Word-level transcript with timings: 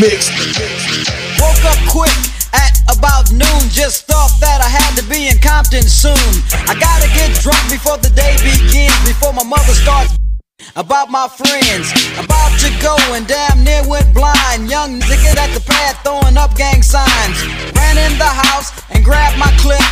mix. 0.00 0.28
Woke 1.40 1.64
up 1.64 1.80
quick 1.88 2.12
at 2.52 2.76
about 2.92 3.32
noon. 3.32 3.62
Just 3.72 4.06
thought 4.06 4.32
that 4.40 4.60
I 4.60 4.68
had 4.68 4.92
to 5.00 5.04
be 5.08 5.28
in 5.28 5.38
Compton 5.40 5.84
soon. 5.84 6.28
I 6.68 6.76
gotta 6.76 7.08
get 7.16 7.32
drunk 7.40 7.60
before 7.72 7.96
the 7.98 8.10
day 8.12 8.36
begins. 8.44 8.96
Before 9.08 9.32
my 9.32 9.44
mother 9.44 9.72
starts 9.72 10.12
about 10.76 11.10
my 11.10 11.28
friends. 11.28 11.92
About 12.20 12.52
to 12.60 12.70
go 12.82 12.96
and 13.16 13.26
damn 13.26 13.64
near 13.64 13.82
went 13.88 14.12
blind. 14.12 14.68
Young 14.68 15.00
nigga 15.00 15.32
at 15.36 15.52
the 15.56 15.64
pad 15.64 15.96
throwing 16.04 16.36
up 16.36 16.56
gang 16.56 16.82
signs. 16.82 17.38
Ran 17.72 17.96
in 17.96 18.18
the 18.18 18.28
house 18.28 18.72
and 18.90 19.04
grabbed 19.04 19.38
my 19.38 19.52
clip 19.60 19.84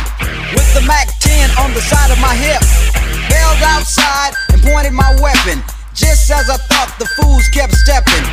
with 0.53 0.69
the 0.77 0.81
MAC 0.85 1.09
10 1.19 1.49
on 1.61 1.73
the 1.73 1.81
side 1.81 2.11
of 2.11 2.19
my 2.21 2.35
hip. 2.35 2.61
Bailed 3.29 3.61
outside 3.73 4.33
and 4.53 4.61
pointed 4.61 4.93
my 4.93 5.09
weapon. 5.21 5.63
Just 5.95 6.29
as 6.29 6.49
I 6.49 6.57
thought, 6.67 6.91
the 6.99 7.07
fools 7.15 7.47
kept 7.49 7.73
stepping. 7.73 8.23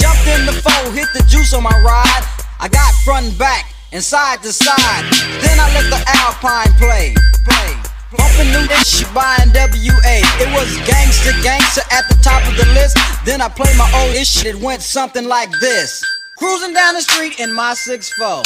Jumped 0.00 0.24
in 0.24 0.46
the 0.48 0.56
foe, 0.56 0.90
hit 0.90 1.06
the 1.12 1.22
juice 1.28 1.52
on 1.52 1.62
my 1.62 1.76
ride. 1.84 2.24
I 2.58 2.68
got 2.68 2.94
front 3.04 3.26
and 3.26 3.38
back 3.38 3.72
and 3.92 4.02
side 4.02 4.42
to 4.42 4.52
side. 4.52 5.04
Then 5.44 5.60
I 5.60 5.68
let 5.76 5.92
the 5.92 6.00
Alpine 6.24 6.72
play, 6.80 7.14
play. 7.44 7.76
Bumping 8.16 8.50
new 8.50 8.66
shit 8.82 9.12
by 9.14 9.36
NWA. 9.44 10.16
It 10.40 10.50
was 10.56 10.74
gangster, 10.88 11.32
gangster 11.42 11.82
at 11.92 12.08
the 12.08 12.16
top 12.24 12.40
of 12.48 12.56
the 12.56 12.66
list. 12.72 12.96
Then 13.24 13.40
I 13.40 13.48
played 13.48 13.76
my 13.76 13.90
old 14.00 14.16
ish. 14.16 14.44
It 14.44 14.56
went 14.56 14.80
something 14.80 15.28
like 15.28 15.50
this. 15.60 16.02
Cruising 16.38 16.72
down 16.72 16.94
the 16.94 17.02
street 17.02 17.38
in 17.38 17.52
my 17.52 17.74
6'4. 17.74 18.42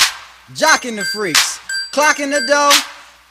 Jocking 0.53 0.97
the 0.97 1.05
freaks. 1.05 1.61
Clocking 1.93 2.33
the 2.33 2.45
dough. 2.47 2.73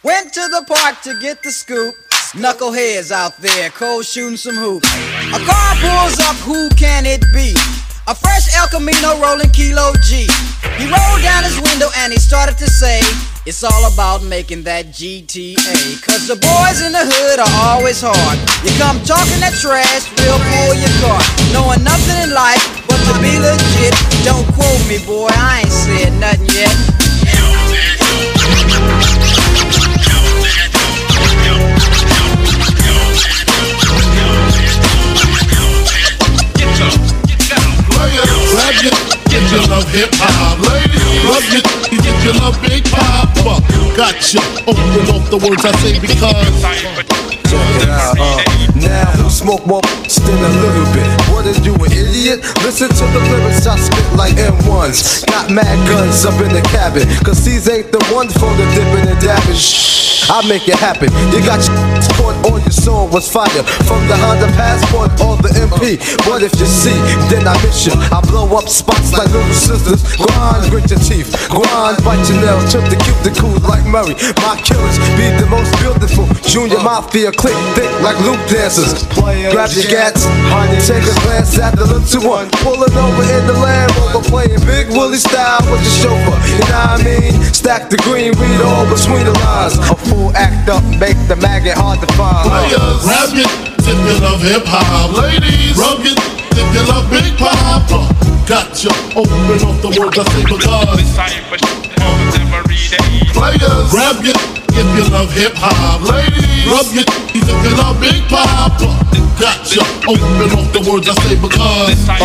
Went 0.04 0.34
to 0.34 0.48
the 0.48 0.64
park 0.68 1.02
to 1.02 1.20
get 1.20 1.44
the 1.44 1.52
scoop. 1.52 1.96
Knuckleheads 2.34 3.12
out 3.12 3.38
there, 3.38 3.70
cold 3.70 4.04
shooting 4.04 4.38
some 4.38 4.56
hoops. 4.56 4.90
A 5.30 5.38
car 5.46 5.76
pulls 5.78 6.18
up, 6.26 6.34
who 6.42 6.68
can 6.74 7.06
it 7.06 7.22
be? 7.32 7.54
A 8.10 8.16
fresh 8.16 8.50
El 8.58 8.68
Camino 8.74 9.22
rolling 9.22 9.54
Kilo 9.54 9.94
G. 10.02 10.26
He 10.82 10.90
rolled 10.90 11.22
down 11.22 11.44
his 11.46 11.62
window 11.62 11.94
and 12.02 12.12
he 12.12 12.18
started 12.18 12.58
to 12.58 12.66
say, 12.66 13.02
It's 13.46 13.64
all 13.64 13.86
about 13.86 14.24
making 14.24 14.64
that 14.64 14.88
GTA. 14.88 16.02
Cause 16.02 16.26
the 16.26 16.34
boys 16.42 16.82
in 16.82 16.92
the 16.92 17.06
hood 17.06 17.38
are 17.38 17.54
always 17.70 18.02
hard. 18.02 18.38
You 18.66 18.74
come 18.82 18.98
talking 19.06 19.38
that 19.46 19.54
trash, 19.62 20.10
we'll 20.18 20.42
pull 20.42 20.74
your 20.74 20.94
car. 21.06 21.22
Knowing 21.54 21.86
nothing 21.86 22.18
in 22.18 22.34
life 22.34 22.66
but 22.90 22.98
to 22.98 23.14
be 23.22 23.38
legit. 23.38 23.94
Don't 24.26 24.50
quote 24.58 24.82
me, 24.90 24.98
boy, 25.06 25.30
I 25.30 25.62
ain't 25.62 25.70
said 25.70 26.10
nothing 26.18 26.50
yet. 26.50 27.03
Grab 38.04 38.76
your 38.84 38.92
get 39.32 39.44
your 39.52 39.64
love 39.72 39.88
hip 39.90 40.10
hop. 40.20 40.60
Ladies, 40.60 41.04
love 41.24 41.46
your 41.54 41.64
get 42.02 42.18
your 42.26 42.36
love 42.42 42.58
big 42.62 42.84
papa. 42.92 43.64
Gotcha. 43.96 44.40
Open 44.68 45.08
off 45.14 45.30
the 45.30 45.38
words 45.38 45.64
I 45.64 45.72
say 45.80 46.00
because. 46.00 46.62
Check 47.48 47.82
it 47.82 47.90
out, 47.90 48.18
uh, 48.20 48.44
now 48.76 49.06
who 49.22 49.30
smoke 49.30 49.66
more 49.68 49.82
than 49.82 50.38
a 50.44 50.50
little 50.50 50.94
bit? 50.94 51.23
What 51.44 51.58
is 51.58 51.66
you, 51.66 51.76
an 51.76 51.92
idiot? 51.92 52.40
Listen 52.64 52.88
to 52.88 53.04
the 53.12 53.20
lyrics 53.28 53.68
I 53.68 53.76
spit 53.76 54.16
like 54.16 54.36
M1s. 54.36 55.28
Got 55.28 55.52
mad 55.52 55.76
guns 55.90 56.24
up 56.24 56.40
in 56.40 56.56
the 56.56 56.62
cabin, 56.72 57.04
cause 57.20 57.44
these 57.44 57.68
ain't 57.68 57.92
the 57.92 58.00
ones 58.16 58.32
for 58.32 58.48
the 58.56 58.64
dipping 58.72 59.12
and 59.12 59.20
dabbing. 59.20 59.60
I 60.32 60.40
make 60.48 60.72
it 60.72 60.80
happen. 60.80 61.12
You 61.36 61.44
got 61.44 61.60
your 61.68 61.76
caught 62.16 62.40
or 62.48 62.64
your 62.64 62.72
song 62.72 63.12
was 63.12 63.28
fire 63.28 63.64
from 63.84 64.08
the 64.08 64.16
Honda 64.16 64.48
Passport 64.56 65.12
or 65.20 65.36
the 65.44 65.52
MP. 65.52 66.00
What 66.24 66.44
if 66.44 66.56
you 66.56 66.66
see, 66.66 66.96
then 67.28 67.44
I 67.44 67.60
miss 67.60 67.84
you. 67.84 67.92
I 67.92 68.24
blow 68.24 68.48
up 68.56 68.72
spots 68.72 69.12
like 69.12 69.28
little 69.36 69.52
sisters. 69.52 70.00
Grind, 70.16 70.72
grit 70.72 70.88
your 70.88 71.04
teeth. 71.04 71.28
Grind, 71.52 72.00
bite 72.08 72.24
your 72.32 72.40
nails. 72.40 72.72
Trip 72.72 72.88
to 72.88 72.98
keep 73.04 73.20
the 73.28 73.36
cuticle 73.36 73.68
like 73.68 73.84
Murray. 73.84 74.16
My 74.40 74.56
killers 74.64 74.96
be 75.20 75.28
the 75.36 75.48
most 75.52 75.76
beautiful. 75.84 76.24
Junior 76.48 76.80
Mafia 76.80 77.36
click 77.36 77.58
thick 77.76 77.92
like 78.00 78.16
loop 78.24 78.40
dancers. 78.48 79.04
Grab 79.52 79.76
your 79.76 79.90
gats, 79.92 80.24
take 80.88 81.04
a 81.04 81.16
glance 81.34 81.58
at 81.58 81.74
the 81.76 81.86
little 81.86 82.30
one. 82.30 82.48
Pulling 82.62 82.94
over 82.94 83.26
in 83.34 83.48
the 83.48 83.54
Land 83.58 83.92
Rover, 83.98 84.22
playing 84.30 84.62
Big 84.66 84.90
Willie 84.90 85.18
style 85.18 85.62
with 85.72 85.82
the 85.82 85.90
chauffeur. 85.90 86.38
You 86.46 86.60
know 86.70 86.70
what 86.70 87.02
I 87.02 87.04
mean? 87.04 87.42
Stack 87.54 87.90
the 87.90 87.98
green, 88.06 88.34
read 88.38 88.62
all 88.62 88.86
between 88.86 89.26
the 89.26 89.34
lines. 89.42 89.78
A 89.90 89.96
fool 89.96 90.32
act 90.36 90.70
up, 90.70 90.84
make 91.02 91.18
the 91.28 91.36
maggot 91.42 91.76
hard 91.78 92.00
to 92.02 92.08
find. 92.14 92.50
Players, 92.50 93.02
grab 93.02 93.34
it 93.34 93.50
if 93.82 93.88
you 93.90 94.14
love 94.22 94.42
hip 94.42 94.66
hop. 94.66 95.18
Ladies, 95.18 95.78
rub 95.78 96.06
it 96.06 96.20
if 96.54 96.74
you 96.74 96.84
love 96.86 97.10
Big 97.10 97.36
Papa. 97.38 98.14
Gotcha. 98.46 98.94
Open 99.18 99.58
off 99.66 99.82
the 99.82 99.90
words 99.98 100.20
I 100.20 100.24
say 100.30 100.44
because. 100.44 100.64
Players, 102.74 103.92
grab 103.92 104.18
it 104.26 104.38
if 104.74 104.88
you 104.98 105.06
love 105.14 105.32
hip 105.32 105.54
hop. 105.56 106.02
Ladies, 106.10 106.66
rub 106.66 106.90
your 106.90 107.06
if 107.38 107.46
you 107.46 107.78
love 107.78 108.02
Big 108.02 108.26
Papa. 108.30 108.90
Gotcha. 109.40 109.82
Open 110.10 110.50
off 110.58 110.74
the 110.74 110.82
words 110.90 111.10
I 111.10 111.14
say 111.22 111.36
because. 111.36 112.10
Uh, 112.10 112.18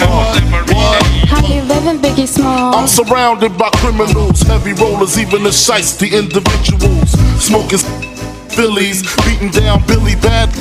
uh, 0.00 0.64
what? 0.72 1.02
How 1.28 1.46
you 1.46 1.62
living, 1.62 1.98
Biggie 1.98 2.28
Small? 2.28 2.74
I'm 2.74 2.86
surrounded 2.86 3.56
by 3.58 3.70
criminals, 3.76 4.40
heavy 4.42 4.72
rollers, 4.72 5.18
even 5.18 5.42
the 5.42 5.50
shiesty 5.50 6.12
individuals. 6.12 7.10
Smoking 7.42 8.13
Phillies, 8.54 9.02
beating 9.24 9.50
down 9.50 9.84
Billy 9.86 10.14
Bad 10.16 10.54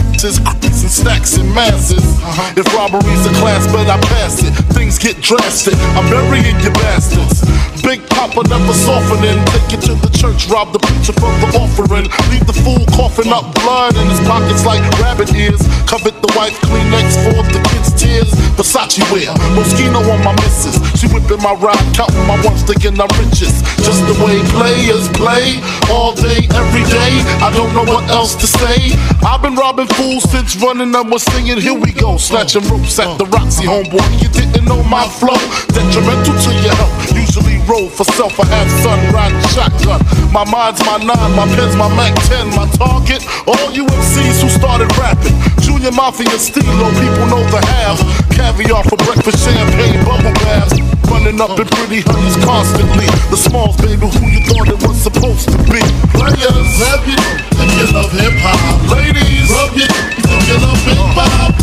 creeps 0.74 0.84
and 0.84 0.92
stacks 0.92 1.38
in 1.38 1.54
masses. 1.54 2.04
Uh-huh. 2.24 2.54
If 2.58 2.68
robbery's 2.74 3.26
a 3.26 3.34
class, 3.40 3.68
but 3.72 3.88
I 3.90 4.00
pass 4.10 4.42
it. 4.44 4.52
Things 4.74 4.98
get 4.98 5.22
drastic. 5.22 5.76
I'm 5.96 6.10
burying 6.10 6.58
you 6.60 6.72
bastards. 6.82 7.44
Big 7.84 8.00
Papa 8.10 8.48
never 8.48 8.74
softening. 8.74 9.44
Take 9.52 9.80
it 9.80 9.82
to 9.92 9.94
the 10.00 10.10
church, 10.16 10.48
rob 10.48 10.72
the 10.72 10.80
preacher 10.80 11.14
from 11.14 11.36
the 11.44 11.50
offering. 11.60 12.08
Leave 12.32 12.48
the 12.48 12.56
fool 12.64 12.80
coughing 12.96 13.32
up 13.32 13.54
blood 13.60 13.96
in 13.96 14.08
his 14.08 14.22
pockets 14.24 14.66
like 14.66 14.82
rabbit 15.04 15.34
ears. 15.36 15.62
Covet 15.86 16.16
the 16.24 16.32
wife 16.36 16.56
Kleenex 16.64 17.20
for 17.28 17.44
the 17.52 17.60
kids' 17.70 17.92
tears. 17.94 18.32
Versace 18.56 19.04
wear, 19.12 19.34
Moschino 19.54 20.00
on 20.00 20.24
my 20.24 20.34
missus. 20.40 20.80
She 20.96 21.12
whipping 21.12 21.44
my 21.44 21.54
ride, 21.60 21.84
counting 21.92 22.24
my 22.24 22.40
ones, 22.42 22.64
thinking 22.64 22.96
I'm 22.96 23.12
richest. 23.20 23.66
Just 23.84 24.00
the 24.08 24.16
way 24.24 24.40
players 24.56 25.12
play, 25.20 25.60
all 25.92 26.16
day, 26.16 26.48
every 26.56 26.86
day. 26.88 27.14
I 27.44 27.52
don't 27.52 27.76
know 27.76 27.83
what 27.88 28.10
else 28.10 28.36
to 28.36 28.48
say. 28.48 28.96
I've 29.26 29.42
been 29.42 29.56
robbing 29.56 29.88
fools 29.88 30.24
since 30.30 30.56
running 30.58 30.96
up 30.96 31.08
was 31.08 31.24
singing. 31.24 31.60
Here 31.60 31.74
we 31.74 31.92
go, 31.92 32.18
snatching 32.18 32.64
ropes 32.70 33.00
at 33.00 33.18
the 33.18 33.26
Roxy, 33.26 33.66
homeboy. 33.66 34.04
You 34.22 34.30
didn't 34.30 34.66
know 34.66 34.84
my 34.84 35.08
flow, 35.08 35.38
detrimental 35.74 36.36
to 36.36 36.52
your 36.62 36.76
health. 36.76 37.16
Usually 37.16 37.58
roll 37.68 37.90
for 37.90 38.04
self, 38.16 38.40
I 38.40 38.46
have 38.46 38.70
sun 38.84 39.00
riding 39.14 39.42
shotgun. 39.52 40.02
My 40.32 40.46
mind's 40.46 40.84
my 40.86 40.98
nine, 40.98 41.32
my 41.36 41.48
pen's 41.56 41.76
my 41.76 41.90
Mac 41.96 42.14
10, 42.30 42.54
my 42.56 42.68
target. 42.78 43.26
All 43.48 43.72
you 43.72 43.86
MCs 43.86 44.42
who 44.42 44.50
started 44.50 44.90
rapping. 44.98 45.36
Junior 45.62 45.92
Mafia 45.92 46.38
Stilo, 46.38 46.90
people 47.00 47.26
know 47.28 47.44
the 47.50 47.62
half. 47.66 48.00
Caviar 48.36 48.84
for 48.84 48.98
breakfast, 48.98 49.44
champagne, 49.44 50.04
bubble 50.06 50.34
baths. 50.46 50.93
Running 51.34 51.50
up 51.50 51.58
in 51.60 51.66
pretty 51.66 52.02
honeys 52.06 52.38
constantly. 52.46 53.10
The 53.34 53.38
smalls, 53.38 53.76
baby, 53.78 54.06
who 54.06 54.22
you 54.30 54.46
thought 54.46 54.70
it 54.70 54.78
was 54.86 55.02
supposed 55.02 55.50
to 55.50 55.58
be. 55.66 55.82
Players, 56.14 56.78
grab 56.78 57.02
it 57.10 57.18
if 57.58 57.74
you 57.74 57.90
love 57.90 58.14
hip 58.14 58.38
hop. 58.38 58.62
Ladies, 58.94 59.50
rub 59.50 59.74
it 59.74 59.90
if 60.14 60.30
you 60.30 60.62
love 60.62 60.78
hip 60.86 60.94
hop. 61.18 61.58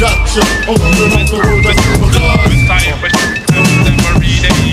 Gotcha. 0.00 0.40
Oh, 0.64 0.72
Open 0.72 1.12
up 1.12 1.28
the 1.28 1.36
world 1.44 1.60
that's 1.60 1.76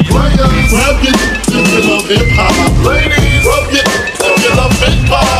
Players, 0.08 0.72
grab 0.72 1.04
it 1.04 1.20
if 1.20 1.68
you 1.76 1.84
love 1.92 2.08
hip 2.08 2.32
hop. 2.40 2.56
Ladies, 2.88 3.44
rub 3.44 3.68
it 3.76 3.84
if 3.84 4.40
you 4.40 4.52
love 4.56 4.72
hip 4.80 5.04
hop. 5.12 5.39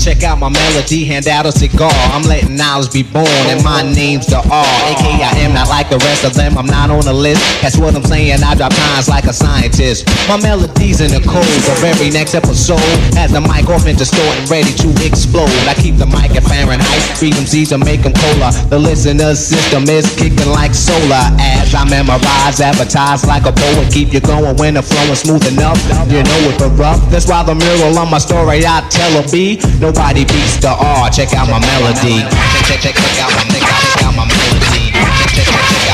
Check 0.00 0.22
out 0.24 0.38
my 0.38 0.48
melody, 0.48 1.04
hand 1.04 1.28
out 1.28 1.44
a 1.44 1.52
cigar. 1.52 1.92
I'm 1.92 2.22
letting 2.22 2.56
knowledge 2.56 2.90
be 2.90 3.02
born, 3.02 3.28
and 3.52 3.62
my 3.62 3.82
name's 3.84 4.24
the 4.26 4.40
R. 4.40 4.72
AK, 4.88 5.04
I 5.20 5.44
am 5.44 5.52
not 5.52 5.68
like 5.68 5.90
the 5.90 5.98
rest 6.08 6.24
of 6.24 6.32
them, 6.32 6.56
I'm 6.56 6.64
not 6.64 6.88
on 6.88 7.04
the 7.04 7.12
list. 7.12 7.44
That's 7.60 7.76
what 7.76 7.94
I'm 7.94 8.02
saying, 8.04 8.42
I 8.42 8.54
drop 8.54 8.72
lines 8.72 9.10
like 9.10 9.24
a 9.24 9.32
scientist. 9.34 10.08
My 10.26 10.40
melodies 10.40 11.04
in 11.04 11.12
the 11.12 11.20
code 11.20 11.44
of 11.44 11.84
every 11.84 12.08
next 12.08 12.34
episode. 12.34 12.80
Has 13.12 13.30
the 13.32 13.44
mic 13.44 13.68
off 13.68 13.84
and 13.84 13.98
distorted, 13.98 14.48
ready 14.48 14.72
to 14.80 14.88
explode. 15.04 15.52
I 15.68 15.76
keep 15.76 16.00
the 16.00 16.08
mic 16.08 16.32
at 16.32 16.48
Fahrenheit, 16.48 17.04
freedom 17.20 17.44
seeds 17.44 17.68
to 17.68 17.76
make 17.76 18.00
them 18.00 18.16
cola. 18.16 18.56
The 18.72 18.78
listener 18.78 19.36
system 19.36 19.84
is 19.84 20.08
kicking 20.16 20.48
like 20.48 20.72
solar. 20.72 21.28
As 21.36 21.74
I 21.76 21.84
memorize, 21.84 22.56
advertise 22.56 23.28
like 23.28 23.44
a 23.44 23.52
poet. 23.52 23.92
Keep 23.92 24.16
you 24.16 24.20
going 24.24 24.56
when 24.56 24.80
the 24.80 24.82
flow 24.82 25.04
is 25.12 25.20
smooth 25.20 25.44
enough. 25.52 25.76
You 26.08 26.24
know 26.24 26.40
it 26.48 26.56
but 26.56 26.72
rough. 26.80 27.04
That's 27.12 27.28
why 27.28 27.44
the 27.44 27.54
mural 27.54 28.00
on 28.00 28.08
my 28.08 28.18
story 28.18 28.64
I 28.64 28.80
tell 28.88 29.12
a 29.20 29.28
B. 29.28 29.60
Nobody 29.90 30.24
beats 30.24 30.56
the 30.58 30.70
R. 30.70 31.10
Check 31.10 31.34
out 31.34 31.50
my 31.50 31.58
melody. 31.58 32.22
Check, 32.22 32.78
check, 32.78 32.80
check, 32.80 32.94
check 32.94 33.18
out 33.18 33.32
my 33.34 33.42
check 33.58 34.04
out, 34.06 34.14
my 34.14 34.24
melody. 34.24 34.94
Check, 34.94 35.34
check, 35.34 35.46
check, 35.50 35.66
check, 35.66 35.89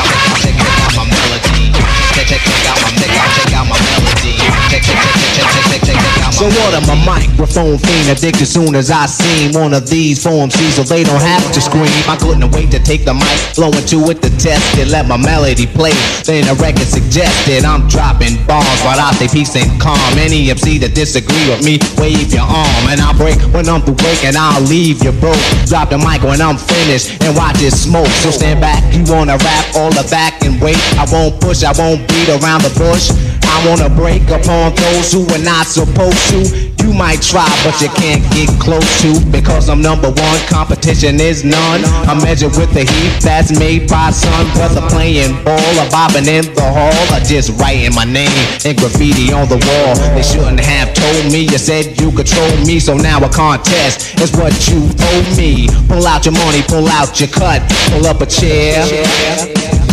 So 6.37 6.45
what 6.45 6.77
am 6.77 6.85
a 6.93 7.01
microphone 7.09 7.79
fiend 7.79 8.13
addicted 8.13 8.45
soon 8.45 8.77
as 8.77 8.91
I 8.91 9.07
seen 9.07 9.57
one 9.57 9.73
of 9.73 9.89
these 9.89 10.23
form 10.23 10.51
C 10.51 10.69
so 10.69 10.83
they 10.83 11.03
don't 11.03 11.23
have 11.25 11.41
to 11.57 11.61
scream. 11.63 11.89
I 12.05 12.21
couldn't 12.21 12.45
wait 12.53 12.71
to 12.73 12.79
take 12.79 13.07
the 13.07 13.15
mic, 13.17 13.41
blowing 13.57 13.81
to 13.89 13.97
it 14.13 14.21
to 14.21 14.29
test 14.37 14.77
it, 14.77 14.89
let 14.89 15.09
my 15.09 15.17
melody 15.17 15.67
play. 15.67 15.97
Then 16.29 16.45
the 16.45 16.53
record 16.61 16.93
suggested 16.93 17.65
I'm 17.65 17.89
dropping 17.89 18.37
bombs 18.45 18.85
while 18.85 19.01
I 19.01 19.17
stay 19.17 19.33
peace 19.33 19.57
and 19.57 19.81
calm. 19.81 19.97
Any 20.21 20.53
MC 20.53 20.77
that 20.85 20.93
disagree 20.93 21.49
with 21.49 21.65
me, 21.65 21.81
wave 21.97 22.29
your 22.29 22.45
arm 22.45 22.85
and 22.93 23.01
I'll 23.01 23.17
break 23.17 23.41
when 23.57 23.65
I'm 23.65 23.81
through 23.81 23.97
breaking. 23.97 24.37
I'll 24.37 24.61
leave 24.61 25.01
you 25.01 25.17
broke. 25.17 25.41
Drop 25.65 25.89
the 25.89 25.97
mic 25.97 26.21
when 26.21 26.45
I'm 26.45 26.61
finished 26.61 27.17
and 27.25 27.33
watch 27.33 27.65
it 27.65 27.73
smoke. 27.73 28.13
So 28.21 28.29
stand 28.29 28.61
back, 28.61 28.85
you 28.93 29.09
wanna 29.09 29.41
rap 29.41 29.65
all 29.73 29.89
the 29.89 30.05
back 30.13 30.45
and 30.45 30.61
wait. 30.61 30.77
I 31.01 31.09
won't 31.09 31.41
push, 31.41 31.65
I 31.65 31.73
won't 31.73 32.05
beat 32.13 32.29
around 32.29 32.61
the 32.61 32.77
bush. 32.77 33.09
I 33.47 33.67
wanna 33.69 33.89
break 33.89 34.29
upon 34.29 34.75
those 34.75 35.13
who 35.13 35.27
are 35.35 35.45
not 35.45 35.67
supposed 35.67 36.29
to. 36.31 36.77
You 36.87 36.93
might 36.93 37.21
try, 37.21 37.49
but 37.65 37.81
you 37.81 37.89
can't 37.89 38.23
get 38.31 38.49
close 38.61 38.87
to 39.03 39.19
because 39.33 39.69
I'm 39.69 39.83
number 39.83 40.09
one. 40.09 40.39
Competition 40.47 41.19
is 41.19 41.43
none. 41.43 41.85
I'm 42.07 42.19
measured 42.19 42.55
with 42.57 42.73
the 42.73 42.85
heat 42.85 43.21
that's 43.21 43.51
made 43.59 43.89
by 43.89 44.11
sun. 44.11 44.47
Whether 44.55 44.87
playing 44.89 45.35
ball 45.43 45.79
or 45.83 45.91
bobbing 45.91 46.29
in 46.29 46.47
the 46.55 46.63
hall 46.63 47.17
or 47.17 47.21
just 47.25 47.59
writing 47.61 47.95
my 47.95 48.05
name 48.05 48.31
in 48.65 48.77
graffiti 48.77 49.33
on 49.33 49.49
the 49.49 49.59
wall. 49.59 49.95
They 50.15 50.23
shouldn't 50.23 50.61
have 50.61 50.95
told 50.95 51.33
me. 51.33 51.43
You 51.51 51.59
said 51.59 52.01
you 52.01 52.13
control 52.13 52.57
me, 52.65 52.79
so 52.79 52.97
now 52.97 53.19
a 53.19 53.29
contest 53.29 54.21
is 54.21 54.31
what 54.33 54.55
you 54.69 54.79
owe 54.79 55.37
me. 55.37 55.67
Pull 55.89 56.07
out 56.07 56.25
your 56.25 56.35
money, 56.35 56.63
pull 56.63 56.87
out 56.87 57.19
your 57.19 57.31
cut, 57.31 57.63
pull 57.91 58.07
up 58.07 58.21
a 58.21 58.27
chair. 58.27 59.86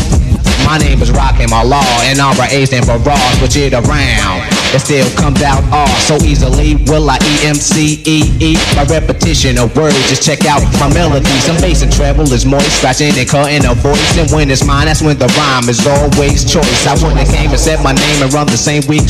My 0.65 0.77
name 0.77 1.01
is 1.01 1.11
Rakim 1.11 1.51
Allah, 1.51 1.83
and 2.03 2.19
I'm 2.19 2.39
A 2.39 2.65
stand 2.65 2.85
for 2.85 2.97
raw, 2.99 3.17
switch 3.37 3.57
it 3.57 3.73
around. 3.73 4.52
It 4.73 4.81
still 4.81 5.05
comes 5.21 5.41
out 5.45 5.61
R 5.69 5.87
so 6.01 6.17
easily. 6.25 6.81
Will 6.89 7.05
I 7.05 7.21
E 7.21 7.45
M 7.45 7.53
C 7.53 8.01
E 8.09 8.25
E? 8.41 8.57
My 8.73 8.83
repetition 8.89 9.61
of 9.61 9.69
words, 9.77 9.93
just 10.09 10.25
check 10.25 10.45
out 10.49 10.65
my 10.81 10.89
melodies. 10.89 11.45
Some 11.45 11.57
bass 11.61 11.83
and 11.83 11.93
treble 11.93 12.25
is 12.33 12.43
moist, 12.43 12.81
scratching 12.81 13.13
and 13.13 13.29
cutting 13.29 13.65
a 13.69 13.75
voice. 13.77 14.17
And 14.17 14.25
when 14.31 14.49
it's 14.49 14.65
mine, 14.65 14.87
that's 14.89 15.01
when 15.01 15.17
the 15.19 15.29
rhyme 15.37 15.69
is 15.69 15.85
always 15.85 16.41
choice. 16.41 16.87
I 16.89 16.97
wouldn't 16.97 17.29
came 17.29 17.51
and 17.51 17.59
set 17.59 17.83
my 17.83 17.93
name 17.93 18.23
and 18.25 18.33
run 18.33 18.47
the 18.47 18.57
same 18.57 18.81
week, 18.89 19.05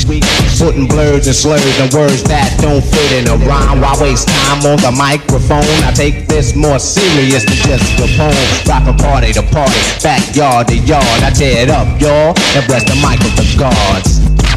putting 0.60 0.88
blurs 0.88 1.27
and 1.27 1.36
slurs 1.36 1.63
and 1.80 1.88
words 1.94 2.24
that 2.27 2.51
don't 2.59 2.83
fit 2.83 3.24
in 3.24 3.31
a 3.31 3.38
rhyme. 3.48 3.80
Why 3.80 3.95
waste 4.04 4.27
time 4.27 4.68
on 4.68 4.83
the 4.83 4.92
microphone? 4.92 5.63
I 5.88 5.95
take 5.95 6.27
this 6.27 6.56
more 6.56 6.80
serious 6.80 7.48
than 7.48 7.59
just 7.63 7.88
a 8.04 8.07
poem. 8.19 8.36
Rock 8.68 8.83
a 8.88 8.94
party 9.00 9.31
to 9.39 9.44
party, 9.48 9.80
backyard 10.04 10.68
to 10.68 10.75
yard. 10.75 11.24
I 11.24 11.31
tear 11.31 11.63
it 11.63 11.69
up, 11.69 11.88
y'all, 12.00 12.36
and 12.51 12.63
bless 12.68 12.83
the 12.83 13.00
mic 13.00 13.24
with 13.24 13.39
the 13.39 13.48
gods. 13.56 14.22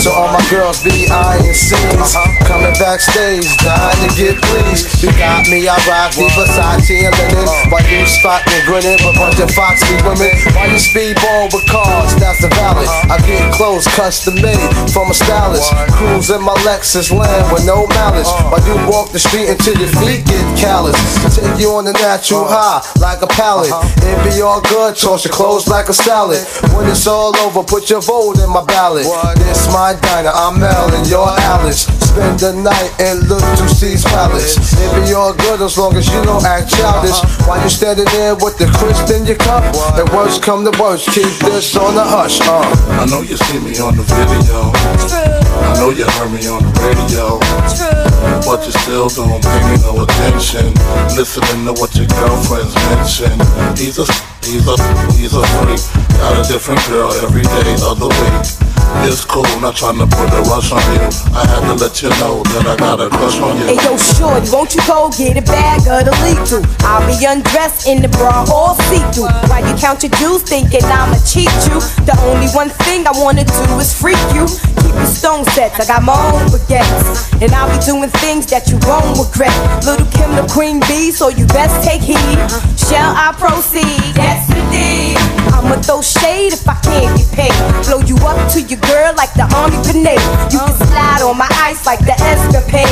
so 0.00 0.10
all 0.16 0.32
my 0.32 0.40
girls 0.48 0.80
be 0.82 1.04
eyeing 1.12 1.52
scenes. 1.52 2.16
Coming 2.48 2.72
backstage, 2.80 3.44
dying 3.60 4.00
to 4.00 4.08
get 4.16 4.40
pleased. 4.48 5.04
You 5.04 5.12
got 5.20 5.44
me, 5.52 5.68
I 5.68 5.76
rock 5.84 6.16
the 6.16 6.24
Versace 6.32 7.04
and 7.04 7.12
linen. 7.20 7.44
While 7.68 7.84
you 7.84 8.08
spot 8.08 8.40
me 8.48 8.64
grinning, 8.64 8.96
but 9.04 9.12
bunch 9.20 9.36
of 9.44 9.52
foxy 9.52 10.00
women. 10.00 10.32
Why 10.56 10.72
you 10.72 10.80
speedball 10.80 11.52
with 11.52 11.68
cars, 11.68 12.16
that's 12.16 12.40
the 12.40 12.48
valid. 12.56 12.88
I 13.12 13.20
get 13.28 13.52
clothes 13.52 13.84
custom 13.92 14.40
made 14.40 14.72
from 14.88 15.12
a 15.12 15.14
stylist. 15.14 15.68
Cruise 15.92 16.30
in 16.32 16.40
my 16.40 16.56
Lexus 16.64 17.12
land 17.12 17.52
with 17.52 17.66
no 17.68 17.86
malice. 17.92 18.32
While 18.48 18.64
you 18.64 18.80
walk 18.88 19.12
the 19.12 19.20
street 19.20 19.52
until 19.52 19.76
your 19.76 19.92
feet 20.00 20.24
get 20.24 20.44
callous. 20.56 20.96
Take 21.36 21.60
you 21.60 21.76
on 21.76 21.84
the 21.84 21.92
natural 21.92 22.48
high 22.48 22.80
like 23.00 23.20
a 23.20 23.28
pallet. 23.28 23.68
It 24.00 24.16
be 24.24 24.40
all 24.40 24.62
good, 24.64 24.96
toss 24.96 25.28
your 25.28 25.34
clothes 25.34 25.68
like 25.68 25.88
a 25.90 25.94
salad. 25.94 26.40
When 26.72 26.88
it's 26.88 27.06
all 27.06 27.36
over, 27.44 27.62
put 27.62 27.90
your 27.90 28.00
vote 28.00 28.40
in 28.40 28.48
my 28.48 28.64
ballot. 28.64 29.04
This 29.36 29.68
my 29.68 29.89
diner, 29.94 30.30
I'm 30.34 30.60
Mel 30.60 30.94
and 30.94 31.08
you're 31.08 31.26
Alice. 31.26 31.86
Spend 32.10 32.38
the 32.38 32.52
night 32.52 32.92
and 33.00 33.28
look 33.28 33.40
to 33.40 33.68
C's 33.68 34.04
palace. 34.04 34.56
It 34.78 35.06
be 35.06 35.14
all 35.14 35.32
good 35.32 35.62
as 35.62 35.78
long 35.78 35.96
as 35.96 36.06
you 36.06 36.22
don't 36.22 36.44
act 36.44 36.70
childish. 36.70 37.18
While 37.46 37.62
you 37.62 37.70
standing 37.70 38.04
there 38.06 38.34
with 38.34 38.58
the 38.58 38.66
crisp 38.78 39.10
in 39.14 39.26
your 39.26 39.36
cup, 39.36 39.64
the 39.96 40.04
worst 40.14 40.42
come 40.42 40.64
to 40.64 40.74
worst, 40.80 41.06
keep 41.14 41.32
this 41.40 41.76
on 41.76 41.94
the 41.94 42.04
hush. 42.04 42.40
Uh. 42.42 42.62
I 43.00 43.06
know 43.06 43.22
you 43.22 43.36
see 43.36 43.58
me 43.58 43.78
on 43.78 43.96
the 43.96 44.02
video. 44.02 44.70
I 44.74 45.74
know 45.78 45.90
you 45.90 46.04
heard 46.04 46.30
me 46.30 46.46
on 46.46 46.62
the 46.62 46.72
radio. 46.84 48.09
But 48.44 48.66
you 48.66 48.72
still 48.72 49.08
don't 49.08 49.42
pay 49.42 49.60
me 49.68 49.76
no 49.82 50.02
attention. 50.02 50.74
Listening 51.16 51.66
to 51.66 51.72
what 51.78 51.94
your 51.94 52.06
girlfriends 52.06 52.74
mention. 52.90 53.32
He's 53.76 53.98
a, 53.98 54.06
he's 54.44 54.66
a, 54.66 54.76
he's 55.16 55.34
a 55.34 55.42
freak. 55.60 55.80
Got 56.18 56.44
a 56.44 56.52
different 56.52 56.80
girl 56.88 57.12
every 57.24 57.42
day 57.42 57.72
of 57.86 57.98
the 57.98 58.08
week. 58.08 58.70
It's 59.06 59.24
cool, 59.24 59.46
not 59.62 59.76
trying 59.76 59.98
to 60.02 60.06
put 60.06 60.28
a 60.34 60.42
rush 60.50 60.72
on 60.74 60.82
you. 60.92 61.06
I 61.30 61.46
had 61.46 61.62
to 61.70 61.78
let 61.78 62.02
you 62.02 62.10
know 62.18 62.42
that 62.42 62.66
I 62.66 62.74
got 62.76 62.98
a 62.98 63.08
crush 63.08 63.38
on 63.38 63.56
you. 63.56 63.70
Hey 63.70 63.78
yo, 63.86 63.94
shorty, 63.96 64.50
won't 64.50 64.74
you 64.74 64.82
go 64.82 65.08
get 65.14 65.38
a 65.38 65.44
bag 65.46 65.86
of 65.86 66.10
the 66.10 66.14
lethal? 66.26 66.66
I'll 66.82 67.06
be 67.06 67.14
undressed 67.22 67.86
in 67.86 68.02
the 68.02 68.10
bra 68.18 68.44
all 68.50 68.74
see-through. 68.90 69.30
While 69.46 69.62
you 69.62 69.78
count 69.78 70.02
your 70.02 70.10
jewels, 70.18 70.42
thinking 70.42 70.82
I'ma 70.84 71.22
cheat 71.22 71.54
you. 71.70 71.78
The 72.02 72.18
only 72.26 72.50
one 72.50 72.68
thing 72.82 73.06
I 73.06 73.14
wanna 73.14 73.46
do 73.46 73.78
is 73.78 73.94
freak 73.94 74.20
you. 74.34 74.50
Keep 74.82 74.98
your 74.98 75.06
stone 75.06 75.46
sets, 75.54 75.78
I 75.78 75.86
got 75.86 76.02
my 76.02 76.18
own 76.34 76.50
baguettes. 76.50 77.30
And 77.38 77.54
I'll 77.54 77.70
be 77.70 77.78
doing 77.86 78.09
things 78.18 78.46
that 78.50 78.68
you 78.68 78.78
won't 78.86 79.14
regret. 79.18 79.54
Lil' 79.86 80.06
Kim 80.10 80.34
the 80.34 80.46
queen 80.50 80.80
bee, 80.88 81.10
so 81.10 81.28
you 81.28 81.46
best 81.46 81.82
take 81.86 82.02
heed. 82.02 82.38
Shall 82.74 83.14
I 83.14 83.30
proceed? 83.38 84.16
Yes, 84.18 84.50
indeed. 84.50 85.18
I'ma 85.54 85.78
throw 85.82 86.02
shade 86.02 86.52
if 86.52 86.66
I 86.66 86.74
can't 86.82 87.12
get 87.16 87.30
paid. 87.30 87.56
Blow 87.86 88.00
you 88.02 88.16
up 88.26 88.38
to 88.52 88.60
your 88.60 88.80
girl 88.80 89.14
like 89.16 89.32
the 89.34 89.46
army 89.54 89.78
grenade. 89.84 90.22
You 90.52 90.58
can 90.58 90.76
slide 90.88 91.22
on 91.22 91.36
my 91.38 91.48
ice 91.62 91.86
like 91.86 92.00
the 92.00 92.16
escapade. 92.18 92.88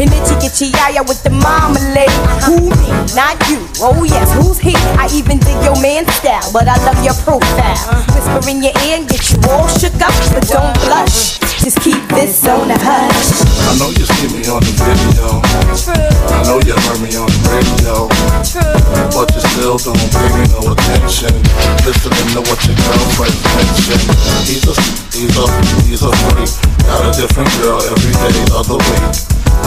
And 0.00 0.10
you 0.10 0.36
get 0.40 0.56
yaya 0.60 1.02
with 1.06 1.22
the 1.22 1.30
marmalade. 1.30 2.12
Who 2.44 2.70
me? 2.70 2.90
Not 3.14 3.36
you. 3.48 3.62
Oh 3.80 4.04
yes, 4.04 4.32
who's 4.34 4.58
he? 4.58 4.74
I 4.96 5.08
even 5.12 5.38
dig 5.38 5.58
your 5.64 5.80
man's 5.80 6.12
style, 6.14 6.50
but 6.52 6.68
I 6.68 6.76
love 6.84 6.98
your 7.04 7.14
profile. 7.24 7.78
Whisper 8.12 8.50
in 8.50 8.62
your 8.62 8.74
ear 8.84 8.98
and 8.98 9.08
get 9.08 9.30
you 9.30 9.38
all 9.50 9.68
shook 9.68 9.94
up, 10.00 10.14
but 10.32 10.46
don't 10.48 10.74
blush. 10.84 11.55
Just 11.66 11.82
keep 11.82 11.98
this 12.14 12.46
on 12.46 12.70
the 12.70 12.78
hush. 12.78 13.42
I 13.42 13.74
know 13.74 13.90
you 13.90 14.06
see 14.06 14.30
me 14.30 14.46
on 14.46 14.62
the 14.62 14.70
video. 14.86 15.42
I 15.42 16.46
know 16.46 16.62
you 16.62 16.78
heard 16.78 17.02
me 17.02 17.10
on 17.18 17.26
the 17.26 17.42
radio. 17.50 18.06
But 19.10 19.34
you 19.34 19.42
still 19.50 19.74
don't 19.74 19.98
pay 20.14 20.30
me 20.30 20.46
no 20.54 20.62
attention. 20.70 21.34
Listening 21.82 22.38
to 22.38 22.46
what 22.46 22.62
your 22.70 22.78
girlfriends 22.86 23.42
mention. 23.50 23.98
He's 24.46 24.62
a, 24.62 24.78
he's 25.10 25.34
a, 25.34 25.46
he's 25.90 26.02
a 26.06 26.10
freak. 26.30 26.54
Got 26.86 27.02
a 27.02 27.10
different 27.18 27.50
girl 27.58 27.82
every 27.82 28.14
day 28.14 28.46
of 28.54 28.70
the 28.70 28.78
week. 28.78 29.18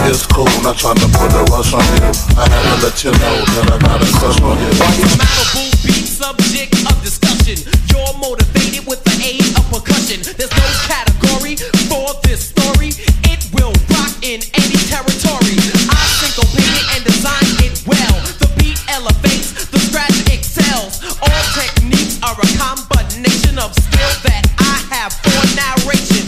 It's 0.07 0.23
cool, 0.23 0.47
not 0.63 0.79
trying 0.79 1.03
to 1.03 1.09
put 1.11 1.35
a 1.35 1.43
rush 1.51 1.75
on 1.75 1.83
you. 1.83 2.15
I 2.39 2.47
had 2.47 2.63
to 2.63 2.75
let 2.79 2.95
you 3.03 3.11
know 3.11 3.35
that 3.43 3.75
I 3.75 3.77
got 3.83 3.99
a 3.99 4.07
crush 4.07 4.39
on 4.39 4.55
you. 4.55 4.71
Malibu 5.19 5.67
beat 5.83 6.07
subject 6.07 6.79
of 6.79 6.95
discussion. 7.03 7.59
You're 7.91 8.15
motivated 8.15 8.87
with 8.87 9.03
the 9.03 9.19
aid 9.19 9.51
of 9.59 9.67
percussion. 9.67 10.23
There's 10.39 10.47
no 10.55 10.63
category 10.87 11.08
in 14.29 14.41
any 14.53 14.77
territory. 14.85 15.57
I 15.89 16.05
syncopate 16.21 16.61
it 16.61 16.85
and 16.93 17.03
design 17.03 17.49
it 17.65 17.81
well. 17.87 18.13
The 18.37 18.47
beat 18.59 18.77
elevates, 18.87 19.65
the 19.71 19.79
scratch 19.79 20.13
excels. 20.29 21.01
All 21.17 21.43
techniques 21.57 22.21
are 22.21 22.37
a 22.37 22.49
combination 22.61 23.57
of 23.57 23.73
skill 23.73 24.13
that 24.29 24.45
I 24.59 24.75
have 24.93 25.13
for 25.13 25.41
narration. 25.57 26.18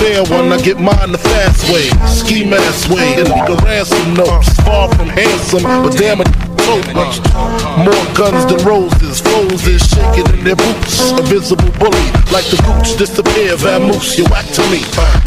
Fair 0.00 0.24
one, 0.32 0.50
I 0.50 0.58
get 0.62 0.80
mine 0.80 1.12
the 1.12 1.18
fast 1.18 1.68
way. 1.68 1.92
Ski 2.08 2.48
mask 2.48 2.88
way, 2.88 3.20
and 3.20 3.28
the 3.28 3.60
ransom 3.64 4.14
notes. 4.14 4.48
Far 4.64 4.88
from 4.96 5.08
handsome, 5.08 5.62
but 5.84 5.92
damn 5.96 6.20
it. 6.20 6.28
More 6.70 8.06
guns 8.14 8.46
than 8.46 8.62
roses, 8.64 9.20
foes 9.20 9.66
is 9.66 9.82
shaking 9.82 10.26
in 10.38 10.44
their 10.44 10.54
boots. 10.54 11.10
A 11.18 11.22
visible 11.22 11.70
bully, 11.82 12.06
like 12.30 12.46
the 12.46 12.62
gooch 12.62 12.96
disappear, 12.96 13.56
vamoose, 13.56 14.16
you 14.16 14.24
whack 14.30 14.46
to 14.54 14.62
me. 14.70 14.78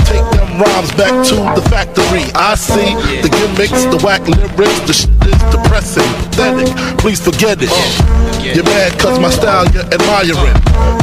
Take 0.07 0.23
them 0.31 0.61
rhymes 0.61 0.91
back 0.95 1.11
to 1.27 1.35
the 1.59 1.63
factory. 1.69 2.23
I 2.33 2.55
see 2.55 2.95
the 3.21 3.27
gimmicks, 3.27 3.83
the 3.91 3.99
whack 4.05 4.23
lyrics, 4.23 4.79
the 4.87 4.93
shit 4.93 5.11
is 5.27 5.43
depressing, 5.51 6.07
pathetic. 6.31 6.71
Please 6.99 7.19
forget 7.19 7.59
it. 7.59 7.73
You're 8.55 8.63
mad 8.63 8.97
cause 8.97 9.19
my 9.19 9.29
style 9.29 9.67
you're 9.75 9.83
admiring. 9.91 11.02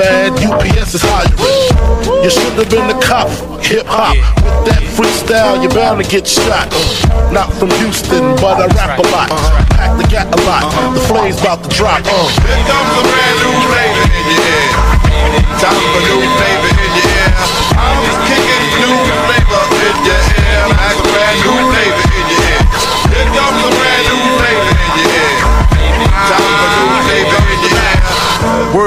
Mad, 0.00 0.32
UPS 0.40 0.94
is 0.96 1.04
hiring. 1.04 2.24
You 2.24 2.30
should 2.32 2.56
have 2.56 2.70
been 2.72 2.88
a 2.88 2.96
cop, 3.04 3.28
hip 3.60 3.84
hop. 3.84 4.16
With 4.16 4.72
that 4.72 4.80
freestyle, 4.96 5.60
you're 5.60 5.68
bound 5.76 6.00
to 6.00 6.08
get 6.08 6.24
shot. 6.24 6.72
Not 7.28 7.52
from 7.52 7.68
Houston, 7.84 8.32
but 8.40 8.64
I 8.64 8.72
rap 8.72 8.96
a 8.96 9.04
lot. 9.12 9.28
Pack 9.76 10.00
the 10.00 10.08
gat 10.08 10.32
a 10.32 10.40
lot. 10.48 10.64
The 10.96 11.04
flame's 11.04 11.36
about 11.44 11.60
to 11.64 11.70
drop. 11.76 12.00
Here 12.00 12.64
comes 12.64 12.92
a 12.96 13.02
brand 13.12 13.36
new 13.44 13.52
flavor 13.68 14.04
in 14.08 14.24
your 14.24 14.40
ear. 14.40 14.72
Time 15.60 15.84
for 15.92 16.00
new 16.00 16.20
flavor 16.32 16.69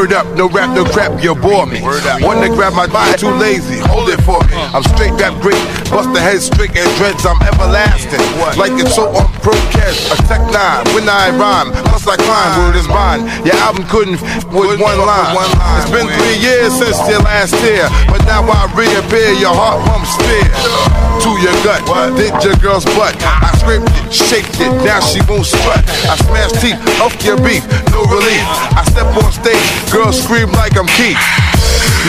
Word 0.03 0.19
up, 0.19 0.27
no 0.35 0.49
rap, 0.49 0.75
no 0.75 0.83
crap, 0.83 1.23
you 1.23 1.31
bore 1.33 1.65
me. 1.65 1.79
To 1.79 2.49
grab 2.51 2.75
my 2.75 2.87
body, 2.91 3.15
too 3.15 3.31
lazy, 3.39 3.79
hold 3.87 4.11
it 4.11 4.19
for 4.27 4.35
me. 4.51 4.55
I'm 4.75 4.83
straight 4.83 5.15
rap 5.15 5.31
great, 5.39 5.55
bust 5.87 6.11
the 6.11 6.19
head 6.19 6.43
straight 6.43 6.75
and 6.75 6.91
dreads, 6.99 7.23
I'm 7.23 7.39
everlasting. 7.39 8.19
Like 8.59 8.75
it's 8.75 8.99
so 8.99 9.07
on 9.15 9.31
pro 9.39 9.55
cash, 9.71 10.11
a 10.11 10.19
tech 10.27 10.43
nine, 10.51 10.83
when 10.91 11.07
I 11.07 11.31
rhyme, 11.31 11.71
plus 11.87 12.03
I 12.03 12.19
climb, 12.19 12.51
word 12.59 12.75
is 12.75 12.83
mine. 12.91 13.23
Your 13.47 13.55
album 13.63 13.87
couldn't 13.87 14.19
f- 14.19 14.43
with 14.51 14.75
one 14.75 14.99
line. 14.99 15.39
It's 15.79 15.87
been 15.87 16.11
three 16.19 16.35
years 16.35 16.75
since 16.75 16.99
your 17.07 17.23
last 17.23 17.55
year, 17.63 17.87
but 18.11 18.19
now 18.27 18.43
I 18.43 18.67
reappear, 18.75 19.31
your 19.39 19.55
heart 19.55 19.87
pumps 19.87 20.19
fear. 20.19 20.51
To 21.23 21.31
your 21.39 21.55
gut, 21.63 21.79
did 22.19 22.35
your 22.43 22.59
girl's 22.59 22.83
butt. 22.99 23.15
I 23.23 23.55
scraped 23.55 23.87
it, 23.87 24.11
shaped 24.11 24.59
it, 24.59 24.67
now 24.83 24.99
she 24.99 25.23
won't 25.31 25.47
strut. 25.47 25.79
I 26.11 26.19
smash 26.27 26.51
teeth, 26.59 26.75
up 26.99 27.15
your 27.23 27.39
beef, 27.39 27.63
no 27.95 28.03
relief. 28.11 28.43
I 28.75 28.83
step 28.91 29.07
on 29.15 29.31
stage, 29.31 29.63
girls 29.93 30.17
scream 30.17 30.49
like 30.57 30.73
I'm 30.75 30.89
Keith. 30.97 31.21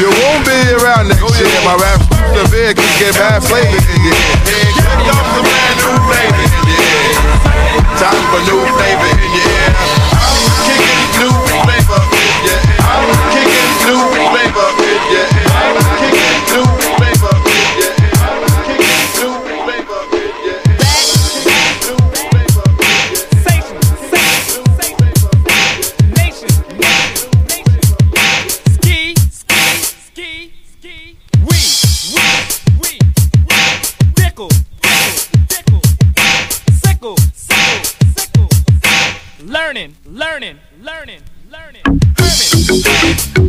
You 0.01 0.09
won't 0.09 0.43
be 0.49 0.57
around 0.81 1.13
next 1.13 1.21
oh, 1.21 1.29
year. 1.37 1.53
My 1.69 1.77
rap 1.77 2.01
severe 2.33 2.73
can 2.73 2.93
get 2.97 3.13
bad 3.21 3.45
flavor 3.45 3.77
in 3.77 4.01
your 4.01 4.17
ear. 4.17 4.41
Here 4.49 4.73
comes 5.05 5.37
a 5.37 5.43
brand 5.45 5.77
new 5.85 5.93
flavor 6.09 6.45
in 6.49 6.65
your 6.65 6.81
ear. 6.81 7.13
Time 8.01 8.25
for 8.33 8.41
new 8.49 8.65
flavor 8.73 9.09
in 9.13 9.31
your 9.37 9.53
ear. 9.53 9.69
I'm 10.17 10.41
kicking 10.65 11.05
new 11.21 11.37
flavor 11.61 12.01
in 12.09 12.33
your 12.49 12.57
ear. 12.57 12.81
I'm 12.89 13.13
kicking 13.37 13.54
Learning, 39.45 39.95
learning, 40.07 40.59
learning, 40.81 41.21
learning. 41.51 41.83
Herman, 42.17 43.44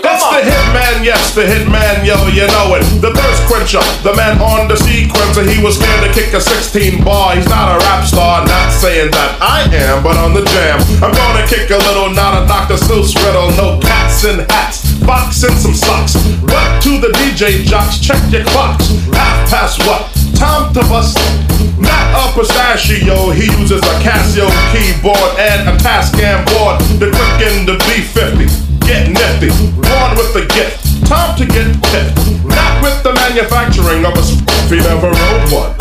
It's 0.00 0.24
the 0.24 0.40
hitman, 0.48 1.04
yes, 1.04 1.34
the 1.36 1.44
hitman, 1.44 2.00
yo, 2.00 2.16
you 2.32 2.48
know 2.48 2.80
it. 2.80 2.84
The 3.04 3.12
thirst 3.12 3.44
quencher, 3.44 3.84
the 4.00 4.16
man 4.16 4.40
on 4.40 4.68
the 4.72 4.74
sequencer. 4.80 5.44
He 5.44 5.60
was 5.62 5.76
scared 5.76 6.08
to 6.08 6.10
kick 6.16 6.32
a 6.32 6.40
16 6.40 7.04
bar. 7.04 7.36
He's 7.36 7.44
not 7.52 7.76
a 7.76 7.78
rap 7.84 8.08
star, 8.08 8.40
not 8.48 8.72
saying 8.72 9.12
that 9.12 9.36
I 9.44 9.68
am, 9.68 10.02
but 10.02 10.16
on 10.16 10.32
the 10.32 10.48
jam. 10.48 10.80
I'm 11.04 11.12
gonna 11.12 11.44
kick 11.44 11.68
a 11.68 11.76
little, 11.76 12.08
not 12.08 12.40
a 12.40 12.48
Dr. 12.48 12.80
Seuss 12.80 13.12
riddle. 13.20 13.52
No 13.60 13.78
cats 13.84 14.24
in 14.24 14.40
hats, 14.48 14.96
fox 15.04 15.44
in 15.44 15.52
some 15.60 15.76
socks. 15.76 16.16
What 16.40 16.80
to 16.88 16.96
the 16.96 17.12
DJ 17.20 17.68
jocks? 17.68 18.00
Check 18.00 18.20
your 18.32 18.44
clocks. 18.48 18.88
Half 19.12 19.50
past 19.52 19.84
what? 19.84 20.08
Time 20.40 20.72
to 20.72 20.80
bust. 20.88 21.45
Not 21.78 22.06
a 22.16 22.32
pistachio, 22.32 23.30
he 23.30 23.52
uses 23.60 23.80
a 23.80 23.94
Casio 24.00 24.48
keyboard 24.72 25.36
and 25.36 25.68
a 25.68 25.74
Tascam 25.78 26.44
board. 26.52 26.80
The 26.96 27.12
quick 27.12 27.48
in 27.48 27.66
the 27.66 27.76
B50. 27.84 28.48
Get 28.86 29.10
nifty, 29.10 29.50
born 29.82 30.10
with 30.16 30.32
the 30.32 30.46
gift. 30.54 30.80
Time 31.06 31.36
to 31.36 31.44
get 31.44 31.68
tipped. 31.90 32.16
Not 32.46 32.82
with 32.82 33.02
the 33.02 33.12
manufacturing 33.12 34.04
of 34.06 34.14
a 34.14 34.22
he 34.68 34.78
never 34.78 35.10
rode 35.10 35.52
one. 35.52 35.72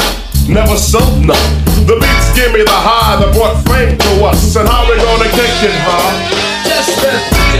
Never 0.48 0.78
sold 0.78 1.26
none. 1.26 1.52
The 1.88 1.98
beats 1.98 2.36
give 2.36 2.54
me 2.54 2.62
the 2.62 2.70
high 2.70 3.18
that 3.18 3.34
brought 3.34 3.58
fame 3.66 3.98
to 3.98 4.26
us. 4.26 4.56
And 4.56 4.68
how 4.68 4.86
we 4.90 4.98
gonna 4.98 5.30
kick 5.32 5.64
it, 5.64 5.74
huh? 5.86 6.66
Just 6.66 7.45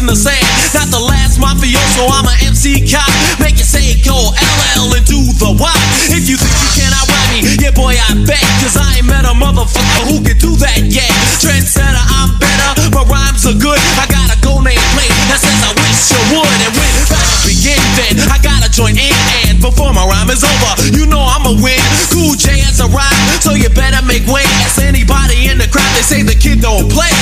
in 0.00 0.08
the 0.08 0.16
sand. 0.16 0.40
Not 0.72 0.88
the 0.88 0.98
last 0.98 1.36
mafioso, 1.36 2.08
I'm 2.08 2.24
a 2.24 2.34
MC 2.48 2.88
cop. 2.88 3.04
Make 3.36 3.60
it 3.60 3.68
say 3.68 4.00
go 4.00 4.32
LL 4.80 4.96
and 4.96 5.04
do 5.04 5.20
the 5.36 5.52
Y. 5.52 5.80
If 6.08 6.24
you 6.24 6.40
think 6.40 6.56
you 6.56 6.70
cannot 6.80 7.04
rap 7.04 7.26
me, 7.36 7.44
yeah 7.60 7.76
boy 7.76 7.92
I 7.92 8.16
bet. 8.24 8.40
Cause 8.64 8.80
I 8.80 9.04
ain't 9.04 9.06
met 9.06 9.28
a 9.28 9.36
motherfucker 9.36 10.08
who 10.08 10.24
can 10.24 10.40
do 10.40 10.56
that 10.64 10.80
yet. 10.88 11.12
Trendsetter, 11.44 12.00
I'm 12.16 12.32
better, 12.40 12.96
my 12.96 13.04
rhymes 13.12 13.44
are 13.44 13.56
good. 13.60 13.76
I 14.00 14.08
got 14.08 14.32
a 14.32 14.40
go 14.40 14.64
name 14.64 14.80
plate 14.96 15.12
that 15.28 15.44
says 15.44 15.60
I 15.68 15.76
wish 15.76 16.08
you 16.08 16.20
would. 16.32 16.58
And 16.64 16.72
when 16.72 16.92
battle 17.12 17.40
begin, 17.44 17.80
then 18.00 18.24
I 18.32 18.40
gotta 18.40 18.72
join 18.72 18.96
in. 18.96 19.16
And 19.52 19.60
before 19.60 19.92
my 19.92 20.08
rhyme 20.08 20.32
is 20.32 20.40
over, 20.40 20.96
you 20.96 21.04
know 21.04 21.20
I'ma 21.20 21.60
win. 21.60 21.80
Cool 22.08 22.40
J 22.40 22.56
has 22.64 22.80
arrived, 22.80 23.44
so 23.44 23.52
you 23.52 23.68
better 23.68 24.00
make 24.08 24.24
way. 24.24 24.48
Ask 24.64 24.80
anybody 24.80 25.52
in 25.52 25.60
the 25.60 25.68
crowd, 25.68 25.92
they 25.92 26.04
say 26.08 26.24
the 26.24 26.36
kid 26.36 26.64
don't 26.64 26.88
play 26.88 27.12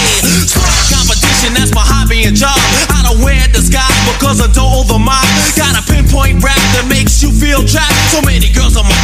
a 2.28 2.32
job. 2.32 2.60
I 2.92 3.00
don't 3.08 3.24
wear 3.24 3.40
the 3.48 3.64
sky 3.64 3.88
because 4.12 4.40
I 4.44 4.52
don't 4.52 4.68
owe 4.68 4.84
the. 4.84 4.98
Got 5.56 5.80
a 5.80 5.82
pinpoint 5.88 6.44
rap 6.44 6.60
that 6.76 6.84
makes 6.88 7.22
you 7.22 7.32
feel 7.32 7.64
trapped. 7.64 7.96
So 8.12 8.20
many 8.22 8.52
girls 8.52 8.76
on 8.76 8.84
my 8.84 8.97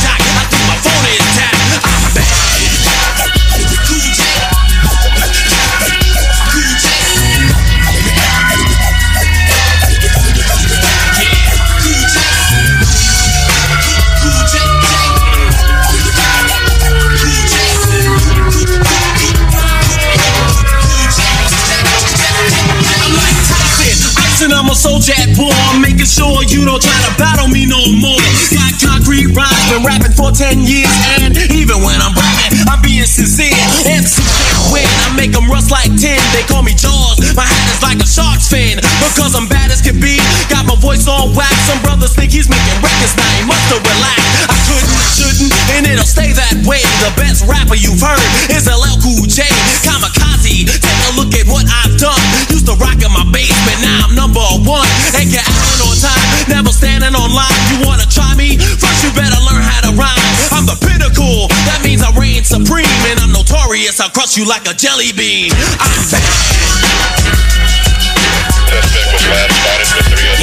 no 27.75 27.83
more. 27.99 28.23
Got 28.55 28.73
concrete 28.79 29.35
rhymes, 29.35 29.65
been 29.71 29.83
rapping 29.83 30.15
for 30.15 30.31
10 30.31 30.63
years, 30.63 30.91
and 31.19 31.35
even 31.51 31.83
when 31.83 31.99
I'm 31.99 32.15
rapping, 32.15 32.55
I'm 32.71 32.79
being 32.83 33.07
sincere. 33.07 33.51
MC 33.83 34.23
win, 34.71 34.87
I 34.87 35.11
make 35.19 35.35
them 35.35 35.51
rust 35.51 35.75
like 35.75 35.91
tin. 35.99 36.21
They 36.31 36.47
call 36.47 36.63
me 36.63 36.75
Jaws, 36.75 37.19
my 37.35 37.43
hat 37.43 37.67
is 37.75 37.83
like 37.83 37.99
a 37.99 38.07
shark's 38.07 38.47
fin. 38.47 38.79
Because 39.03 39.35
I'm 39.35 39.51
bad 39.51 39.75
as 39.75 39.83
can 39.83 39.99
be, 39.99 40.23
got 40.47 40.67
my 40.67 40.79
voice 40.79 41.09
on 41.11 41.35
wax. 41.35 41.55
Some 41.67 41.83
brothers 41.83 42.15
think 42.15 42.31
he's 42.31 42.49
making 42.49 42.79
records, 42.79 43.15
now 43.19 43.31
he 43.35 43.43
must 43.43 43.67
have 43.75 43.83
relaxed. 43.83 44.54
Couldn't, 44.75 45.07
shouldn't, 45.15 45.53
and 45.79 45.87
it'll 45.87 46.03
stay 46.03 46.35
that 46.35 46.59
way. 46.67 46.83
The 47.05 47.15
best 47.15 47.47
rapper 47.47 47.79
you've 47.79 48.03
heard 48.03 48.19
is 48.51 48.67
LL 48.67 48.99
Cool 48.99 49.27
J. 49.31 49.47
Kamikaze, 49.87 50.67
take 50.67 51.03
a 51.07 51.13
look 51.15 51.31
at 51.39 51.47
what 51.47 51.63
I've 51.71 51.95
done. 51.95 52.19
Used 52.51 52.67
to 52.67 52.75
rock 52.83 52.99
in 52.99 53.13
my 53.15 53.23
basement, 53.31 53.79
now 53.83 54.11
I'm 54.11 54.15
number 54.19 54.43
one. 54.67 54.89
Ain't 55.15 55.31
get 55.31 55.47
out 55.47 55.79
on 55.87 55.95
time, 56.03 56.27
never 56.51 56.75
standing 56.75 57.15
on 57.15 57.31
line. 57.31 57.59
You 57.71 57.87
wanna 57.87 58.07
try 58.11 58.35
me? 58.35 58.59
First 58.59 59.07
you 59.07 59.11
better 59.15 59.39
learn 59.47 59.63
how 59.63 59.87
to 59.87 59.93
rhyme. 59.95 60.27
I'm 60.51 60.67
the 60.67 60.79
pinnacle, 60.83 61.47
that 61.71 61.81
means 61.87 62.03
I 62.03 62.11
reign 62.19 62.43
supreme. 62.43 62.91
And 63.15 63.23
I'm 63.23 63.31
notorious, 63.31 64.03
I'll 64.03 64.11
crush 64.11 64.37
you 64.37 64.47
like 64.47 64.67
a 64.67 64.75
jelly 64.75 65.15
bean. 65.15 65.55
I'm 65.79 66.03
back. 66.11 66.75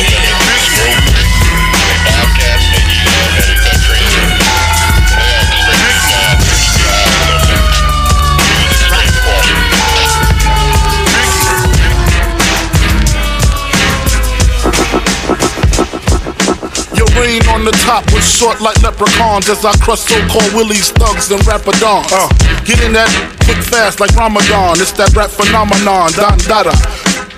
Your 0.02 0.11
was 18.14 18.24
short 18.24 18.62
like 18.62 18.80
leprechauns 18.82 19.50
as 19.50 19.66
I 19.66 19.76
crush 19.84 20.00
so-called 20.08 20.54
willies, 20.54 20.92
thugs, 20.92 21.32
and 21.32 21.42
rapadons. 21.44 22.08
Uh, 22.12 22.30
in 22.86 22.94
that 22.94 23.12
quick 23.44 23.60
fast 23.68 24.00
like 24.00 24.16
Ramadan. 24.16 24.80
It's 24.80 24.94
that 24.94 25.12
rap 25.16 25.30
phenomenon. 25.30 26.12
Don 26.16 26.38
Dada. 26.48 26.72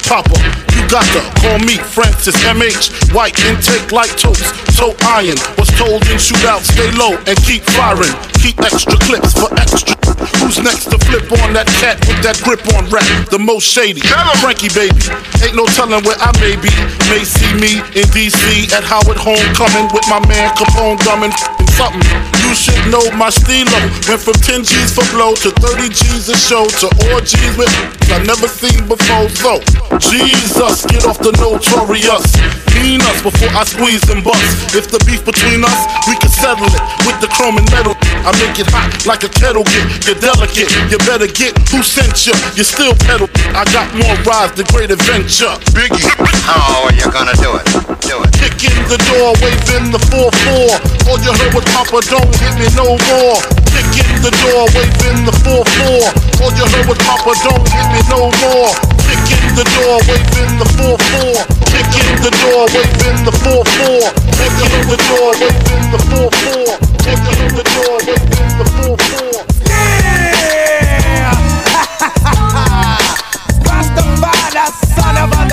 Papa, 0.05 0.62
to 1.01 1.21
call 1.41 1.57
me 1.65 1.77
Francis 1.81 2.37
MH. 2.45 3.13
White 3.15 3.33
intake 3.49 3.91
like 3.91 4.13
toast, 4.15 4.45
so 4.77 4.93
iron. 5.09 5.37
Was 5.57 5.69
told 5.73 6.05
in 6.05 6.21
shootout, 6.21 6.61
stay 6.61 6.91
low 6.93 7.17
and 7.25 7.37
keep 7.41 7.63
firing. 7.73 8.13
Keep 8.37 8.61
extra 8.61 8.93
clips 9.01 9.33
for 9.33 9.49
extra. 9.57 9.97
Who's 10.37 10.61
next 10.61 10.93
to 10.93 10.99
flip 11.09 11.25
on 11.41 11.53
that 11.57 11.65
cat 11.81 11.97
with 12.05 12.21
that 12.21 12.37
grip 12.45 12.61
on 12.77 12.85
rap? 12.93 13.03
The 13.33 13.39
most 13.39 13.65
shady. 13.65 14.01
Frankie 14.37 14.69
baby. 14.69 15.01
Ain't 15.41 15.57
no 15.57 15.65
telling 15.73 16.03
where 16.05 16.19
I 16.21 16.29
may 16.37 16.53
be. 16.61 16.69
May 17.09 17.25
see 17.25 17.49
me 17.57 17.81
in 17.97 18.05
DC 18.13 18.69
at 18.69 18.85
Howard 18.85 19.17
Homecoming 19.17 19.89
with 19.89 20.05
my 20.05 20.21
man 20.29 20.53
Capone 20.53 21.01
drumming 21.01 21.33
f***ing 21.33 21.72
something. 21.77 22.01
You 22.45 22.53
should 22.53 22.83
know 22.89 23.03
my 23.17 23.29
stilo. 23.29 23.79
Went 24.07 24.21
from 24.21 24.37
10 24.37 24.63
G's 24.63 24.93
for 24.93 25.05
blow 25.13 25.33
to 25.41 25.49
30 25.51 25.89
G's 25.89 26.29
a 26.29 26.37
show 26.37 26.65
to 26.81 26.87
orgies 27.13 27.57
with 27.57 27.71
I 28.13 28.21
never 28.29 28.45
seen 28.47 28.85
before. 28.85 29.25
So, 29.41 29.57
Jesus, 29.97 30.85
get 30.85 31.05
off 31.09 31.17
the 31.17 31.33
notorious. 31.41 32.37
Mean 32.77 33.01
us 33.01 33.21
before 33.25 33.49
I 33.57 33.65
squeeze 33.65 34.05
and 34.09 34.21
bust. 34.21 34.75
If 34.77 34.93
the 34.93 35.01
beef 35.05 35.25
between 35.25 35.65
us, 35.65 35.79
we 36.05 36.13
can 36.21 36.29
settle 36.29 36.69
it 36.69 36.83
with 37.09 37.17
the 37.21 37.29
chrome 37.33 37.57
and 37.57 37.65
metal. 37.73 37.97
I 38.21 38.29
make 38.37 38.61
it 38.61 38.69
hot 38.69 38.93
like 39.09 39.25
a 39.25 39.31
kettle 39.33 39.65
get. 39.65 40.05
You're 40.05 40.21
delicate, 40.21 40.69
you 40.93 40.97
better 41.09 41.25
get 41.25 41.57
who 41.73 41.81
sent 41.81 42.29
you. 42.29 42.37
You 42.53 42.61
still 42.61 42.93
pedal. 43.09 43.29
I 43.57 43.65
got 43.73 43.89
more 43.97 44.13
rides, 44.29 44.53
the 44.53 44.65
great 44.69 44.93
adventure. 44.93 45.53
Biggie. 45.73 46.05
How 46.45 46.85
are 46.85 46.93
you 46.93 47.07
gonna 47.09 47.33
do 47.41 47.55
it? 47.57 47.65
Do 48.03 48.21
it. 48.21 48.29
Kick 48.37 48.61
in 48.67 48.77
the 48.91 48.99
door, 49.09 49.33
waving 49.41 49.89
the 49.89 50.01
4-4. 50.11 51.09
All 51.09 51.17
you 51.23 51.33
heard 51.33 51.53
was 51.55 51.62
Papa, 51.71 52.01
don't 52.09 52.33
hit 52.41 52.55
me 52.59 52.67
no 52.75 52.97
more. 53.07 53.39
Kick 53.71 53.93
in 54.01 54.21
the 54.21 54.31
door, 54.43 54.65
waving 54.73 55.25
the 55.25 55.33
4-4. 55.45 56.43
All 56.43 56.51
you 56.57 56.65
heard 56.67 56.87
was 56.89 56.97
Papa, 57.05 57.31
don't 57.45 57.63
hit 57.69 57.87
me 57.93 58.01
no 58.09 58.31
more. 58.41 58.71
Kick 59.05 59.23
in 59.31 59.55
the 59.55 59.65
door, 59.77 60.01
waving 60.09 60.57
the 60.59 60.67
4-4. 60.75 61.45
Kick 61.69 61.93
in 61.99 62.21
the 62.21 62.31
door, 62.41 62.65
waving 62.73 63.23
the 63.23 63.33
4-4. 63.43 64.11
Kick 64.33 64.55
in 64.63 64.87
the 64.89 64.97
door, 65.07 65.31
waving 65.39 65.85
the 65.93 65.99
4-4. 66.11 66.81
Kick 67.03 67.23
in 67.33 67.49
the 67.55 67.63
door, 67.63 67.95
waving 68.07 68.51
the 68.57 68.65
4-4. 68.81 69.45
Yeah! 69.69 71.33
Rastafari, 73.67 74.65
son 74.95 75.17
of 75.17 75.31
a 75.31 75.43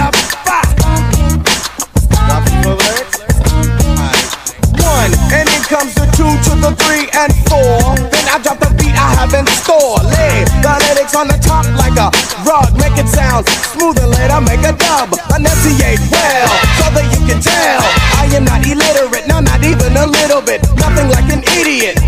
comes 5.71 5.95
the 5.95 6.03
two 6.19 6.27
to 6.27 6.53
the 6.59 6.75
three 6.83 7.07
and 7.15 7.31
four. 7.47 7.95
Then 8.11 8.27
I 8.27 8.43
drop 8.43 8.59
the 8.59 8.75
beat 8.75 8.91
I 8.91 9.23
have 9.23 9.31
in 9.31 9.47
store. 9.63 10.03
Lay 10.03 10.43
the 10.67 10.73
lyrics 10.83 11.15
on 11.15 11.31
the 11.31 11.39
top 11.39 11.63
like 11.79 11.95
a 11.95 12.11
rug, 12.43 12.75
make 12.75 12.99
it 12.99 13.07
sound 13.07 13.47
smooth 13.71 14.03
and 14.03 14.11
later 14.11 14.43
make 14.43 14.67
a 14.67 14.75
dub. 14.75 15.15
Enunciate 15.31 16.03
well, 16.11 16.51
so 16.75 16.91
that 16.91 17.07
you 17.15 17.23
can 17.23 17.39
tell 17.39 17.79
I 18.19 18.27
am 18.35 18.51
not 18.51 18.67
illiterate, 18.67 19.31
no, 19.31 19.39
not 19.39 19.63
even 19.63 19.95
a 19.95 20.11
little 20.11 20.43
bit. 20.43 20.59
Nothing 20.75 21.07
like 21.07 21.31
an 21.31 21.47
idiot. 21.55 22.03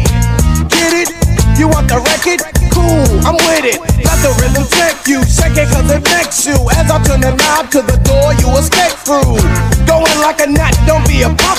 Get 0.67 1.07
it? 1.07 1.15
You 1.55 1.71
want 1.71 1.87
the 1.87 2.03
record? 2.25 2.41
Cool, 2.71 3.21
I'm 3.27 3.35
with 3.35 3.65
it. 3.65 3.81
Let 4.05 4.19
the 4.23 4.33
rhythm 4.41 4.65
check 4.71 5.07
you, 5.07 5.23
shake 5.25 5.59
it 5.59 5.69
cause 5.69 5.91
it 5.91 6.03
makes 6.11 6.47
you. 6.47 6.55
As 6.71 6.91
I 6.91 7.03
turn 7.05 7.21
the 7.21 7.35
knob 7.35 7.71
to 7.73 7.83
the 7.83 7.99
door, 8.03 8.33
you 8.39 8.49
escape 8.59 8.97
through. 9.03 9.39
Going 9.87 10.19
like 10.21 10.41
a 10.41 10.47
knot, 10.47 10.75
don't 10.87 11.07
be 11.07 11.23
a 11.23 11.29
pup. 11.29 11.59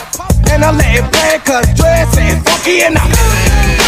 And 0.51 0.63
I 0.63 0.71
let 0.71 0.95
it 0.95 1.11
play 1.11 1.39
cause 1.43 1.67
dress 1.75 2.15
is 2.17 2.41
funky 2.43 2.81
enough. 2.81 3.11
Rasta. 3.11 3.82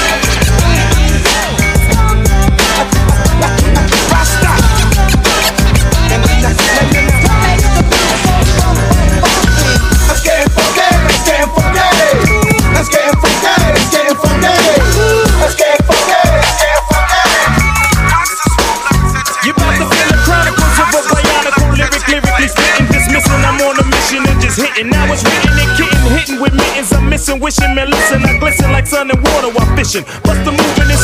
Hitting. 24.75 24.91
Now 24.91 25.11
it's 25.11 25.23
written 25.23 25.55
and 25.55 25.71
kitten, 25.77 26.03
hitting 26.11 26.39
with 26.41 26.53
mittens. 26.53 26.91
I'm 26.93 27.09
missing, 27.09 27.39
wishing, 27.39 27.75
man, 27.75 27.89
listen. 27.89 28.23
I 28.23 28.37
glisten 28.39 28.71
like 28.71 28.87
sun 28.87 29.09
and 29.11 29.19
water 29.19 29.49
while 29.51 29.75
fishing. 29.75 30.03
Bust 30.23 30.43
the 30.43 30.51
move 30.51 30.77
in 30.79 30.87
this. 30.87 31.03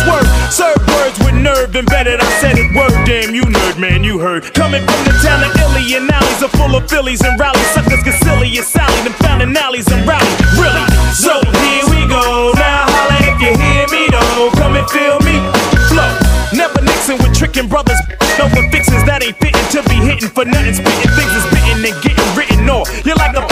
Serve 0.51 0.81
words 0.87 1.17
with 1.19 1.35
nerve 1.35 1.75
embedded. 1.75 2.19
I 2.19 2.27
said 2.41 2.57
it 2.57 2.75
word, 2.75 2.91
damn, 3.05 3.33
you 3.33 3.43
nerd, 3.43 3.79
man, 3.79 4.03
you 4.03 4.19
heard. 4.19 4.53
Coming 4.53 4.83
from 4.83 5.01
the 5.05 5.15
town 5.23 5.43
of 5.43 5.55
Illy 5.55 5.95
and 5.95 6.09
alleys 6.11 6.43
are 6.43 6.51
full 6.57 6.75
of 6.75 6.89
Phillies 6.89 7.21
and 7.21 7.39
rallies. 7.39 7.67
Suckers 7.71 8.03
get 8.03 8.17
silly 8.23 8.49
and 8.57 8.65
Sally, 8.65 9.01
them 9.03 9.13
found 9.23 9.41
in 9.41 9.55
alleys 9.55 9.87
and 9.91 10.05
rallies. 10.07 10.35
Really? 10.57 10.83
So 11.13 11.39
here 11.63 11.85
we 11.87 12.07
go. 12.09 12.51
Now 12.55 12.89
holla 12.89 13.17
if 13.23 13.37
you 13.39 13.53
hear 13.55 13.85
me, 13.87 14.09
though. 14.11 14.51
Come 14.57 14.75
and 14.75 14.87
feel 14.89 15.19
me. 15.21 15.39
Flow. 15.87 16.11
Never 16.53 16.81
Nixon 16.81 17.17
with 17.19 17.33
tricking 17.37 17.69
brothers. 17.69 17.99
No 18.39 18.49
for 18.49 18.63
fixins 18.71 19.03
that 19.05 19.23
ain't 19.23 19.37
fitting 19.37 19.67
to 19.71 19.79
be 19.87 19.95
hitting 20.01 20.29
for 20.29 20.43
nothing. 20.43 20.73
Spitting 20.73 21.11
things 21.15 21.31
is 21.31 21.43
spitting 21.47 21.79
and 21.85 21.95
getting 22.03 22.29
written 22.35 22.67
off. 22.69 22.89
You're 23.05 23.15
like 23.15 23.35
a 23.37 23.50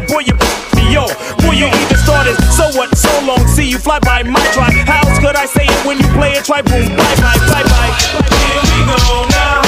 platter, 0.00 0.12
boy, 0.12 0.20
you 0.20 0.34
me 0.76 0.96
off. 0.96 1.12
Boy, 1.38 1.52
you 1.52 1.66
even 1.66 1.96
started. 1.96 2.36
So 2.52 2.68
what? 2.76 2.96
So 2.96 3.10
long, 3.24 3.46
see 3.48 3.68
you 3.68 3.78
fly 3.78 3.98
by 4.00 4.22
my 4.22 4.40
try. 4.52 4.70
How 4.86 5.08
else 5.08 5.18
could 5.18 5.36
I 5.36 5.46
say 5.46 5.64
it 5.64 5.86
when 5.86 5.98
you 5.98 6.06
play 6.12 6.32
it? 6.32 6.44
Try 6.44 6.62
boom, 6.62 6.88
bye 6.96 7.16
bye, 7.16 7.38
bye 7.48 7.62
bye. 7.64 7.92
Here 8.40 8.62
we 8.62 8.84
go 8.86 9.26
now. 9.30 9.62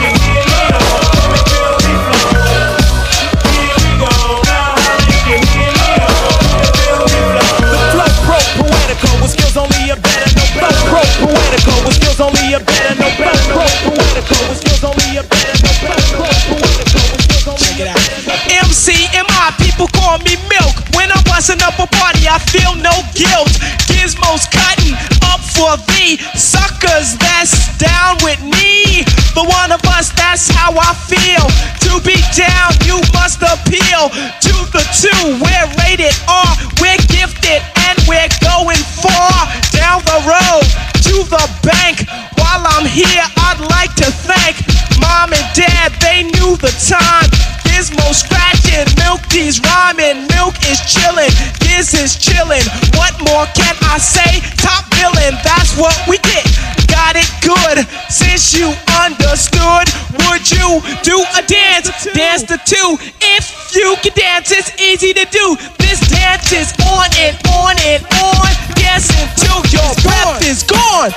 Here 0.00 0.42
we 0.42 0.50
go 0.50 1.66
poetical 8.56 9.20
with 9.20 9.30
skills 9.30 9.56
only 9.56 9.90
a 9.90 9.96
better 9.96 10.30
no 10.36 10.44
better. 10.54 10.80
Pro 10.88 11.02
poetical 11.20 11.78
with 11.84 11.96
skills 11.96 12.20
only 12.20 12.54
a 12.54 12.60
better 12.60 12.94
no 13.00 13.08
better. 13.18 13.52
Pro 13.52 13.66
poetical 13.84 14.05
call 20.06 20.18
me 20.22 20.38
Milk. 20.46 20.76
When 20.94 21.10
I'm 21.10 21.22
busting 21.26 21.58
up 21.66 21.74
a 21.82 21.86
party, 21.98 22.30
I 22.30 22.38
feel 22.54 22.78
no 22.78 22.94
guilt. 23.18 23.50
Gizmos 23.90 24.46
cutting 24.46 24.94
up 25.26 25.42
for 25.42 25.74
the 25.90 26.14
suckers 26.38 27.18
that's 27.18 27.74
down 27.82 28.14
with 28.22 28.38
me. 28.38 29.02
For 29.34 29.42
one 29.42 29.74
of 29.74 29.82
us, 29.90 30.14
that's 30.14 30.46
how 30.46 30.70
I 30.78 30.94
feel. 31.10 31.42
To 31.90 31.98
be 32.06 32.14
down, 32.38 32.70
you 32.86 33.02
must 33.18 33.42
appeal 33.42 34.14
to 34.46 34.54
the 34.70 34.84
two. 34.94 35.42
We're 35.42 35.68
rated 35.82 36.14
R, 36.30 36.54
we're 36.78 37.02
gifted, 37.10 37.58
and 37.90 37.98
we're 38.06 38.30
going 38.46 38.78
is 50.66 50.80
chillin', 50.82 51.30
this 51.62 51.94
is 51.94 52.16
chillin'. 52.16 52.66
What 52.98 53.14
more 53.22 53.46
can 53.54 53.74
I 53.82 53.98
say? 53.98 54.42
Top 54.58 54.84
villain, 54.94 55.38
that's 55.42 55.76
what 55.78 55.94
we 56.08 56.18
get. 56.18 56.46
Got 56.90 57.16
it 57.16 57.30
good 57.42 57.86
since 58.10 58.54
you 58.54 58.74
understood. 58.98 59.86
Would 60.26 60.50
you 60.50 60.82
do 61.02 61.22
a 61.36 61.42
dance? 61.46 61.90
Dance 62.14 62.42
the 62.42 62.58
two. 62.64 62.98
If 63.20 63.74
you 63.74 63.96
can 64.02 64.12
dance, 64.14 64.50
it's 64.50 64.70
easy 64.80 65.12
to 65.14 65.24
do. 65.30 65.56
This 65.78 66.00
dance 66.08 66.52
is 66.52 66.72
on 66.82 67.08
and 67.18 67.36
on 67.54 67.76
and 67.86 68.02
on. 68.22 68.50
Dance 68.74 69.10
until 69.22 69.62
your 69.70 69.90
breath 70.02 70.42
is 70.42 70.62
gone. 70.62 71.12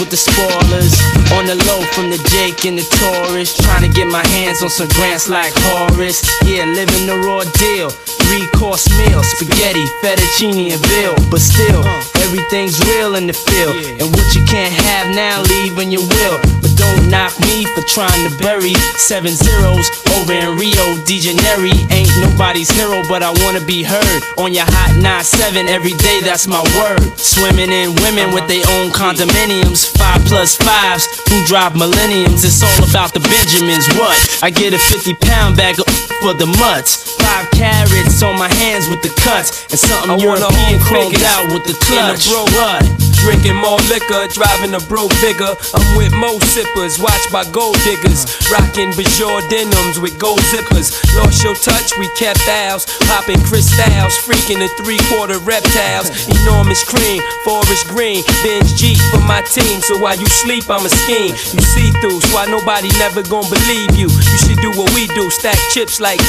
With 0.00 0.10
the 0.10 0.16
spoilers. 0.16 0.94
On 1.36 1.46
the 1.46 1.56
low 1.68 1.80
from 1.92 2.10
the 2.10 2.20
Jake 2.30 2.64
and 2.64 2.78
the 2.78 2.86
Taurus, 2.98 3.56
trying 3.56 3.82
to 3.82 3.92
get 3.92 4.06
my 4.08 4.24
hands 4.36 4.62
on 4.62 4.70
some 4.70 4.88
grants 4.88 5.28
like 5.28 5.52
Horace. 5.68 6.22
Yeah, 6.44 6.64
living 6.64 7.06
the 7.06 7.16
raw 7.18 7.44
deal. 7.56 7.90
Three 8.26 8.46
course 8.58 8.88
meal, 8.98 9.22
spaghetti, 9.22 9.84
fettuccine, 10.02 10.74
and 10.74 10.82
veal. 10.90 11.14
But 11.30 11.40
still, 11.40 11.82
uh. 11.84 12.24
everything's 12.26 12.78
real 12.90 13.14
in 13.14 13.26
the 13.26 13.36
field. 13.36 13.76
And 14.00 14.08
what 14.10 14.26
you 14.34 14.42
can't 14.44 14.72
have 14.72 15.14
now, 15.14 15.42
leave 15.42 15.76
when 15.76 15.90
you 15.90 16.00
will. 16.00 16.36
But 16.60 16.74
don't 16.76 17.08
knock 17.08 17.32
me 17.46 17.64
for 17.74 17.82
trying 17.94 18.28
to 18.28 18.32
bury 18.38 18.74
seven 18.98 19.32
zeros 19.32 19.86
over 20.18 20.32
in 20.32 20.58
Rio 20.58 20.98
de 21.04 21.20
Janeiro. 21.20 21.70
Ain't 21.90 22.10
nobody's 22.20 22.70
hero, 22.70 23.02
but 23.08 23.22
I 23.22 23.30
wanna 23.44 23.64
be 23.64 23.82
heard 23.82 24.20
on 24.38 24.52
your 24.52 24.66
hot 24.66 24.98
9-7 24.98 25.68
every 25.68 25.94
day. 26.02 26.20
That's 26.20 26.46
my 26.46 26.60
word. 26.78 27.00
Swimming 27.18 27.70
in 27.70 27.94
women 28.02 28.34
with 28.34 28.48
their 28.48 28.64
own 28.78 28.90
uh-huh. 28.90 29.12
condominiums, 29.12 29.85
five 29.94 30.24
plus 30.26 30.56
fives 30.56 31.06
who 31.30 31.44
drive 31.46 31.76
millenniums. 31.76 32.44
It's 32.44 32.62
all 32.62 32.82
about 32.88 33.12
the 33.14 33.20
Benjamins. 33.20 33.86
What? 33.98 34.16
I 34.42 34.50
get 34.50 34.74
a 34.74 34.78
50 34.78 35.14
pound 35.14 35.56
bag 35.56 35.78
of 35.78 35.86
for 36.22 36.34
the 36.34 36.46
mutts. 36.58 37.14
Five 37.20 37.50
carats 37.52 38.22
on 38.22 38.38
my 38.38 38.48
hands 38.62 38.88
with 38.88 39.02
the 39.02 39.12
cuts, 39.22 39.66
and 39.70 39.78
something 39.78 40.10
I 40.10 40.16
wanna 40.16 40.46
European 40.48 40.80
chromed 40.80 41.22
out 41.24 41.52
with 41.52 41.64
the 41.64 41.74
in 41.76 41.86
clutch. 41.86 42.28
bro- 42.28 42.48
What? 42.56 42.82
Drinking 43.26 43.56
more 43.56 43.80
liquor, 43.90 44.28
driving 44.30 44.74
a 44.74 44.80
bro 44.86 45.08
bigger. 45.20 45.50
I'm 45.74 45.86
with 45.96 46.12
mo 46.12 46.38
sippers, 46.54 47.00
watched 47.00 47.32
by 47.32 47.42
gold 47.50 47.74
diggers. 47.82 48.22
Rocking 48.52 48.92
Bajor 48.92 49.42
denims 49.50 49.98
with 49.98 50.16
gold 50.18 50.38
zippers. 50.52 50.94
Lost 51.16 51.42
your 51.42 51.56
touch, 51.56 51.96
we 51.98 52.06
kept 52.14 52.46
ours. 52.46 52.86
Popping 53.10 53.40
crystals, 53.42 54.14
freaking 54.22 54.60
the 54.62 54.68
three 54.78 55.00
quarter 55.10 55.38
reptiles. 55.38 56.06
Enormous 56.28 56.84
cream, 56.84 57.20
forest 57.42 57.88
green. 57.88 58.22
Benz 58.44 58.72
Jeep 58.78 58.98
for 59.10 59.18
my 59.26 59.42
team, 59.42 59.75
so 59.82 59.98
while 59.98 60.16
you 60.16 60.26
sleep, 60.26 60.64
I'm 60.68 60.84
a 60.84 60.88
scheme. 60.88 61.32
You 61.32 61.62
see 61.62 61.90
through, 62.00 62.20
so 62.20 62.34
why 62.34 62.46
nobody 62.46 62.88
never 62.98 63.22
gonna 63.22 63.48
believe 63.48 63.96
you. 63.96 64.08
You 64.08 64.38
should 64.38 64.58
do 64.58 64.70
what 64.72 64.92
we 64.94 65.06
do, 65.08 65.30
stack 65.30 65.58
chips 65.72 66.00
like. 66.00 66.20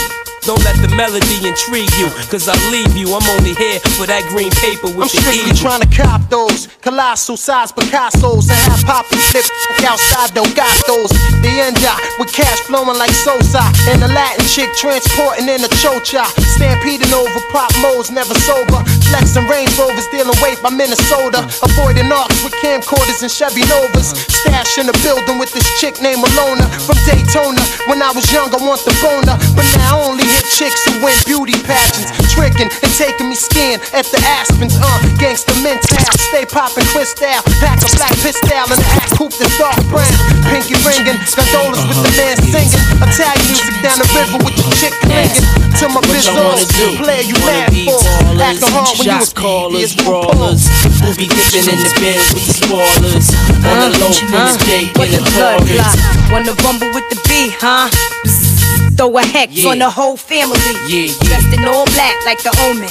Don't 0.45 0.61
let 0.63 0.77
the 0.79 0.91
melody 0.95 1.41
intrigue 1.43 1.91
you, 1.97 2.07
cause 2.29 2.47
I 2.47 2.55
leave 2.71 2.95
you. 2.95 3.11
I'm 3.15 3.25
only 3.35 3.55
here 3.55 3.79
for 3.97 4.05
that 4.07 4.23
green 4.29 4.51
paper 4.61 4.87
with 4.87 5.07
I'm 5.07 5.11
the 5.11 5.19
strictly 5.19 5.53
trying 5.57 5.81
to 5.83 5.91
cop 5.91 6.23
those 6.29 6.67
colossal 6.79 7.35
size 7.35 7.71
Picasso's 7.71 8.47
and 8.47 8.61
have 8.71 8.83
Poppy 8.87 9.17
flip 9.31 9.43
outside 9.83 10.31
Delgados. 10.31 11.11
The 11.43 11.51
end 11.59 11.81
up 11.83 11.99
with 12.19 12.31
cash 12.31 12.63
flowing 12.63 12.95
like 12.95 13.11
Sosa 13.11 13.63
and 13.91 14.01
the 14.01 14.07
Latin 14.07 14.45
chick 14.47 14.71
transporting 14.77 15.49
in 15.49 15.63
a 15.63 15.71
chocha. 15.81 16.23
Stampeding 16.55 17.11
over 17.11 17.41
pop 17.51 17.71
modes, 17.81 18.11
never 18.11 18.33
sober. 18.47 18.79
Flexing 19.11 19.47
Range 19.47 19.71
Rovers, 19.75 20.07
dealing 20.11 20.35
weight 20.39 20.61
by 20.63 20.71
Minnesota. 20.71 21.43
Avoiding 21.63 22.07
arcs 22.11 22.39
with 22.43 22.55
camcorders 22.63 23.19
and 23.23 23.31
Chevy 23.31 23.67
Novas. 23.67 24.15
Stash 24.31 24.77
in 24.77 24.87
the 24.87 24.95
building 25.03 25.39
with 25.39 25.51
this 25.51 25.67
chick 25.79 25.99
named 26.01 26.23
Malona 26.23 26.65
from 26.87 26.95
Daytona. 27.03 27.61
When 27.91 28.01
I 28.01 28.11
was 28.11 28.25
young, 28.31 28.47
I 28.53 28.59
want 28.63 28.83
the 28.87 28.95
boner, 29.03 29.35
but 29.55 29.67
now 29.75 29.87
I 29.87 30.05
only 30.07 30.27
hit 30.37 30.45
chicks 30.53 30.81
who 30.85 30.93
win 31.01 31.17
beauty 31.25 31.57
pageants. 31.65 32.13
Tricking 32.33 32.69
and 32.69 32.91
taking 32.93 33.29
me 33.29 33.35
skiing 33.35 33.81
at 33.93 34.05
the 34.13 34.21
Aspens. 34.37 34.77
Uh, 34.77 35.01
gangsta 35.17 35.53
mental, 35.65 35.97
stay 36.29 36.45
popping 36.45 36.85
crystal. 36.93 37.41
Pack 37.57 37.81
a 37.81 37.89
black 37.97 38.13
pistol 38.21 38.53
and 38.53 38.77
a 38.77 38.87
act 39.01 39.17
coupe 39.17 39.33
that's 39.33 39.57
dark 39.57 39.81
brown. 39.89 40.13
Pinky 40.45 40.77
ringing, 40.85 41.17
gondolas 41.33 41.81
with 41.89 41.99
the 42.05 42.13
man 42.21 42.37
uh-huh. 42.37 42.53
singing. 42.53 42.83
Italian 43.01 43.45
music 43.49 43.77
down 43.81 43.97
the 43.97 44.07
river 44.13 44.37
with 44.45 44.53
the 44.53 44.65
chick 44.77 44.93
clinging. 45.01 45.45
To 45.81 45.85
my 45.89 46.01
What 46.01 46.25
y'all 46.25 46.33
wanna 46.41 46.65
bizzos, 46.65 46.97
player 46.97 47.21
you 47.21 47.37
Wanna 47.37 47.69
mad 47.69 47.69
be 47.69 47.85
for. 47.85 48.01
ballers, 48.01 48.41
Acting 48.41 48.73
hard 48.73 48.97
when 48.97 49.07
you 49.13 49.17
was 49.21 49.29
shot 49.29 49.37
callers, 49.37 49.93
baby, 49.93 50.09
brawlers, 50.09 50.63
who 51.05 51.09
be 51.13 51.27
dipping 51.29 51.69
in 51.69 51.77
the 51.85 51.91
bins 52.01 52.27
with 52.33 52.45
the 52.49 52.53
spoilers. 52.65 53.27
On 53.61 53.77
the 53.85 53.89
uh, 53.93 54.01
low 54.01 54.09
from 54.09 54.29
the 54.33 54.57
Jake 54.65 54.97
What 54.97 55.09
and 55.13 55.21
the 55.21 55.21
the 55.21 55.31
blood 55.37 55.61
Taurus. 55.61 55.77
clot? 55.77 56.33
Wanna 56.33 56.53
rumble 56.65 56.89
with 56.97 57.05
the 57.13 57.17
B, 57.29 57.53
huh? 57.61 58.56
Throw 58.97 59.15
a 59.17 59.21
hex 59.21 59.53
Yeah. 59.53 59.69
on 59.71 59.79
the 59.79 59.89
whole 59.89 60.17
family. 60.17 60.57
Yeah, 60.89 61.13
Dressed 61.21 61.53
in 61.53 61.65
all 61.65 61.85
black 61.93 62.15
like 62.25 62.41
the 62.41 62.49
omen. 62.65 62.89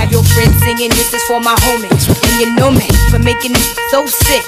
Have 0.00 0.10
your 0.10 0.24
friends 0.34 0.58
singing, 0.66 0.90
this 0.90 1.14
is 1.14 1.22
for 1.30 1.40
my 1.40 1.54
homies. 1.62 2.10
And 2.10 2.34
you 2.42 2.50
know 2.58 2.70
me 2.70 2.88
for 3.10 3.20
making 3.20 3.52
it 3.54 3.66
so 3.90 4.04
sick. 4.06 4.42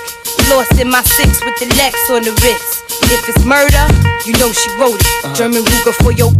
Lost 0.50 0.74
in 0.80 0.90
my 0.90 1.02
six 1.02 1.38
with 1.44 1.54
the 1.62 1.70
Lex 1.78 1.94
on 2.10 2.22
the 2.26 2.34
wrist. 2.42 2.82
If 3.06 3.28
it's 3.28 3.44
murder, 3.44 3.86
you 4.26 4.32
know 4.42 4.50
she 4.50 4.68
wrote 4.78 4.98
it. 4.98 5.06
Uh-huh. 5.24 5.34
German 5.34 5.62
Ruger 5.62 5.94
for 6.02 6.10
your 6.10 6.32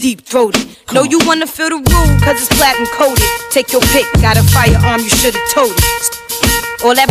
deep 0.00 0.20
throated. 0.20 0.68
Know 0.92 1.04
you 1.04 1.18
wanna 1.24 1.46
feel 1.46 1.70
the 1.70 1.80
rule, 1.80 2.12
cause 2.20 2.36
it's 2.36 2.52
platinum 2.60 2.86
coated. 2.92 3.24
Take 3.50 3.72
your 3.72 3.82
pick, 3.92 4.04
got 4.20 4.36
a 4.36 4.42
firearm, 4.52 5.00
you 5.00 5.08
should've 5.08 5.40
told 5.54 5.72
it. 5.72 6.04
All 6.84 6.94
that 6.94 7.08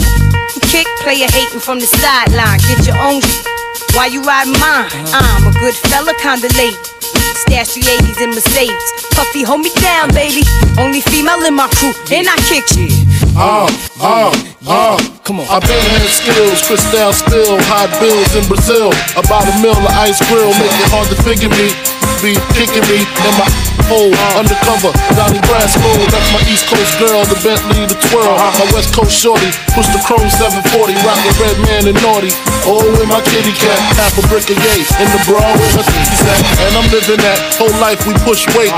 kick, 0.70 0.86
player 1.02 1.26
hating 1.34 1.60
from 1.62 1.80
the 1.80 1.88
sideline. 1.88 2.60
Get 2.70 2.86
your 2.86 2.98
own 3.02 3.22
why 3.96 4.08
you 4.08 4.22
riding 4.22 4.54
mine? 4.60 4.90
I'm 5.14 5.48
a 5.48 5.54
good 5.60 5.76
fella, 5.76 6.14
kinda 6.22 6.50
late. 6.58 6.78
Stash 7.46 7.74
the 7.74 7.82
80s 7.82 8.22
in 8.22 8.30
Mercedes. 8.32 8.92
Puffy, 9.12 9.44
hold 9.44 9.62
me 9.62 9.72
down, 9.82 10.14
baby. 10.14 10.44
Only 10.78 11.02
female 11.02 11.44
in 11.46 11.56
my 11.56 11.68
crew, 11.68 11.94
and 12.12 12.28
I 12.28 12.36
kick 12.48 12.68
shit. 12.68 13.09
Uh, 13.36 13.70
uh, 14.02 14.32
uh. 14.68 14.98
Come 15.24 15.40
on. 15.42 15.48
I 15.50 15.62
been 15.62 15.78
had 15.94 16.10
skills, 16.10 16.60
crystal 16.66 17.14
spill, 17.14 17.62
hot 17.70 17.94
bills 18.02 18.34
in 18.34 18.46
Brazil. 18.50 18.90
About 19.14 19.46
a 19.46 19.54
mill 19.62 19.78
of 19.78 19.86
ice 19.94 20.18
grill, 20.26 20.50
make 20.58 20.74
it 20.74 20.90
hard 20.90 21.06
to 21.14 21.18
figure 21.22 21.52
me. 21.54 21.70
Be 22.20 22.36
kicking 22.58 22.84
me 22.90 23.06
in 23.06 23.34
my 23.40 23.48
hole, 23.88 24.12
undercover. 24.36 24.92
Donnie 25.16 25.40
Brasco, 25.48 25.88
that's 26.12 26.30
my 26.36 26.42
East 26.50 26.68
Coast 26.68 26.98
girl, 27.00 27.24
the 27.30 27.38
Bentley, 27.46 27.86
the 27.86 27.96
twirl. 28.10 28.36
My 28.58 28.68
West 28.76 28.92
Coast 28.92 29.14
shorty, 29.16 29.54
push 29.78 29.88
the 29.94 30.02
chrome 30.04 30.28
740, 30.28 30.98
rockin' 31.06 31.36
red 31.40 31.58
man 31.64 31.84
and 31.88 31.98
naughty. 32.04 32.34
Oh, 32.68 32.84
in 33.00 33.08
my 33.08 33.22
kitty 33.24 33.56
cat, 33.56 33.80
half 33.96 34.18
a 34.20 34.24
brick 34.28 34.50
of 34.50 34.58
gay, 34.60 34.82
in 35.00 35.08
the 35.14 35.22
bra 35.30 35.42
with 35.56 35.74
my. 35.78 35.86
And 36.66 36.74
I'm 36.76 36.88
living 36.92 37.22
that 37.24 37.40
whole 37.56 37.74
life 37.80 38.04
we 38.10 38.18
push 38.26 38.50
weight. 38.58 38.74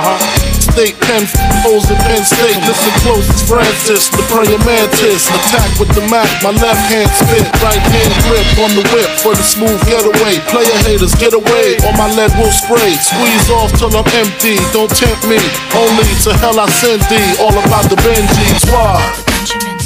State 0.61 0.93
pen 1.01 1.25
holes 1.65 1.89
in 1.89 1.97
Penn 2.05 2.21
State. 2.21 2.55
Listen 2.69 2.93
close, 3.01 3.25
it's 3.29 3.41
Francis, 3.43 4.07
the 4.13 4.21
praying 4.29 4.61
mantis. 4.61 5.25
Attack 5.25 5.73
with 5.81 5.89
the 5.97 6.05
Mac, 6.13 6.29
my 6.45 6.53
left 6.61 6.85
hand 6.93 7.09
spit, 7.09 7.45
right 7.65 7.81
hand 7.81 8.13
grip 8.29 8.45
on 8.61 8.71
the 8.77 8.85
whip 8.93 9.09
for 9.25 9.33
the 9.33 9.41
smooth 9.41 9.81
getaway. 9.89 10.37
Player 10.53 10.77
haters, 10.85 11.17
get 11.17 11.33
away, 11.33 11.81
or 11.81 11.93
my 11.97 12.07
lead 12.13 12.29
will 12.37 12.53
spray. 12.53 12.93
Squeeze 13.01 13.49
off 13.49 13.73
till 13.73 13.89
I'm 13.89 14.05
empty, 14.21 14.61
don't 14.69 14.91
tempt 14.93 15.25
me. 15.25 15.41
Only 15.73 16.07
to 16.29 16.31
hell 16.37 16.59
I 16.59 16.69
send 16.69 17.01
thee, 17.09 17.29
all 17.41 17.57
about 17.57 17.89
the 17.89 17.97
Benjis. 18.05 18.69
Why? 18.69 19.80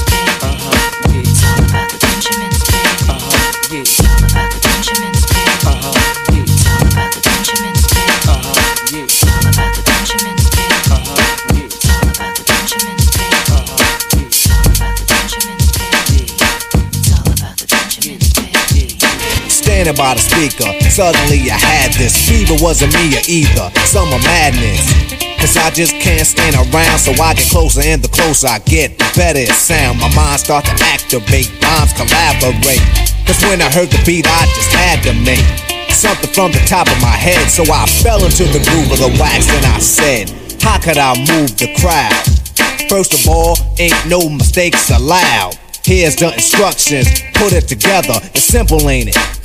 By 19.94 20.18
the 20.18 20.24
speaker, 20.26 20.66
suddenly 20.90 21.46
I 21.46 21.62
had 21.62 21.94
this 21.94 22.18
fever. 22.18 22.58
Wasn't 22.58 22.90
me 22.98 23.14
or 23.14 23.22
either. 23.30 23.70
Summer 23.86 24.18
madness. 24.26 24.82
Cause 25.38 25.62
I 25.62 25.70
just 25.70 25.94
can't 26.02 26.26
stand 26.26 26.58
around, 26.58 26.98
so 26.98 27.14
I 27.22 27.38
get 27.38 27.46
closer, 27.54 27.86
and 27.86 28.02
the 28.02 28.10
closer 28.10 28.48
I 28.50 28.58
get, 28.66 28.98
the 28.98 29.06
better 29.14 29.46
it 29.46 29.54
sound. 29.54 30.02
My 30.02 30.10
mind 30.18 30.42
start 30.42 30.66
to 30.66 30.74
activate, 30.90 31.54
rhymes 31.62 31.94
collaborate. 31.94 32.82
Cause 33.30 33.38
when 33.46 33.62
I 33.62 33.70
heard 33.70 33.94
the 33.94 34.02
beat, 34.10 34.26
I 34.26 34.50
just 34.58 34.74
had 34.74 35.06
to 35.06 35.14
make 35.22 35.46
something 35.94 36.34
from 36.34 36.50
the 36.50 36.66
top 36.66 36.90
of 36.90 36.98
my 36.98 37.14
head. 37.14 37.46
So 37.54 37.62
I 37.70 37.86
fell 37.86 38.26
into 38.26 38.50
the 38.50 38.66
groove 38.66 38.90
of 38.90 38.98
the 38.98 39.14
wax, 39.22 39.46
and 39.54 39.70
I 39.70 39.78
said, 39.78 40.34
How 40.66 40.82
could 40.82 40.98
I 40.98 41.14
move 41.30 41.54
the 41.62 41.70
crowd? 41.78 42.26
First 42.90 43.14
of 43.14 43.30
all, 43.30 43.54
ain't 43.78 43.94
no 44.10 44.34
mistakes 44.34 44.90
allowed. 44.90 45.62
Here's 45.86 46.16
the 46.16 46.34
instructions, 46.34 47.22
put 47.38 47.54
it 47.54 47.70
together. 47.70 48.18
It's 48.34 48.50
simple, 48.50 48.90
ain't 48.90 49.14
it? 49.14 49.45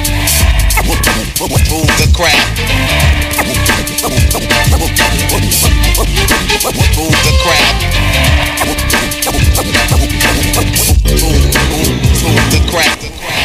Move, 1.41 1.49
the 1.49 2.05
crowd. 2.13 2.37
Move 3.41 3.57
the 7.17 7.33
crowd. 7.41 7.81
Move 12.21 12.45
the 12.51 12.61
crowd. 12.69 13.40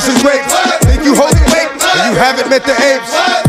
Busting 0.00 0.22
grapes. 0.22 0.54
Think 0.86 1.04
you 1.04 1.14
hold 1.14 1.34
weight 1.52 1.68
and 1.68 2.14
you 2.14 2.18
haven't 2.18 2.48
met 2.48 2.64
the 2.64 2.72
apes. 2.72 3.39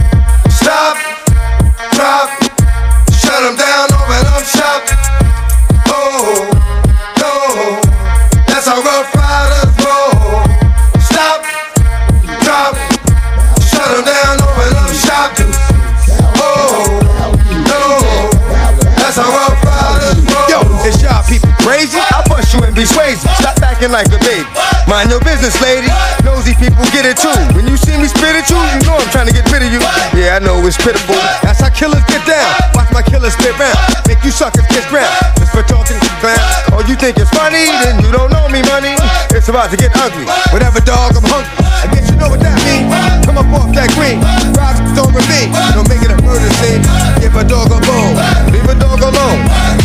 That's 30.81 31.61
how 31.61 31.69
killers 31.69 32.01
get 32.09 32.25
down. 32.25 32.49
Watch 32.73 32.89
my 32.89 33.05
killers 33.05 33.37
spit 33.37 33.53
round. 33.61 33.77
Make 34.09 34.17
you 34.25 34.33
suckers 34.33 34.65
kiss 34.73 34.81
ground. 34.89 35.13
Just 35.37 35.53
for 35.53 35.61
talking 35.61 36.01
clown. 36.17 36.41
Oh, 36.73 36.81
you 36.89 36.97
think 36.97 37.21
it's 37.21 37.29
funny? 37.29 37.69
Then 37.85 38.01
you 38.01 38.09
don't 38.09 38.33
know 38.33 38.49
me, 38.49 38.65
money. 38.65 38.97
It's 39.29 39.45
about 39.45 39.69
to 39.69 39.77
get 39.77 39.93
ugly. 39.93 40.25
Whatever, 40.49 40.81
dog, 40.81 41.13
I'm 41.13 41.25
hungry. 41.29 41.53
I 41.69 41.85
guess 41.93 42.09
you 42.09 42.17
know 42.17 42.33
what 42.33 42.41
that 42.41 42.57
means. 42.65 42.89
Come 43.21 43.37
up 43.37 43.45
off 43.53 43.69
that 43.77 43.93
green. 43.93 44.25
Rob 44.57 44.73
don't 44.97 45.13
ravine. 45.13 45.53
Don't 45.77 45.85
make 45.85 46.01
it 46.01 46.09
a 46.09 46.17
murder 46.25 46.49
scene. 46.65 46.81
Give 47.21 47.35
a 47.37 47.45
dog 47.45 47.69
a 47.69 47.77
bone. 47.85 48.17
Leave 48.49 48.65
a 48.65 48.73
dog 48.73 49.05
alone. 49.05 49.41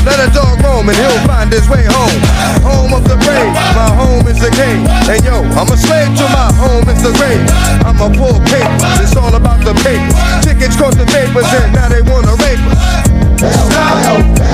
Let 0.09 0.17
a 0.17 0.33
dog 0.33 0.65
roam 0.65 0.89
and 0.89 0.97
he'll 0.97 1.23
find 1.29 1.53
his 1.53 1.69
way 1.69 1.85
home. 1.85 2.21
Home 2.65 2.86
is 4.29 4.39
the 4.39 4.51
game. 4.51 4.87
And 5.09 5.23
yo, 5.25 5.43
I'm 5.55 5.71
a 5.71 5.77
slave 5.77 6.11
to 6.19 6.27
my 6.35 6.51
home 6.55 6.89
is 6.89 7.03
the 7.03 7.13
grave. 7.15 7.47
I'm 7.87 7.99
a 8.01 8.09
pull 8.11 8.39
paper. 8.47 8.77
It's 9.03 9.17
all 9.17 9.35
about 9.35 9.65
the 9.65 9.75
paper. 9.83 10.11
Chickens 10.43 10.77
cross 10.77 10.95
the 10.95 11.07
papers 11.07 11.47
and 11.55 11.73
now 11.73 11.89
they 11.89 12.03
wanna 12.03 12.35
rape 12.43 12.63
us. 12.71 13.09
No 13.43 14.46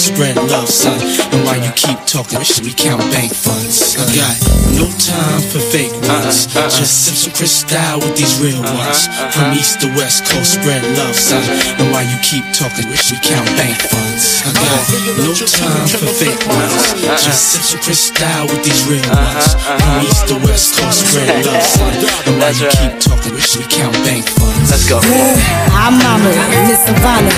spread 0.00 0.36
love, 0.36 0.68
son. 0.68 0.98
And 1.32 1.44
while 1.44 1.62
you 1.62 1.70
keep 1.72 1.98
talking, 2.06 2.38
we 2.64 2.72
count 2.72 3.02
bank 3.12 3.32
funds. 3.34 3.96
I 3.96 4.16
got 4.16 4.49
ones. 6.30 6.46
Just 6.78 7.04
sip 7.04 7.16
some 7.16 7.34
crystal 7.34 7.98
with 8.00 8.14
these 8.16 8.38
real 8.38 8.62
uh-huh, 8.62 8.78
ones. 8.78 9.08
Uh-huh. 9.08 9.30
From 9.34 9.46
east 9.58 9.80
to 9.82 9.88
west 9.98 10.24
coast, 10.26 10.60
spread 10.60 10.82
love, 10.96 11.14
son. 11.14 11.42
Uh-huh. 11.42 11.80
And 11.82 11.86
while 11.92 12.06
you 12.06 12.18
keep 12.22 12.46
talking, 12.54 12.86
shit, 12.94 13.18
we 13.18 13.34
count 13.34 13.48
bank 13.58 13.78
funds. 13.90 14.42
I 14.46 14.54
got 14.54 14.84
no 15.26 15.32
time 15.34 15.86
for 15.90 16.12
fake 16.14 16.42
ones. 16.46 16.94
Just 17.20 17.54
sip 17.54 17.62
some 17.62 17.82
crystal 17.82 18.42
with 18.46 18.62
these 18.62 18.82
real 18.86 19.04
ones. 19.10 19.46
From 19.58 20.06
east 20.06 20.22
to 20.30 20.36
west 20.46 20.78
coast, 20.78 21.10
spread 21.10 21.30
love, 21.46 21.62
son. 21.62 21.90
And 22.30 22.36
while 22.38 22.54
you 22.54 22.68
keep 22.78 22.94
talking, 23.00 23.34
shit, 23.40 23.64
we 23.64 23.66
count 23.66 23.96
bank 24.06 24.28
funds. 24.28 24.70
Let's 24.70 24.86
go. 24.86 25.00
I'm 25.74 25.98
Mama, 25.98 26.30
Miss 26.68 26.84
Savannah. 26.84 27.34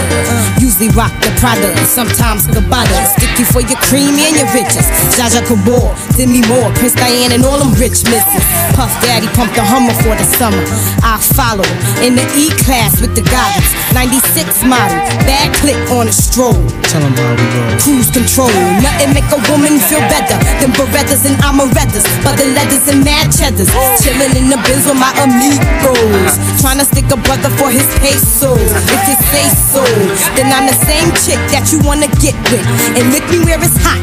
Usually 0.60 0.90
rock 0.92 1.14
the 1.22 1.30
Prada, 1.40 1.70
sometimes 1.86 2.46
Gabbana. 2.46 3.06
Stick 3.16 3.38
you 3.38 3.46
for 3.46 3.62
your 3.62 3.78
creamy 3.88 4.28
and 4.28 4.36
your 4.36 4.50
riches. 4.52 4.84
Zsa 5.14 5.30
Zsa 5.32 5.40
Gabor, 5.46 5.94
Demi 6.18 6.42
Moore, 6.50 6.70
Prince 6.74 6.94
Diane, 6.94 7.32
and 7.32 7.44
all 7.44 7.58
them 7.58 7.72
rich 7.78 8.04
misses. 8.04 8.44
Puff 8.82 8.98
Daddy 8.98 9.30
pumped 9.38 9.54
the 9.54 9.62
Hummer 9.62 9.94
for 10.02 10.10
the 10.18 10.26
summer. 10.26 10.58
I 11.06 11.14
follow 11.38 11.62
in 12.02 12.18
the 12.18 12.26
E 12.34 12.50
class 12.66 12.98
with 12.98 13.14
the 13.14 13.22
goggles. 13.30 13.70
96 13.94 14.66
model, 14.66 14.98
bad 15.22 15.54
click 15.62 15.78
on 15.94 16.10
a 16.10 16.14
stroll. 16.14 16.58
Tell 16.90 16.98
them 16.98 17.14
how 17.14 17.30
we 17.38 17.46
roll. 17.46 17.78
Cruise 17.78 18.10
control, 18.10 18.50
nothing 18.82 19.14
make 19.14 19.30
a 19.30 19.38
woman 19.46 19.78
feel 19.86 20.02
better 20.10 20.34
than 20.58 20.74
Berettas 20.74 21.22
and 21.30 21.38
Amarettas, 21.46 22.02
but 22.26 22.34
the 22.34 22.50
leathers 22.58 22.90
and 22.90 23.06
mad 23.06 23.30
cheddars. 23.30 23.70
Chilling 24.02 24.34
in 24.34 24.50
the 24.50 24.58
Benz 24.66 24.82
with 24.82 24.98
my 24.98 25.14
amigos, 25.22 26.34
trying 26.58 26.82
to 26.82 26.86
stick 26.90 27.06
a 27.14 27.18
brother 27.22 27.54
for 27.54 27.70
his 27.70 27.86
pesos. 28.02 28.58
If 28.66 29.02
you 29.06 29.16
say 29.30 29.46
so, 29.70 29.86
then 30.34 30.50
I'm 30.50 30.66
the 30.66 30.74
same 30.74 31.14
chick 31.22 31.38
that 31.54 31.70
you 31.70 31.78
wanna 31.86 32.10
get 32.18 32.34
with 32.50 32.66
and 32.98 33.14
lick 33.14 33.22
me 33.30 33.46
where 33.46 33.62
it's 33.62 33.78
hot. 33.78 34.02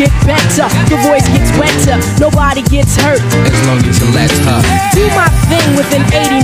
get 0.00 0.12
better. 0.24 0.64
The 0.88 0.96
voice 1.04 1.28
gets 1.28 1.52
wetter. 1.60 2.00
Nobody 2.16 2.64
gets 2.72 2.96
hurt. 2.96 3.20
As 3.20 3.60
long 3.68 3.84
as 3.84 4.00
you 4.00 4.08
let 4.16 4.32
her. 4.48 4.60
Do 4.96 5.04
my 5.12 5.28
thing 5.52 5.76
with 5.76 5.92
an 5.92 6.04
89 6.08 6.40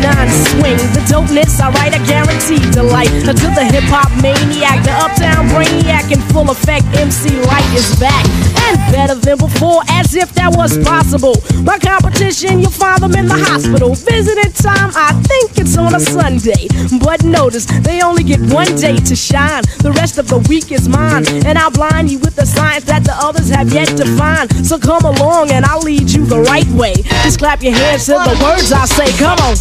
swing. 0.53 0.77
The 0.93 1.01
dopeness, 1.09 1.57
alright, 1.57 1.89
I 1.89 1.89
write, 1.89 1.95
I 1.97 2.01
guarantee 2.05 2.61
delight. 2.77 3.09
Until 3.25 3.57
the 3.57 3.65
hip 3.65 3.89
hop 3.89 4.13
maniac, 4.21 4.85
the 4.85 4.93
uptown 4.93 5.49
brainiac 5.49 6.13
in 6.13 6.21
full 6.29 6.51
effect, 6.51 6.85
MC 7.01 7.33
Lyte 7.49 7.73
is 7.73 7.89
back. 7.97 8.25
And 8.69 8.77
better 8.93 9.15
than 9.15 9.39
before, 9.39 9.81
as 9.89 10.15
if 10.15 10.35
that 10.35 10.53
was 10.55 10.77
possible. 10.85 11.37
My 11.63 11.79
competition, 11.79 12.61
you'll 12.61 12.71
find 12.71 13.01
them 13.01 13.15
in 13.15 13.27
the 13.27 13.39
hospital. 13.39 13.95
Visiting 13.95 14.53
time, 14.53 14.91
I 14.95 15.17
think 15.25 15.57
it's 15.57 15.79
on 15.79 15.95
a 15.95 16.01
Sunday. 16.01 16.69
But 17.01 17.25
notice, 17.25 17.65
they 17.81 18.03
only 18.03 18.25
get 18.25 18.41
one 18.53 18.75
day 18.77 18.97
to 18.97 19.17
shine. 19.17 19.63
The 19.81 19.93
rest 19.93 20.19
of 20.19 20.29
the 20.29 20.39
week 20.51 20.73
is 20.73 20.89
mine. 20.89 21.25
And 21.47 21.57
I'll 21.57 21.71
blind 21.71 22.11
you 22.11 22.19
with 22.19 22.37
the 22.37 22.45
science 22.45 22.85
that 22.85 23.05
the 23.05 23.15
others 23.17 23.46
have 23.51 23.73
yet 23.73 23.89
to 23.97 24.05
find. 24.17 24.51
So 24.67 24.79
come 24.79 25.05
along 25.05 25.51
and 25.51 25.65
I'll 25.65 25.81
lead 25.81 26.11
you 26.11 26.25
the 26.27 26.41
right 26.41 26.67
way. 26.69 26.95
Just 27.23 27.39
clap 27.39 27.63
your 27.63 27.73
hands 27.73 28.07
to 28.07 28.13
the 28.13 28.39
words 28.43 28.73
I 28.73 28.85
say. 28.87 29.13
Come 29.19 29.39
on. 29.39 29.57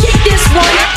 Kick 0.00 0.24
this 0.24 0.48
one. 0.54 0.91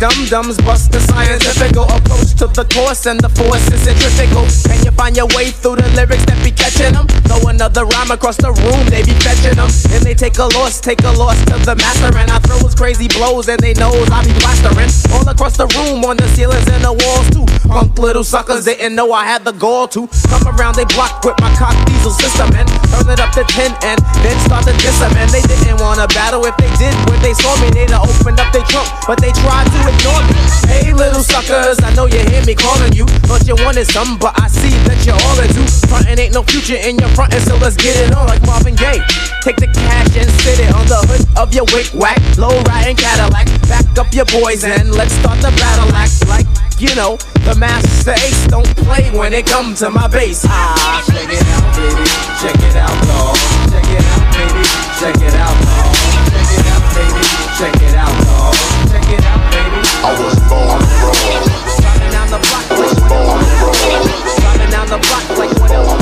Brainiac 0.00 0.30
dum 0.30 0.44
dums 0.44 0.56
bust 0.58 0.92
the 0.92 1.00
scientific 1.00 1.76
approach 1.76 2.32
to 2.40 2.46
the 2.48 2.64
course 2.72 3.06
and 3.06 3.20
the 3.20 3.28
force 3.28 3.68
is 3.68 3.80
centrifugal. 3.84 4.46
Can 4.64 4.84
you 4.84 4.92
find 4.92 5.16
your 5.16 5.28
way 5.36 5.50
through 5.50 5.76
the 5.76 5.88
lyrics 5.92 6.24
that 6.24 6.40
be 6.42 6.50
catching 6.50 6.94
them? 6.96 7.06
Throw 7.28 7.48
another 7.48 7.84
rhyme 7.84 8.10
across 8.10 8.36
the 8.36 8.52
room, 8.64 8.80
they 8.88 9.04
be 9.04 9.12
fetching 9.20 9.56
them. 9.56 9.68
And 9.92 10.02
they 10.04 10.14
take 10.14 10.38
a 10.38 10.48
loss, 10.56 10.80
take 10.80 11.04
a 11.04 11.12
loss 11.12 11.36
to 11.52 11.56
the 11.60 11.76
master. 11.76 12.08
And 12.16 12.30
I 12.30 12.38
throw 12.40 12.58
his 12.64 12.74
crazy 12.74 13.08
blows 13.08 13.48
and 13.48 13.60
they 13.60 13.74
knows 13.74 14.08
I 14.10 14.24
be 14.24 14.32
plastering. 14.40 14.88
All 15.12 15.28
across 15.28 15.56
the 15.56 15.68
room, 15.76 16.04
on 16.04 16.16
the 16.16 16.28
ceilings 16.32 16.68
and 16.68 16.84
the 16.84 16.96
walls 16.96 17.28
too. 17.30 17.44
Punk 17.68 17.98
little 17.98 18.24
suckers 18.24 18.64
they 18.64 18.74
didn't 18.74 18.96
know 18.96 19.12
I 19.12 19.24
had 19.24 19.44
the 19.44 19.52
gall 19.52 19.86
to 19.94 20.08
come 20.26 20.42
around 20.48 20.74
they 20.74 20.88
block 20.96 21.22
with 21.22 21.38
my 21.38 21.52
cock 21.54 21.76
diesel 21.86 22.10
system 22.10 22.50
and 22.56 22.66
turn 22.90 23.06
it 23.06 23.20
up 23.20 23.30
to 23.38 23.44
10 23.46 23.70
and 23.86 23.98
then 24.24 24.36
start 24.42 24.64
to 24.64 24.74
diss 24.80 24.98
them. 24.98 25.12
And 25.20 25.30
they 25.30 25.44
didn't 25.44 25.78
wanna 25.78 26.08
battle 26.08 26.42
if 26.46 26.56
they 26.56 26.72
did 26.80 26.96
when 27.06 27.20
they 27.20 27.34
saw 27.36 27.52
me. 27.60 27.68
They'd 27.70 27.92
opened 27.92 28.40
up 28.40 28.50
their 28.50 28.64
trunk, 28.64 28.88
but 29.06 29.20
they 29.20 29.30
tried 29.44 29.68
to 29.70 29.89
me. 29.98 30.40
Hey, 30.70 30.92
little 30.92 31.22
suckers, 31.22 31.78
I 31.82 31.92
know 31.94 32.06
you 32.06 32.18
hear 32.30 32.44
me 32.46 32.54
calling 32.54 32.92
you. 32.92 33.06
Thought 33.26 33.46
you 33.46 33.56
wanted 33.64 33.90
some, 33.90 34.18
but 34.18 34.38
I 34.40 34.46
see 34.48 34.70
that 34.86 35.02
you're 35.04 35.18
all 35.18 35.38
into. 35.42 35.62
Frontin' 35.88 36.18
ain't 36.18 36.34
no 36.34 36.42
future 36.42 36.78
in 36.78 36.98
your 36.98 37.10
frontin', 37.10 37.40
so 37.40 37.56
let's 37.58 37.76
get 37.76 37.96
it 37.96 38.14
on 38.14 38.26
like 38.26 38.42
Marvin 38.46 38.74
Gaye. 38.74 39.02
Take 39.42 39.56
the 39.56 39.66
cash 39.66 40.14
and 40.16 40.30
sit 40.42 40.60
it 40.60 40.70
on 40.74 40.86
the 40.86 41.00
hood 41.08 41.26
of 41.38 41.54
your 41.54 41.64
wick 41.72 41.90
whack, 41.94 42.20
low 42.38 42.54
riding 42.70 42.96
Cadillac. 42.96 43.46
Back 43.66 43.86
up 43.98 44.12
your 44.12 44.26
boys 44.26 44.64
and 44.64 44.92
let's 44.92 45.12
start 45.18 45.40
the 45.40 45.50
battle 45.58 45.90
act 45.94 46.26
like. 46.28 46.46
You 46.80 46.94
know, 46.94 47.18
the 47.44 47.54
Masta 47.60 48.12
Ace 48.12 48.46
don't 48.46 48.64
play 48.88 49.10
when 49.10 49.34
it 49.34 49.44
comes 49.44 49.80
to 49.80 49.90
my 49.90 50.08
bass. 50.08 50.46
Ah, 50.48 51.04
check 51.04 51.28
it 51.28 51.44
out, 51.52 51.76
baby. 51.76 52.08
Check 52.40 52.56
it 52.56 52.76
out, 52.76 52.96
dog. 53.04 53.36
Check 53.68 53.84
it 53.84 54.00
out, 54.00 54.24
baby. 54.32 54.64
Check 54.96 55.16
it 55.20 55.34
out, 55.36 55.56
dog. 55.60 55.92
Check 56.32 56.48
it 56.56 56.66
out, 56.72 56.84
baby. 56.96 57.22
Check 57.58 57.76
it 57.84 57.94
out, 58.00 58.24
dog. 58.24 58.54
Check 58.88 59.12
it 59.12 59.24
out. 59.26 59.39
I 60.00 60.16
was 60.16 60.32
born 60.48 60.80
Sliding 61.76 62.08
down 62.08 62.28
the 62.32 62.40
block 62.40 62.64
like 62.72 62.96
what 63.04 63.12
else? 63.12 64.32
Sliding 64.40 64.70
down 64.72 64.86
the 64.88 64.96
block 64.96 65.26
like 65.36 65.52
what 65.60 65.70
else? 65.70 65.92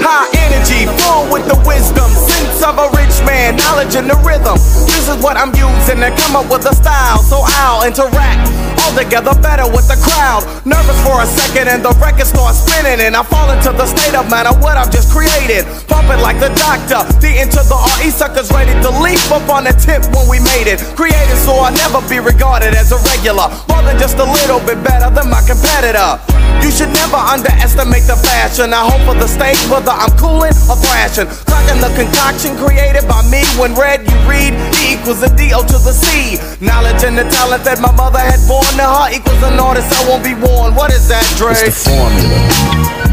High 0.00 0.32
energy, 0.48 0.88
full 1.04 1.28
with 1.28 1.44
the 1.44 1.60
wisdom, 1.68 2.08
sense 2.08 2.64
of 2.64 2.80
a 2.80 2.88
rich 2.96 3.20
man, 3.28 3.56
knowledge 3.56 3.94
and 3.94 4.08
the 4.08 4.16
rhythm. 4.24 4.56
This 4.88 5.08
is 5.08 5.20
what 5.20 5.36
I'm 5.36 5.52
using 5.52 6.00
to 6.00 6.10
come 6.16 6.36
up 6.36 6.48
with 6.48 6.64
a 6.64 6.74
style, 6.74 7.20
so 7.20 7.44
I'll 7.44 7.84
interact 7.84 8.48
all 8.48 8.55
together 8.94 9.34
better 9.40 9.66
with 9.66 9.88
the 9.88 9.98
crowd. 9.98 10.44
Nervous 10.68 10.98
for 11.02 11.22
a 11.22 11.26
second 11.26 11.66
and 11.72 11.82
the 11.82 11.90
record 11.98 12.26
starts 12.26 12.62
spinning, 12.62 13.00
and 13.00 13.16
I 13.16 13.22
fall 13.24 13.50
into 13.50 13.72
the 13.72 13.86
state 13.86 14.14
of 14.14 14.30
mind 14.30 14.46
of 14.46 14.62
what 14.62 14.76
I've 14.76 14.92
just 14.92 15.10
created. 15.10 15.66
Pumping 15.88 16.20
like 16.20 16.38
the 16.38 16.52
doctor, 16.54 17.02
D 17.18 17.40
into 17.40 17.62
the 17.66 17.78
RE 17.98 18.10
suckers 18.10 18.52
ready 18.52 18.74
to 18.84 18.90
leap 19.02 19.22
up 19.32 19.48
on 19.48 19.64
the 19.64 19.74
tip 19.74 20.04
when 20.14 20.28
we 20.28 20.38
made 20.38 20.68
it. 20.68 20.78
Created 20.94 21.38
so 21.42 21.56
I'll 21.58 21.74
never 21.74 22.04
be 22.06 22.20
regarded 22.20 22.74
as 22.74 22.92
a 22.92 22.98
regular, 23.08 23.48
more 23.66 23.82
than 23.82 23.98
just 23.98 24.18
a 24.18 24.28
little 24.28 24.60
bit 24.60 24.82
better 24.84 25.10
than 25.10 25.30
my 25.30 25.42
competitor. 25.42 26.20
You 26.62 26.70
should 26.72 26.90
never 26.90 27.16
underestimate 27.16 28.08
the 28.08 28.16
fashion. 28.16 28.72
I 28.72 28.82
hope 28.82 29.02
for 29.06 29.14
the 29.14 29.28
stage 29.28 29.60
whether 29.70 29.92
I'm 29.92 30.10
cooling 30.16 30.56
or 30.66 30.76
thrashing. 30.78 31.28
Cracking 31.46 31.80
the 31.80 31.92
concoction 31.94 32.56
created 32.56 33.06
by 33.06 33.22
me. 33.30 33.44
When 33.60 33.74
read, 33.74 34.02
you 34.08 34.16
read 34.26 34.56
E 34.82 34.96
equals 34.96 35.22
a 35.22 35.30
D 35.36 35.52
O 35.52 35.62
to 35.62 35.78
the 35.78 35.92
C. 35.92 36.40
Knowledge 36.64 37.04
and 37.04 37.16
the 37.16 37.28
talent 37.28 37.62
that 37.64 37.78
my 37.78 37.92
mother 37.92 38.18
had 38.18 38.40
born 38.48 38.66
equals 39.10 39.42
an 39.42 39.58
artist 39.58 39.90
I 39.92 40.08
won't 40.08 40.22
be. 40.22 40.34
What 40.34 40.92
is 40.92 41.08
that, 41.08 41.24
Dre? 41.38 41.52
It's 41.52 41.84
the 41.84 41.90
formula. 41.90 43.05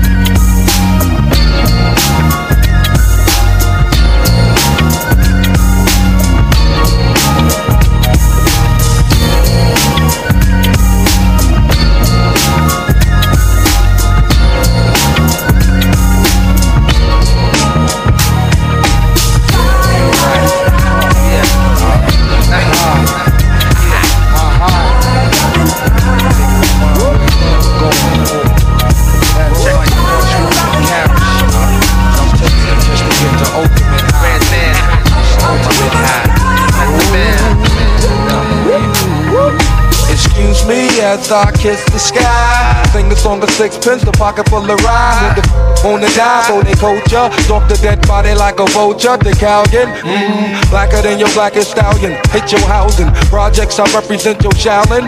As 41.24 41.32
I 41.32 41.51
kiss 41.53 41.82
the 41.86 41.99
sky. 41.99 42.84
Sing 42.91 43.09
a 43.09 43.15
song 43.15 43.41
of 43.41 43.49
sixpence, 43.51 44.03
a 44.03 44.11
pocket 44.11 44.49
full 44.49 44.59
of 44.69 44.78
rhyme. 44.84 45.24
Who 45.24 45.39
the 45.39 45.47
f- 45.47 45.86
on 45.86 46.01
the 46.01 46.07
dive, 46.19 46.51
oh 46.51 46.61
they 46.61 46.76
culture. 46.76 47.32
Stalk 47.43 47.63
the 47.69 47.80
dead 47.82 48.05
body 48.05 48.34
like 48.36 48.59
a 48.59 48.65
vulture. 48.76 49.15
The 49.15 49.32
Calgon, 49.32 49.88
mmm, 50.03 50.69
blacker 50.69 51.01
than 51.01 51.19
your 51.19 51.32
blackest 51.32 51.71
stallion. 51.71 52.19
Hit 52.36 52.51
your 52.51 52.59
housing. 52.67 53.07
Projects 53.32 53.80
I 53.80 53.86
represent 53.95 54.43
your 54.43 54.51
Shaolin. 54.51 55.07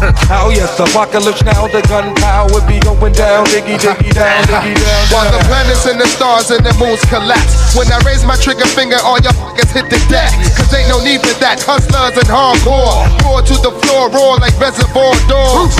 Oh 0.34 0.50
yes, 0.50 0.72
apocalypse 0.80 1.44
now, 1.44 1.68
the 1.68 1.80
gunpowder 1.86 2.60
be 2.66 2.80
going 2.80 3.12
down, 3.12 3.44
diggy 3.46 3.76
diggy 3.78 4.12
down, 4.12 4.42
diggy 4.48 4.74
down. 4.74 5.02
While 5.12 5.30
the 5.30 5.40
planets 5.46 5.86
and 5.86 6.00
the 6.00 6.08
stars 6.08 6.50
and 6.50 6.64
the 6.64 6.74
moons 6.80 7.04
collapse. 7.06 7.76
When 7.76 7.86
I 7.92 8.00
raise 8.02 8.24
my 8.24 8.36
trigger 8.36 8.66
finger, 8.66 8.96
all 9.04 9.20
your 9.20 9.32
fuckers 9.36 9.70
hit 9.70 9.88
the 9.88 10.00
deck. 10.08 10.32
Cause 10.56 10.72
ain't 10.74 10.88
no 10.88 10.98
need 11.04 11.20
for 11.20 11.36
that. 11.40 11.62
Hustlers 11.62 12.16
and 12.18 12.28
hardcore. 12.28 13.06
Roar 13.22 13.42
to 13.42 13.56
the 13.62 13.72
floor, 13.84 14.10
roar 14.10 14.38
like 14.38 14.56
reservoir 14.58 15.14
dogs. 15.28 15.76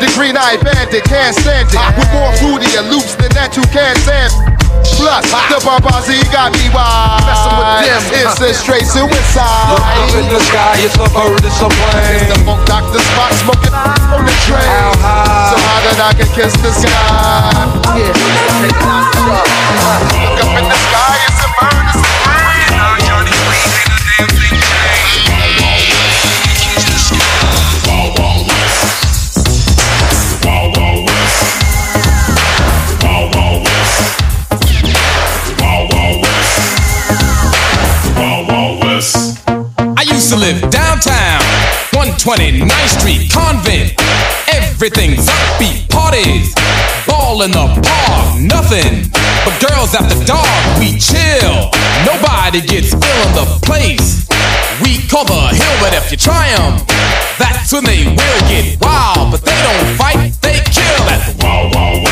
The 0.00 0.08
green 0.16 0.36
eyed 0.36 0.62
bandit 0.64 1.04
can't 1.04 1.34
stand 1.36 1.68
it. 1.70 1.80
With 1.98 2.10
more 2.14 2.32
fruitier 2.40 2.86
loops 2.90 3.14
than 3.16 3.30
that 3.36 3.56
you 3.56 3.62
can't 3.74 3.98
stand. 4.06 4.59
Plus, 4.96 5.24
the 5.48 5.58
Barbazi 5.64 6.20
got 6.32 6.52
me 6.52 6.68
wild. 6.72 7.24
Messing 7.24 7.56
with 7.56 7.68
them, 7.88 8.02
it's 8.20 8.40
a 8.40 8.50
straight 8.54 8.86
suicide. 8.86 9.72
Look 9.72 9.80
up 9.80 10.14
in 10.16 10.26
the 10.28 10.40
sky, 10.40 10.76
it's 10.84 10.96
a 10.96 11.08
bird, 11.12 11.40
it's 11.44 11.60
a 11.60 11.68
plane. 11.68 12.28
The 12.28 12.36
Funk 12.44 12.64
Doctor 12.68 13.00
Spock 13.00 13.32
smoking 13.40 13.74
on 13.74 14.22
the 14.24 14.34
train. 14.44 14.92
So 15.48 15.56
high 15.56 15.82
that 15.88 15.98
I 16.00 16.12
can 16.16 16.28
kiss 16.36 16.52
the 16.60 16.72
sky. 16.72 16.92
Yeah, 17.96 18.12
Look 20.20 20.40
up 20.40 20.54
in 20.60 20.66
the 20.68 20.78
sky, 20.88 20.99
129th 42.24 43.00
Street, 43.00 43.30
convent. 43.32 43.94
Everything's 44.52 45.26
upbeat, 45.26 45.88
parties, 45.88 46.54
ball 47.06 47.40
in 47.40 47.50
the 47.50 47.66
park, 47.80 48.40
nothing 48.40 49.08
but 49.44 49.56
girls 49.56 49.94
after 49.94 50.22
dark. 50.26 50.46
We 50.78 50.98
chill, 50.98 51.72
nobody 52.04 52.60
gets 52.60 52.92
ill 52.92 53.20
in 53.24 53.32
the 53.32 53.46
place. 53.64 54.28
We 54.82 55.00
call 55.08 55.24
the 55.24 55.48
hill, 55.48 55.76
but 55.80 55.94
if 55.94 56.10
you 56.10 56.18
try 56.18 56.48
'em, 56.48 56.84
that's 57.38 57.72
when 57.72 57.84
they 57.84 58.04
will 58.04 58.40
get 58.52 58.76
wild. 58.84 59.30
But 59.30 59.42
they 59.42 59.56
don't 59.62 59.96
fight, 59.96 60.32
they 60.42 60.60
kill 60.68 61.02
at 61.08 61.24
the 61.24 61.44
Wild 61.46 61.74
Wild 61.74 62.09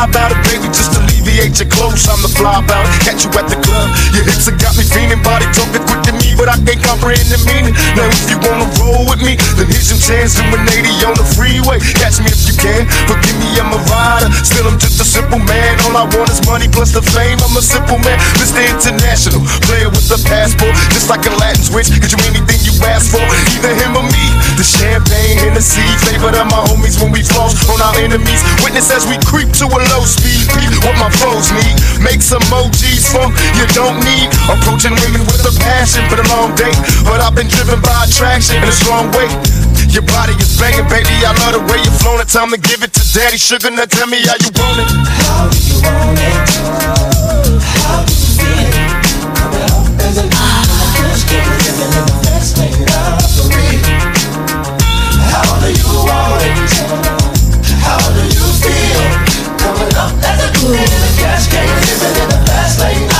even 0.00 0.10
about 0.10 0.32
it, 0.32 0.40
baby. 0.48 0.68
Just 0.72 0.96
alleviate 0.96 1.58
your 1.60 1.68
clothes. 1.68 2.08
I'm 2.08 2.20
the 2.22 2.28
fly 2.28 2.64
it. 2.64 2.88
Catch 3.04 3.24
you 3.24 3.30
at 3.36 3.48
the 3.48 3.58
club. 3.60 3.88
Your 4.16 4.24
hips 4.24 4.48
have 4.48 4.56
got 4.60 4.76
me 4.76 4.84
feeling. 4.84 5.20
Body 5.22 5.44
talking 5.52 5.84
quick 5.84 6.02
to 6.08 6.12
me, 6.16 6.32
but 6.36 6.48
I 6.48 6.56
can't 6.64 6.80
comprehend 6.80 7.28
the 7.28 7.40
meaning. 7.44 7.74
Now 7.96 8.08
if 8.08 8.28
you 8.30 8.38
wanna 8.40 8.68
roll 8.80 9.04
with 9.08 9.20
me, 9.20 9.36
then 9.60 9.68
here's 9.68 9.92
your 9.92 10.00
chance 10.00 10.40
doing 10.40 10.64
80 10.64 11.04
on 11.04 11.12
the 11.20 11.26
freeway. 11.36 11.76
Catch 12.00 12.24
me 12.24 12.32
if 12.32 12.48
you 12.48 12.56
can. 12.56 12.88
Forgive 13.04 13.36
me, 13.36 13.52
I'm 13.60 13.68
a 13.68 13.80
rider. 13.92 14.32
Still, 14.40 14.64
I'm 14.64 14.80
just 14.80 14.96
a 14.96 15.04
simple 15.04 15.36
man. 15.36 15.76
All 15.84 16.00
I 16.00 16.08
want 16.16 16.32
is 16.32 16.40
money 16.48 16.64
plus 16.64 16.96
the 16.96 17.04
fame. 17.04 17.36
I'm 17.44 17.52
a 17.52 17.60
simple 17.60 18.00
man, 18.00 18.16
Mr. 18.40 18.64
International. 18.64 19.44
Player 19.68 19.92
with 19.92 20.08
a 20.08 20.16
passport, 20.24 20.72
just 20.96 21.12
like 21.12 21.28
a 21.28 21.32
Latin 21.36 21.60
switch. 21.60 21.92
Get 21.92 22.08
you 22.08 22.20
anything 22.24 22.56
you 22.64 22.72
ask 22.88 23.12
for, 23.12 23.20
either 23.52 23.76
him 23.76 24.00
or 24.00 24.06
me. 24.08 24.26
The 24.56 24.64
champagne 24.64 25.44
and 25.44 25.52
the 25.52 25.60
sea, 25.60 25.84
favorite 26.08 26.40
of 26.40 26.48
my 26.48 26.64
homies 26.64 26.96
when 26.96 27.12
we 27.12 27.20
floss 27.20 27.52
on 27.68 27.84
our 27.84 27.96
enemies. 28.00 28.40
Witness 28.64 28.88
as 28.88 29.04
we 29.04 29.20
creep 29.28 29.52
to 29.60 29.68
a 29.68 29.80
low 29.92 30.08
speed. 30.08 30.48
Peep 30.56 30.72
what 30.88 30.96
my 30.96 31.12
foes 31.20 31.52
need. 31.52 31.76
Make 32.00 32.24
some 32.24 32.40
emojis 32.48 33.04
from 33.12 33.28
you 33.60 33.68
don't 33.76 34.00
need. 34.08 34.32
Approaching 34.48 34.96
women 35.04 35.20
with 35.28 35.44
a 35.44 35.52
passion, 35.60 36.00
but 36.08 36.16
a 36.16 36.26
long 36.32 36.56
date. 36.56 36.80
But 37.04 37.20
I've 37.20 37.36
been 37.36 37.52
driven 37.52 37.76
by 37.84 38.08
attraction 38.08 38.56
in 38.56 38.64
a 38.64 38.72
strong 38.72 39.12
way. 39.12 39.49
Your 39.90 40.06
body 40.06 40.38
is 40.38 40.54
banging, 40.54 40.86
baby. 40.86 41.10
I 41.26 41.34
love 41.42 41.58
the 41.58 41.62
way 41.66 41.82
you're 41.82 41.98
flowing. 41.98 42.22
Time 42.30 42.50
to 42.54 42.58
give 42.62 42.82
it 42.86 42.94
to 42.94 43.02
daddy. 43.10 43.36
Sugar, 43.36 43.74
now 43.74 43.90
tell 43.90 44.06
me 44.06 44.22
how 44.22 44.38
you 44.38 44.54
want 44.54 44.78
it. 44.78 44.86
How 44.86 45.50
do 45.50 45.58
you 45.58 45.82
want 45.82 46.14
it? 46.14 46.46
How 47.58 48.06
do 48.06 48.14
you 48.14 48.30
feel 48.38 48.70
it? 48.70 48.86
Coming 49.34 49.66
up 49.66 49.90
as 50.06 50.16
an 50.22 50.30
Just 50.30 51.26
living 51.26 51.90
in 51.90 52.06
the 52.06 52.18
best 52.22 52.54
thing 52.54 52.70
ever 52.70 53.50
real. 53.50 53.82
How 55.26 55.58
do 55.58 55.68
you 55.74 55.90
want 56.06 56.38
it? 56.46 56.70
How 57.82 57.98
do 58.14 58.22
you 58.30 58.46
feel? 58.62 59.02
Coming 59.58 59.94
up 59.98 60.14
as 60.22 60.38
a 60.38 60.50
cool 60.54 60.70
in 60.70 60.86
the 60.86 61.10
cascade, 61.18 61.66
living 61.66 62.14
in 62.14 62.28
the 62.30 62.38
fast 62.46 62.78
lane. 62.78 63.10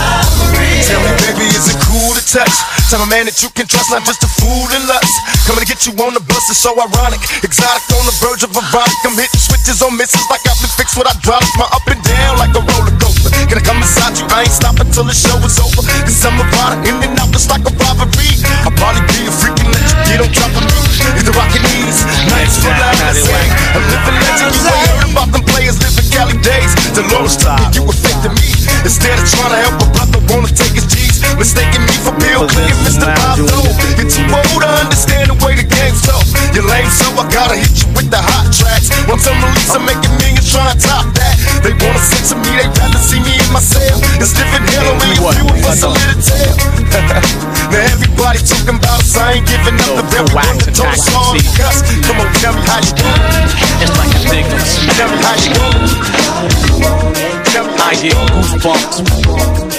Tell 0.87 1.03
me, 1.03 1.11
baby, 1.27 1.51
is 1.51 1.67
it 1.67 1.83
cool 1.83 2.15
to 2.15 2.23
touch? 2.23 2.70
Tell 2.91 3.07
a 3.07 3.07
man 3.07 3.31
that 3.31 3.39
you 3.39 3.47
can 3.55 3.71
trust, 3.71 3.87
not 3.95 4.03
just 4.03 4.19
a 4.27 4.31
fool 4.43 4.67
in 4.75 4.83
lust. 4.91 5.15
Coming 5.47 5.63
to 5.63 5.69
get 5.71 5.87
you 5.87 5.95
on 6.03 6.11
the 6.11 6.19
bus 6.27 6.51
is 6.51 6.59
so 6.59 6.75
ironic. 6.75 7.23
Exotic 7.39 7.87
on 7.95 8.03
the 8.03 8.11
verge 8.19 8.43
of 8.43 8.51
erotic. 8.51 8.99
I'm 9.07 9.15
hitting 9.15 9.39
switches 9.39 9.79
on 9.79 9.95
misses 9.95 10.27
like 10.27 10.43
I've 10.43 10.59
been 10.59 10.75
fixed 10.75 10.99
what 10.99 11.07
I 11.07 11.15
hydraulics. 11.15 11.55
My 11.55 11.71
up 11.71 11.87
and 11.87 12.03
down 12.03 12.43
like 12.43 12.51
a 12.51 12.59
roller 12.59 12.91
coaster. 12.99 13.31
Gonna 13.47 13.63
come 13.63 13.79
inside 13.79 14.19
you, 14.19 14.27
I 14.35 14.43
ain't 14.43 14.51
stopping 14.51 14.91
till 14.91 15.07
the 15.07 15.15
show 15.15 15.39
is 15.47 15.55
over. 15.63 15.87
Cause 15.87 16.19
I'm 16.27 16.35
a 16.35 16.47
rider 16.51 16.83
in 16.91 16.99
and 16.99 17.15
out 17.23 17.31
just 17.31 17.47
like 17.47 17.63
a 17.63 17.71
robbery. 17.79 18.35
I'll 18.67 18.75
probably 18.75 19.07
be 19.07 19.23
a 19.23 19.31
freak 19.39 19.55
and 19.63 19.71
let 19.71 19.87
you 19.87 19.99
get 20.11 20.19
on 20.27 20.31
top 20.35 20.51
of 20.51 20.67
me. 20.67 20.83
Is 21.15 21.23
the 21.23 21.35
rockin' 21.39 21.63
knees, 21.63 22.03
nights 22.27 22.59
full 22.59 22.75
out 22.75 22.91
of 22.91 23.07
the 23.07 23.23
swing. 23.23 23.51
I'm 23.71 23.87
living 23.87 24.19
legend, 24.19 24.51
you 24.51 24.63
ain't 24.67 24.83
heard 24.91 25.07
about 25.15 25.29
them 25.31 25.47
players 25.47 25.79
living 25.79 26.11
Cali 26.11 26.35
days. 26.43 26.75
Delores 26.99 27.39
Tucker, 27.39 27.71
you 27.71 27.87
affected 27.87 28.35
me. 28.35 28.51
Instead 28.83 29.15
of 29.15 29.31
trying 29.31 29.55
to 29.55 29.61
help 29.63 29.79
a 29.79 29.87
brother, 29.95 30.19
wanna 30.27 30.51
take 30.51 30.75
his. 30.75 31.00
Mistaking 31.41 31.81
me 31.89 31.97
for 32.05 32.13
Bill 32.21 32.45
Clinton, 32.45 32.77
Mr. 32.85 33.09
Bob. 33.17 33.41
You're 33.41 34.05
too 34.13 34.29
old 34.29 34.61
to 34.61 34.69
understand 34.85 35.33
the 35.33 35.37
way 35.41 35.57
the 35.57 35.65
game's 35.65 36.05
tough. 36.05 36.29
You're 36.53 36.69
lame, 36.69 36.93
so 36.93 37.09
I 37.17 37.25
gotta 37.33 37.57
hit 37.57 37.81
you 37.81 37.89
with 37.97 38.13
the 38.13 38.21
hot 38.21 38.53
tracks. 38.53 38.93
Once 39.09 39.25
I'm 39.25 39.41
released, 39.41 39.73
I'm 39.73 39.89
making 39.89 40.13
millions 40.21 40.45
trying 40.53 40.77
to 40.77 40.77
top 40.77 41.09
that. 41.17 41.41
They 41.65 41.73
wanna 41.81 41.97
censor 41.97 42.37
me, 42.37 42.53
they 42.61 42.69
rather 42.77 43.01
see 43.01 43.25
me 43.25 43.41
in 43.41 43.49
my 43.57 43.65
cell. 43.65 43.97
It's 44.21 44.37
different 44.37 44.69
hell, 44.69 44.93
only 44.93 45.17
a 45.17 45.33
few 45.33 45.49
of 45.49 45.65
us 45.65 45.81
a 45.81 45.89
little 45.89 46.21
tale. 46.21 46.61
now 47.73 47.89
everybody 47.89 48.45
talking 48.45 48.77
about 48.77 49.01
us, 49.01 49.17
I 49.17 49.41
ain't 49.41 49.49
giving 49.49 49.81
up 49.89 49.97
the 49.97 50.05
very 50.13 50.29
one 50.37 50.45
that 50.61 50.77
told 50.77 50.93
us 50.93 51.09
all 51.09 51.33
to 51.33 51.41
cuss. 51.57 51.81
Come 52.05 52.21
on, 52.21 52.29
tell 52.45 52.53
me 52.53 52.61
how 52.69 52.85
you 52.85 52.93
doing. 53.01 53.17
It's 53.81 53.97
like 53.97 54.13
a 54.13 54.21
thing. 54.29 54.45
Tell 54.93 55.09
me 55.09 55.17
how 55.25 55.41
you 55.41 55.57
doing. 55.57 56.21
I 57.81 57.97
get 57.97 58.13
goosebumps. 58.29 59.70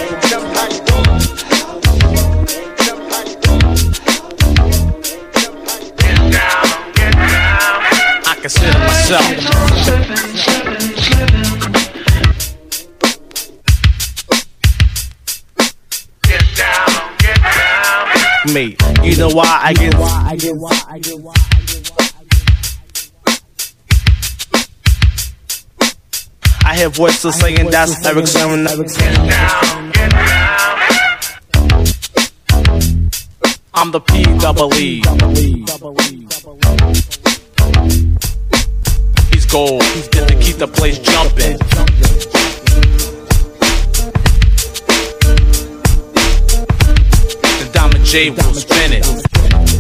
Consider 8.42 8.80
myself. 8.80 9.28
Get 16.24 16.44
down, 16.56 17.18
get 17.20 17.38
down. 17.38 18.08
Me, 18.52 18.76
you 19.04 19.16
know 19.18 19.30
why 19.30 19.60
I 19.62 19.74
get 19.74 19.94
why 19.94 20.24
I 20.26 20.36
get 20.38 20.56
why 20.56 20.72
I 20.90 20.98
get 20.98 21.20
why 21.20 21.34
I 26.66 26.76
hear 26.78 26.90
voices 26.90 27.36
saying 27.40 27.70
that's 27.70 28.04
Erick 28.04 28.26
Sermon. 28.26 28.66
I'm 33.76 33.92
the 33.92 34.00
P 34.00 34.24
double 34.40 34.74
E. 34.74 35.04
Gold. 39.52 39.82
Good 40.12 40.30
to 40.30 40.36
keep 40.40 40.56
the 40.56 40.68
place 40.68 40.98
jumping. 40.98 41.58
The 47.58 47.70
Diamond 47.74 48.06
J 48.06 48.30
will 48.30 48.54
spin 48.54 48.94
it. 48.94 49.71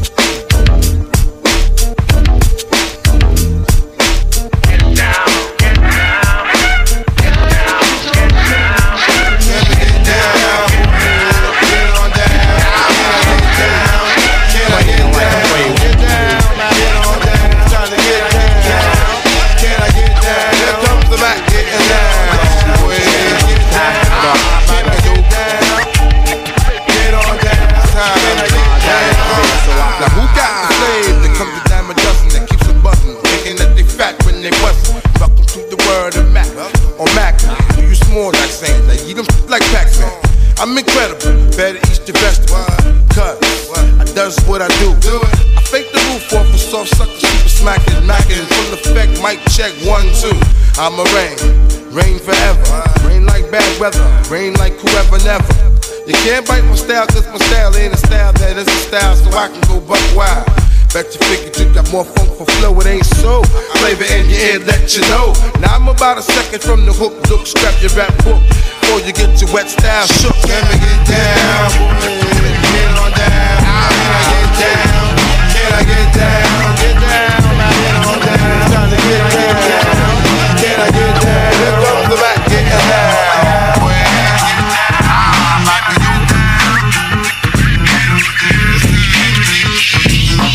I'm 40.62 40.78
incredible, 40.78 41.42
better 41.58 41.82
eat 41.90 42.06
the 42.06 42.14
vegetable. 42.22 42.62
Cut, 43.18 43.42
I 43.98 44.06
does 44.14 44.38
what 44.46 44.62
I 44.62 44.70
do. 44.78 44.94
I 44.94 45.62
fake 45.66 45.90
the 45.90 45.98
roof 46.14 46.38
off 46.38 46.46
a 46.54 46.58
soft 46.62 46.94
sucker, 46.94 47.18
super 47.18 47.50
smacking, 47.50 48.06
knocking, 48.06 48.46
full 48.46 48.78
effect, 48.78 49.18
mic 49.26 49.42
check, 49.50 49.74
one, 49.90 50.06
two. 50.22 50.38
I'm 50.78 51.02
a 51.02 51.06
rain, 51.18 51.34
rain 51.90 52.22
forever. 52.22 52.62
Rain 53.10 53.26
like 53.26 53.50
bad 53.50 53.66
weather, 53.82 54.06
rain 54.30 54.54
like 54.62 54.78
whoever 54.78 55.18
never. 55.26 55.50
You 56.06 56.14
can't 56.22 56.46
bite 56.46 56.62
my 56.70 56.78
style, 56.78 57.10
cause 57.10 57.26
my 57.26 57.42
style 57.50 57.74
ain't 57.74 57.98
a 57.98 57.98
style 57.98 58.30
that 58.34 58.54
is 58.54 58.70
a 58.70 58.80
style, 58.86 59.18
so 59.18 59.34
I 59.34 59.50
can 59.50 59.66
go 59.66 59.82
buck 59.82 60.06
wild. 60.14 60.46
Bet 60.94 61.10
you 61.10 61.26
figured 61.26 61.58
you 61.58 61.74
got 61.74 61.90
more 61.90 62.06
funk 62.06 62.38
for 62.38 62.46
flow, 62.62 62.78
it 62.82 62.86
ain't 62.86 63.10
so. 63.18 63.42
Flavor 63.82 64.06
in 64.14 64.30
your 64.30 64.38
ear, 64.46 64.60
let 64.70 64.94
you 64.94 65.02
know. 65.10 65.34
Now 65.58 65.74
I'm 65.74 65.90
about 65.90 66.20
a 66.20 66.22
second 66.22 66.62
from 66.62 66.86
the 66.86 66.94
hook, 66.94 67.18
look, 67.34 67.50
scrap 67.50 67.74
your 67.82 67.90
rap 67.98 68.14
book. 68.22 68.38
Before 68.82 69.00
you 69.00 69.14
get 69.14 69.40
your 69.42 69.54
wet 69.54 69.70
style 69.70 70.08
shook, 70.08 70.36
let 70.48 70.64
me 70.70 70.78
get 70.80 71.08
down. 71.08 71.70
Can 71.72 72.98
I 72.98 73.12
get 74.30 74.50
down? 74.60 75.16
Can 75.54 75.74
I? 75.74 75.84
Get 75.84 76.14
down. 76.16 76.51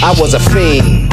I 0.06 0.14
was 0.20 0.34
a 0.34 0.38
fiend, 0.38 1.10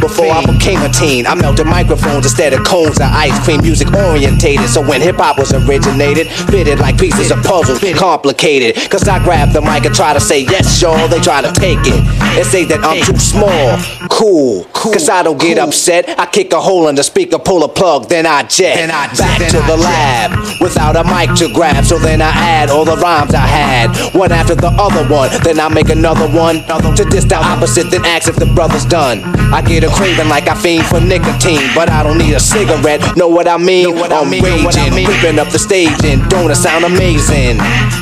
before 0.00 0.28
I 0.28 0.44
became 0.44 0.82
a 0.82 0.90
teen. 0.90 1.26
I 1.26 1.34
melted 1.34 1.66
microphones 1.66 2.26
instead 2.26 2.52
of 2.52 2.62
cones 2.62 2.98
of 3.00 3.08
ice 3.08 3.32
cream, 3.42 3.62
music 3.62 3.90
orientated. 3.90 4.68
So 4.68 4.86
when 4.86 5.00
hip 5.00 5.16
hop 5.16 5.38
was 5.38 5.54
originated, 5.54 6.28
fitted 6.28 6.78
like 6.78 6.98
pieces 6.98 7.30
of 7.30 7.42
puzzles, 7.42 7.80
complicated. 7.96 8.76
Cause 8.90 9.08
I 9.08 9.24
grab 9.24 9.54
the 9.54 9.62
mic 9.62 9.86
and 9.86 9.94
try 9.94 10.12
to 10.12 10.20
say 10.20 10.40
yes, 10.40 10.82
y'all. 10.82 11.08
They 11.08 11.20
try 11.20 11.40
to 11.40 11.52
take 11.52 11.78
it 11.88 12.04
and 12.36 12.44
say 12.46 12.66
that 12.66 12.84
I'm 12.84 13.00
too 13.02 13.18
small. 13.18 13.80
Cool, 14.10 14.64
cause 14.64 15.08
I 15.08 15.22
don't 15.22 15.40
get 15.40 15.58
upset. 15.58 16.18
I 16.20 16.26
kick 16.26 16.52
a 16.52 16.60
hole 16.60 16.88
in 16.88 16.96
the 16.96 17.02
speaker, 17.02 17.38
pull 17.38 17.64
a 17.64 17.68
plug, 17.68 18.10
then 18.10 18.26
I 18.26 18.42
jet. 18.42 18.76
Then 18.76 18.90
I 18.90 19.08
Back 19.14 19.38
to 19.52 19.58
the 19.64 19.76
lab 19.78 20.60
without 20.60 20.96
a 20.96 21.04
mic 21.04 21.34
to 21.38 21.50
grab. 21.54 21.84
So 21.86 21.98
then 21.98 22.20
I 22.20 22.28
add 22.28 22.68
all 22.68 22.84
the 22.84 22.96
rhymes 22.96 23.32
I 23.32 23.46
had, 23.46 24.14
one 24.14 24.32
after 24.32 24.54
the 24.54 24.68
other 24.68 25.08
one. 25.08 25.30
Then 25.42 25.58
I 25.58 25.68
make 25.70 25.88
another 25.88 26.28
one 26.28 26.56
to 26.96 27.04
diss 27.08 27.24
the 27.24 27.36
opposite, 27.36 27.90
then 27.90 28.04
ask 28.04 28.33
if 28.34 28.40
the 28.40 28.52
brother's 28.54 28.84
done. 28.84 29.22
I 29.52 29.62
get 29.62 29.84
a 29.84 29.88
craving 29.88 30.28
like 30.28 30.48
I 30.48 30.54
fiend 30.54 30.86
for 30.86 31.00
nicotine, 31.00 31.62
but 31.74 31.88
I 31.90 32.02
don't 32.02 32.18
need 32.18 32.34
a 32.34 32.40
cigarette. 32.40 33.00
Know 33.16 33.28
what 33.28 33.46
I 33.46 33.56
mean? 33.56 33.96
I'm 33.96 34.30
raging, 34.30 35.06
ripping 35.06 35.38
up 35.38 35.48
the 35.50 35.58
stage, 35.58 35.94
and 36.04 36.28
don't 36.28 36.50
it 36.50 36.56
sound 36.56 36.84
amazing? 36.84 37.58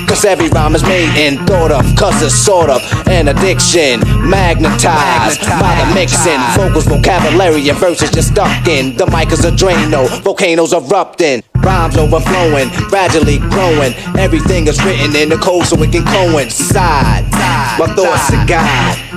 Cause 0.09 0.25
every 0.25 0.49
rhyme 0.49 0.75
is 0.75 0.83
made 0.83 1.09
and 1.17 1.39
thought 1.47 1.73
of, 1.73 1.85
cause 1.97 2.21
it's 2.23 2.35
sort 2.35 2.71
of 2.71 2.83
an 3.09 3.29
addiction. 3.29 4.01
Magnetized 4.29 5.41
by 5.61 5.73
the 5.81 5.95
mixing, 5.95 6.41
vocals, 6.57 6.87
vocabulary, 6.87 7.69
and 7.69 7.79
verses 7.79 8.11
just 8.11 8.33
stuck 8.33 8.69
in. 8.69 8.97
The 8.97 9.07
mic 9.07 9.33
is 9.33 9.45
a 9.45 9.51
Drano, 9.51 10.09
volcanoes 10.23 10.73
erupting. 10.73 11.43
Rhymes 11.57 11.97
overflowing, 11.97 12.69
gradually 12.89 13.39
growing. 13.39 13.95
Everything 14.19 14.67
is 14.67 14.83
written 14.85 15.15
in 15.15 15.29
the 15.29 15.37
code 15.37 15.65
so 15.65 15.77
it 15.83 15.93
can 15.93 16.05
coincide. 16.05 17.25
My 17.79 17.87
thoughts 17.95 18.33
are 18.33 18.47
God. 18.47 19.12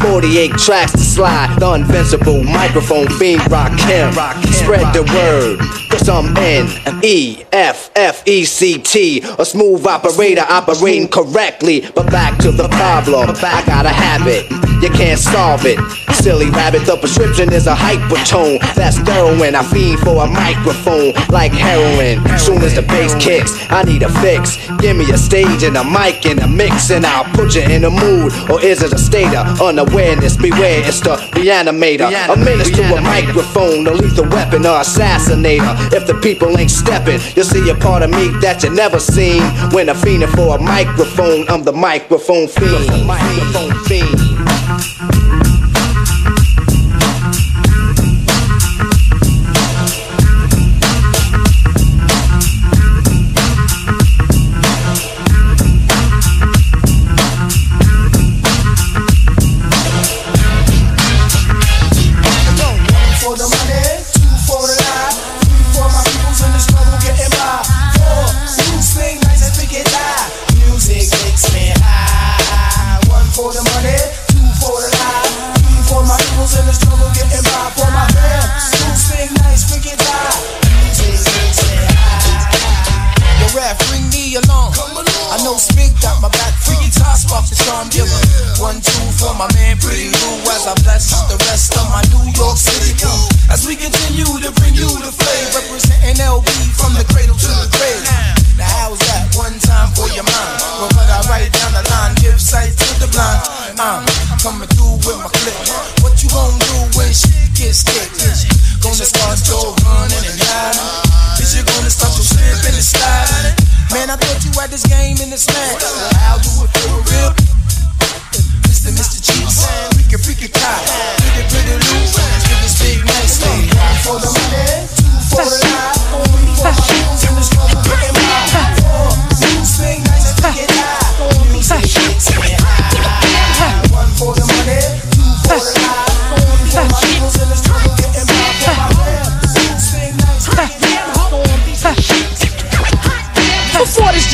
48 0.00 0.50
tracks 0.52 0.92
to 0.92 0.98
slide, 0.98 1.56
the 1.58 1.74
invincible 1.74 2.42
microphone 2.44 3.08
fiend 3.18 3.50
rock 3.50 3.72
him. 3.80 4.12
Spread 4.52 4.92
the 4.94 5.02
word, 5.14 5.58
cause 5.90 6.08
I'm 6.08 6.36
N 6.36 6.68
E 7.02 7.44
F 7.52 7.90
F 7.96 8.26
E 8.26 8.44
C 8.44 8.78
T, 8.78 9.22
a 9.38 9.44
smooth 9.44 9.86
operator 9.86 10.44
operating 10.48 11.08
correctly. 11.08 11.88
But 11.94 12.10
back 12.10 12.38
to 12.38 12.52
the 12.52 12.68
problem, 12.68 13.30
I 13.30 13.62
got 13.66 13.86
a 13.86 13.90
habit, 13.90 14.50
you 14.82 14.90
can't 14.90 15.18
solve 15.18 15.62
it. 15.64 15.78
Silly 16.22 16.50
rabbit, 16.50 16.84
the 16.86 16.96
prescription 16.96 17.52
is 17.52 17.66
a 17.66 17.74
hypertone. 17.74 18.58
That's 18.74 18.96
heroin, 18.96 19.54
I 19.54 19.62
fiend 19.62 20.00
for 20.00 20.24
a 20.24 20.26
microphone 20.26 21.12
like 21.28 21.52
heroin. 21.52 22.20
Soon 22.38 22.62
as 22.62 22.74
the 22.74 22.82
bass 22.82 23.14
kicks, 23.22 23.52
I 23.70 23.82
need 23.82 24.02
a 24.02 24.10
fix. 24.20 24.56
Give 24.78 24.96
me 24.96 25.10
a 25.12 25.18
stage 25.18 25.62
and 25.62 25.76
a 25.76 25.84
mic 25.84 26.26
and 26.26 26.40
a 26.40 26.48
mix, 26.48 26.90
and 26.90 27.06
I'll 27.06 27.24
put 27.34 27.54
you 27.54 27.62
in 27.62 27.84
a 27.84 27.90
mood. 27.90 28.32
Or 28.50 28.60
is 28.60 28.82
it 28.82 28.92
a 28.92 28.98
state 28.98 29.34
of 29.34 29.60
unawareness? 29.60 30.36
Beware, 30.36 30.82
it's 30.86 31.00
the 31.00 31.16
reanimator. 31.38 32.10
A 32.32 32.36
menace 32.36 32.70
to 32.70 32.82
a 32.82 33.00
microphone, 33.00 33.86
a 33.86 33.92
lethal 33.92 34.28
weapon 34.28 34.66
or 34.66 34.80
assassinator. 34.80 35.92
If 35.92 36.06
the 36.06 36.14
people 36.14 36.56
ain't 36.58 36.70
stepping, 36.70 37.20
you'll 37.34 37.44
see 37.44 37.68
a 37.70 37.74
part 37.74 38.02
of 38.02 38.10
me 38.10 38.28
that 38.40 38.62
you 38.62 38.70
never 38.70 38.98
seen. 38.98 39.42
When 39.72 39.88
I'm 39.88 39.96
fiending 39.96 40.34
for 40.34 40.56
a 40.56 40.60
microphone, 40.60 41.48
I'm 41.48 41.62
the 41.62 41.72
microphone 41.72 42.48
fiend. 42.48 43.06
Microphone 43.06 43.74
fiend. 43.84 45.55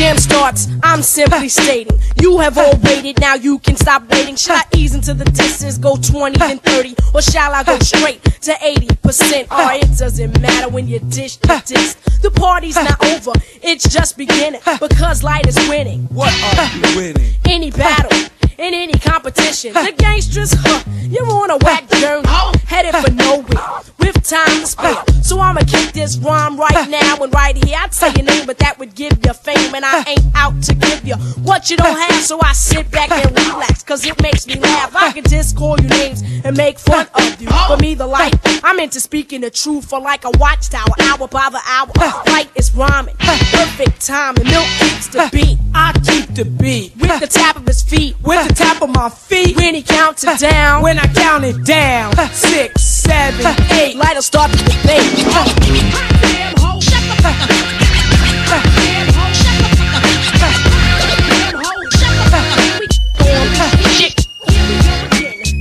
Jam 0.02 0.18
starts, 0.18 0.66
I'm 0.82 1.00
simply 1.00 1.48
stating 1.48 1.96
you 2.20 2.40
have 2.40 2.58
all 2.58 2.76
waited, 2.82 3.20
now 3.20 3.34
you 3.34 3.60
can 3.60 3.76
stop 3.76 4.02
waiting. 4.10 4.34
Shall 4.34 4.56
I 4.56 4.64
ease 4.76 4.96
into 4.96 5.14
the 5.14 5.24
distance, 5.26 5.78
go 5.78 5.94
20 5.94 6.38
then 6.38 6.58
30, 6.58 6.96
or 7.14 7.22
shall 7.22 7.54
I 7.54 7.62
go 7.62 7.78
straight 7.78 8.20
to 8.24 8.50
80%? 8.50 9.42
Or 9.52 9.72
it 9.74 9.96
doesn't 9.96 10.40
matter 10.40 10.68
when 10.70 10.88
you 10.88 10.98
dish 10.98 11.36
the 11.36 11.62
disc. 11.64 12.02
The 12.20 12.32
party's 12.32 12.74
not 12.74 13.00
over, 13.04 13.30
it's 13.62 13.88
just 13.88 14.18
beginning 14.18 14.60
because 14.80 15.22
Lyte 15.22 15.46
is 15.46 15.56
winning. 15.68 16.02
What 16.06 16.34
are 16.58 16.76
you 16.76 16.96
winning? 16.96 17.34
Any 17.44 17.70
battle. 17.70 18.10
In 18.58 18.74
any 18.74 18.92
competition, 18.92 19.72
the 19.72 19.94
gangsters, 19.96 20.52
huh? 20.54 20.82
You're 21.08 21.30
on 21.30 21.50
a 21.50 21.56
whack 21.58 21.88
journey, 21.90 22.28
headed 22.66 22.94
for 22.96 23.10
nowhere, 23.12 23.82
with 23.98 24.22
time 24.22 24.60
to 24.60 24.66
spare. 24.66 25.02
So 25.22 25.40
I'ma 25.40 25.60
kick 25.60 25.92
this 25.92 26.18
rhyme 26.18 26.58
right 26.58 26.88
now 26.88 27.16
and 27.22 27.32
right 27.32 27.56
here. 27.56 27.76
I'd 27.78 27.94
say 27.94 28.12
your 28.14 28.24
name, 28.24 28.46
but 28.46 28.58
that 28.58 28.78
would 28.78 28.94
give 28.94 29.12
you 29.24 29.32
fame, 29.32 29.74
and 29.74 29.84
I 29.84 30.04
ain't 30.06 30.24
out 30.34 30.62
to 30.64 30.74
give 30.74 31.06
you 31.06 31.16
what 31.42 31.70
you 31.70 31.76
don't 31.76 31.98
have. 31.98 32.22
So 32.22 32.40
I 32.42 32.52
sit 32.52 32.90
back 32.90 33.10
and 33.10 33.30
relax, 33.30 33.82
cause 33.82 34.04
it 34.04 34.20
makes 34.22 34.46
me 34.46 34.56
laugh. 34.56 34.94
I 34.94 35.12
can 35.12 35.24
just 35.24 35.56
call 35.56 35.80
you 35.80 35.88
names 35.88 36.22
and 36.44 36.56
make 36.56 36.78
fun 36.78 37.06
of 37.14 37.40
you. 37.40 37.48
For 37.68 37.76
me, 37.78 37.94
the 37.94 38.06
Lyte, 38.06 38.36
I'm 38.64 38.78
into 38.80 39.00
speaking 39.00 39.40
the 39.40 39.50
truth 39.50 39.86
for 39.88 40.00
like 40.00 40.24
a 40.24 40.30
watchtower, 40.38 40.94
hour 41.00 41.28
by 41.28 41.48
the 41.50 41.60
hour. 41.66 41.90
Lyte 42.26 42.50
is 42.56 42.74
rhyming, 42.74 43.16
perfect 43.18 44.04
time, 44.04 44.36
and 44.36 44.48
milk 44.48 44.66
keeps 44.78 45.08
the 45.08 45.28
beat. 45.32 45.58
I 45.74 45.92
keep 46.04 46.34
to 46.34 46.44
beat 46.44 46.92
With 46.96 47.20
the 47.20 47.26
tap 47.26 47.56
of 47.56 47.66
his 47.66 47.82
feet. 47.82 48.16
With 48.22 48.41
the 48.48 48.54
tap 48.54 48.82
of 48.82 48.90
my 48.90 49.08
feet. 49.08 49.56
When 49.56 49.74
he 49.74 49.82
counts 49.82 50.24
it 50.24 50.38
down. 50.38 50.82
When 50.82 50.98
I 50.98 51.06
count 51.12 51.44
it 51.44 51.64
down. 51.64 52.14
Six, 52.32 52.82
seven, 52.82 53.54
eight. 53.72 53.96
Lyte'll 53.96 54.22
start 54.22 54.50
to 54.50 54.58
debate. 54.58 55.02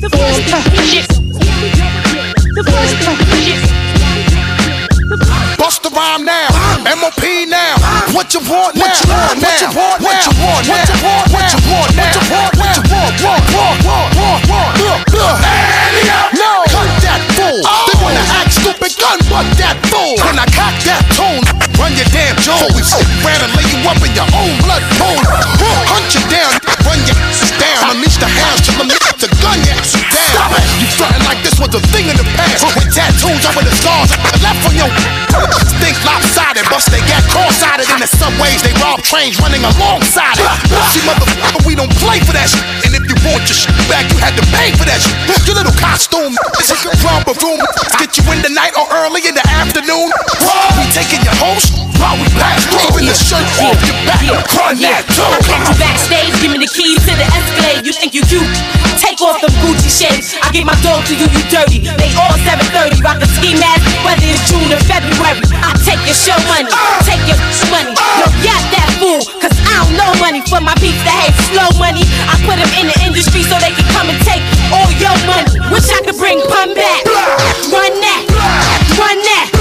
The 0.01 0.09
first 0.09 0.41
thing 0.49 1.05
The 2.53 2.63
first 2.63 2.97
thing 3.05 3.82
Bust 5.57 5.84
the 5.84 5.89
rhyme 5.89 6.25
now, 6.25 6.47
MOP 6.95 7.23
now. 7.47 7.51
What 8.12 8.28
you 8.36 8.43
want 8.43 8.76
now? 8.76 8.84
What 8.84 8.99
you 8.99 9.07
want 9.07 9.39
now? 9.39 9.47
What 9.47 10.20
you 10.20 10.36
want 10.36 10.68
now? 10.68 10.76
What 10.76 10.84
you 10.84 10.99
want 10.99 11.12
now? 11.12 11.32
What 11.32 11.47
you 11.47 11.64
want 11.72 11.95
now? 11.95 12.12
What 12.12 12.28
you 12.28 12.43
want 12.51 12.51
now? 12.51 12.51
What 12.51 12.51
you 12.51 12.51
want? 12.51 12.59
What 12.59 12.76
you 12.76 12.84
want? 12.84 13.16
What 13.16 13.32
you 13.32 13.55
want? 13.64 14.12
Want? 14.12 14.43
Want? 14.51 15.07
Want? 15.16 15.39
No! 16.36 16.68
Cut 16.68 16.91
that 17.07 17.24
fool! 17.39 17.64
They 17.64 17.95
wanna 18.03 18.24
act 18.36 18.51
stupid, 18.51 18.91
gun 18.99 19.20
butt 19.32 19.47
that 19.64 19.80
fool! 19.88 20.20
When 20.28 20.36
I 20.36 20.47
cock 20.51 20.76
that 20.84 21.07
tune, 21.16 21.39
run 21.80 21.95
your 21.95 22.07
damn 22.12 22.36
sit 22.84 23.07
and 23.47 23.51
lay 23.55 23.68
you 23.72 23.80
up 23.88 23.99
in 24.03 24.12
your 24.12 24.28
own 24.36 24.59
blood 24.59 24.84
pool. 24.99 25.20
Hunt 25.88 26.12
you 26.12 26.24
down, 26.28 26.51
run 26.84 26.99
your 27.07 27.16
down. 27.59 27.95
Unleash 27.95 28.20
the 28.20 28.28
hounds 28.28 28.68
till 28.68 28.76
the 29.24 29.30
gun 29.39 29.59
your 29.64 30.11
down. 30.50 30.66
You 30.82 30.88
frontin' 30.98 31.22
like 31.30 31.42
this 31.46 31.60
was 31.62 31.70
a 31.78 31.82
thing 31.94 32.10
in 32.10 32.18
the 32.18 32.26
past. 32.34 32.66
With 32.66 32.89
tattoos 32.89 33.44
over 33.46 33.62
the 33.62 33.74
scars 33.76 34.10
left 34.42 34.66
on 34.66 34.74
your 34.74 34.89
think 35.84 35.98
lopsided. 36.02 36.66
Bust 36.72 36.89
they 36.89 37.04
got 37.06 37.22
cross-sided 37.30 37.86
in 37.86 38.00
the 38.02 38.10
subways. 38.10 38.62
They 38.66 38.74
rob 38.82 39.02
trains 39.06 39.38
running 39.38 39.62
alongside 39.62 40.39
it. 40.39 40.50
See, 40.94 41.04
motherfucker, 41.06 41.62
we 41.68 41.76
don't 41.76 41.94
play 42.02 42.24
for 42.26 42.34
that 42.34 42.50
shit. 42.50 42.64
And 42.88 42.92
if 42.98 43.04
you 43.06 43.18
want 43.28 43.46
your 43.46 43.58
shit 43.58 43.76
back, 43.92 44.10
you 44.10 44.18
had 44.18 44.34
to 44.39 44.46
pay 44.56 44.74
for 44.74 44.86
that 44.88 45.00
shit. 45.04 45.18
Your 45.46 45.58
little 45.62 45.76
costume, 45.78 46.34
this 46.58 46.72
is 46.72 46.82
your 46.82 46.96
room. 47.42 47.60
Get 48.00 48.18
you 48.18 48.24
in 48.34 48.42
the 48.42 48.50
night 48.50 48.74
or 48.78 48.88
early 49.04 49.22
in 49.28 49.36
the 49.36 49.46
afternoon. 49.62 50.10
We 50.78 50.84
taking 50.96 51.22
your 51.24 51.36
host 51.38 51.74
while 51.76 51.91
we 52.18 52.28
pass 52.34 52.66
through 52.66 52.97
in 52.97 53.06
the 53.06 53.14
shirt 53.14 53.45
off 53.62 53.78
your 53.86 53.97
back. 54.10 54.26
Run 54.58 54.78
that 54.82 55.06
too. 55.14 55.22
I 55.22 55.38
catch 55.45 55.66
you 55.70 55.78
backstage, 55.78 56.34
give 56.41 56.52
me 56.52 56.60
the 56.60 56.72
keys 56.72 56.97
to 57.06 57.14
the 57.14 57.28
Escalade. 57.30 57.86
You 57.86 57.93
think 57.93 58.18
you 58.18 58.24
cute? 58.26 58.47
Take 58.97 59.22
off 59.22 59.38
them 59.41 59.54
Gucci 59.62 59.89
shades. 59.89 60.34
I 60.41 60.49
give 60.49 60.66
my 60.66 60.76
dog 60.82 61.06
to 61.10 61.14
you, 61.14 61.30
you 61.30 61.41
dirty. 61.49 61.86
They 61.86 62.12
all 62.18 62.34
730, 62.41 63.02
rock 63.06 63.22
a 63.22 63.28
ski 63.38 63.54
mask, 63.58 63.86
whether 64.02 64.26
it's 64.26 64.41
June 64.49 64.70
or 64.74 64.82
February. 64.89 65.41
I 65.62 65.78
take 65.86 66.02
your 66.06 66.18
show 66.18 66.38
money, 66.49 66.70
take 67.06 67.22
your 67.30 67.38
money. 67.70 67.93
Yo, 68.18 68.26
yap 68.41 68.62
that 68.74 68.89
fool, 68.97 69.22
cause 69.38 69.54
I 69.66 69.86
don't 69.86 69.95
know 69.97 70.12
money 70.18 70.41
for 70.49 70.60
my 70.62 70.74
peeps 70.82 71.02
that 71.06 71.16
hate 71.30 71.38
slow 71.54 71.70
money. 71.78 72.06
I 72.26 72.36
put 72.45 72.58
them 72.58 72.72
in 72.82 72.89
the 72.89 72.97
industry 73.06 73.45
so 73.45 73.58
they 73.62 73.74
can 73.74 73.88
come 73.93 74.10
and 74.10 74.20
take 74.26 74.43
all 74.74 74.89
your 74.97 75.16
money. 75.30 75.54
Wish 75.70 75.88
I 75.89 76.02
could 76.02 76.18
bring 76.18 76.41
Pun 76.49 76.74
back. 76.74 77.06
Run 77.70 77.93
that, 78.02 78.22
run 78.97 79.18
that, 79.22 79.45
run 79.54 79.61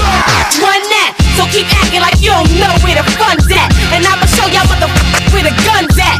keep 1.51 1.67
acting 1.83 1.99
like 1.99 2.15
you 2.23 2.31
don't 2.31 2.47
know 2.55 2.71
where 2.81 2.95
the 2.95 3.03
fun's 3.19 3.43
at. 3.51 3.69
And 3.91 4.07
I'ma 4.07 4.25
show 4.25 4.47
y'all 4.47 4.63
motherfuckers 4.71 5.31
where 5.35 5.43
the 5.43 5.55
gun's 5.67 5.99
at. 5.99 6.17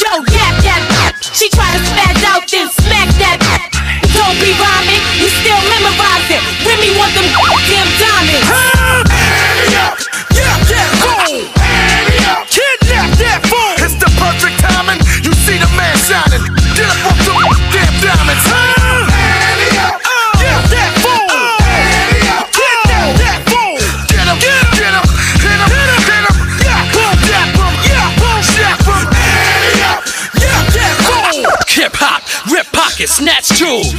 Yo, 0.00 0.24
yap 0.32 0.56
that. 0.64 1.12
She 1.20 1.52
try 1.52 1.68
to 1.76 1.80
spaz 1.84 2.24
out, 2.24 2.48
then 2.48 2.68
smack 2.72 3.12
that. 3.20 3.38
Don't 4.16 4.36
be 4.40 4.50
rhyming, 4.56 5.02
you 5.20 5.28
still 5.28 5.60
memorize 5.68 6.28
it. 6.32 6.40
Remy 6.64 6.90
want 6.96 7.12
them 7.12 7.28
damn 7.68 7.88
diamonds. 8.00 8.71
Snatch 33.22 33.54
jewels. 33.54 33.94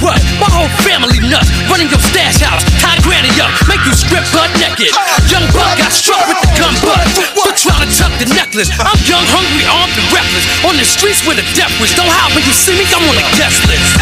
What? 0.00 0.16
My 0.40 0.48
whole 0.48 0.72
family 0.88 1.20
nuts, 1.20 1.52
running 1.68 1.92
your 1.92 2.00
stash 2.00 2.40
house, 2.40 2.64
tie 2.80 2.96
granny 3.04 3.28
up, 3.36 3.52
make 3.68 3.84
you 3.84 3.92
strip 3.92 4.24
butt 4.32 4.48
naked. 4.56 4.88
Young 5.28 5.44
buck 5.52 5.76
got 5.76 5.92
struck 5.92 6.24
with 6.24 6.40
the 6.40 6.48
gun 6.56 6.72
butt 6.80 7.04
for 7.36 7.52
trying 7.52 7.84
to 7.84 7.92
tuck 7.92 8.12
the 8.16 8.32
necklace. 8.32 8.72
I'm 8.80 8.96
young, 9.04 9.26
hungry, 9.28 9.68
armed, 9.68 9.92
and 10.00 10.08
reckless. 10.16 10.48
On 10.64 10.72
the 10.80 10.86
streets 10.88 11.20
with 11.28 11.44
a 11.44 11.46
death 11.52 11.76
wish. 11.76 11.92
Don't 11.92 12.08
howl 12.08 12.32
when 12.32 12.44
you 12.48 12.56
see 12.56 12.72
me, 12.72 12.88
I'm 12.88 13.04
on 13.04 13.16
the 13.20 13.26
guest 13.36 13.60
list. 13.68 13.92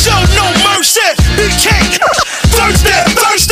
Show 0.00 0.16
no 0.32 0.48
mercy, 0.72 1.04
BK. 1.36 1.68
Thursday, 2.56 3.04
Thursday. 3.20 3.51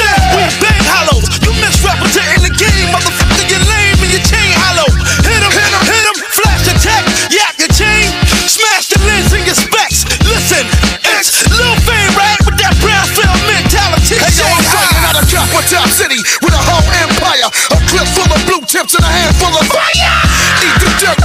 City 16.10 16.26
with 16.42 16.54
a 16.54 16.62
whole 16.66 16.82
empire. 17.06 17.46
A 17.70 17.78
clip 17.86 18.08
full 18.10 18.26
of 18.26 18.42
blue 18.46 18.62
tips 18.66 18.98
and 18.98 19.04
a 19.06 19.10
handful 19.10 19.54
of 19.54 19.66
fire. 19.70 20.18
Eat 20.58 20.76
the 20.82 20.90
dirt. 20.98 21.18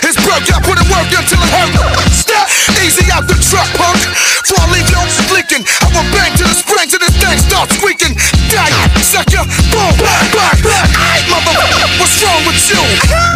His 0.00 0.16
broke, 0.24 0.48
I 0.48 0.56
put 0.64 0.80
in 0.80 0.88
work 0.88 1.08
until 1.12 1.36
it 1.36 1.50
hurt. 1.52 1.76
Step 2.16 2.48
easy 2.80 3.04
out 3.12 3.28
the 3.28 3.36
truck, 3.36 3.68
punk. 3.76 4.00
Before 4.40 4.64
I 4.64 4.72
leave 4.72 4.88
you 4.88 5.00
leaking, 5.36 5.68
I 5.84 5.92
will 5.92 6.08
bang 6.16 6.32
to 6.40 6.44
the 6.48 6.56
springs 6.56 6.96
and 6.96 7.02
this 7.04 7.16
thing 7.20 7.36
starts 7.44 7.76
squeaking. 7.76 8.16
Die, 8.48 8.72
sucker, 9.04 9.44
boom, 9.68 9.92
bang, 10.00 10.58
bang. 10.64 10.88
Aight, 10.96 11.24
motherfucker, 11.28 11.88
what's 12.00 12.16
wrong 12.24 12.40
with 12.48 12.60
you? 12.72 13.35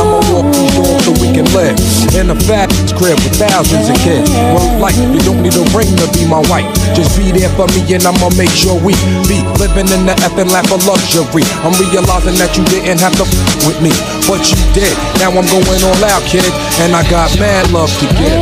I'ma 0.00 0.18
walk 0.32 0.48
these 0.56 0.72
doors 0.74 1.04
so 1.04 1.12
we 1.20 1.28
can 1.36 1.44
live 1.52 1.76
in 2.16 2.32
a 2.32 2.36
fat 2.48 2.72
crib 2.96 3.20
with 3.20 3.36
thousands 3.36 3.86
of 3.92 3.96
kids. 4.00 4.30
Work 4.56 4.72
life, 4.80 4.96
you 4.96 5.20
don't 5.20 5.42
need 5.44 5.54
a 5.54 5.64
ring 5.76 5.92
to 6.00 6.06
be 6.16 6.24
my 6.24 6.40
wife. 6.48 6.66
Just 6.96 7.12
be 7.20 7.30
there 7.30 7.52
for 7.54 7.68
me 7.76 7.84
and 7.92 8.02
I'ma 8.08 8.32
make 8.40 8.50
sure 8.50 8.74
we 8.80 8.96
be 9.28 9.44
living 9.60 9.88
in 9.92 10.02
the 10.08 10.16
effing 10.24 10.48
lap 10.50 10.72
of 10.72 10.80
luxury. 10.88 11.44
I'm 11.62 11.76
realizing 11.76 12.36
that 12.40 12.56
you 12.56 12.64
didn't 12.72 13.00
have 13.04 13.14
to 13.20 13.24
f- 13.28 13.68
with 13.68 13.78
me, 13.84 13.92
but 14.24 14.40
you 14.48 14.56
did. 14.72 14.94
Now 15.20 15.30
I'm 15.36 15.46
going 15.46 15.82
all 15.84 16.02
out, 16.08 16.24
kid, 16.24 16.48
and 16.80 16.96
I 16.96 17.04
got 17.12 17.28
mad 17.38 17.70
love 17.70 17.92
to 18.00 18.06
give. 18.16 18.40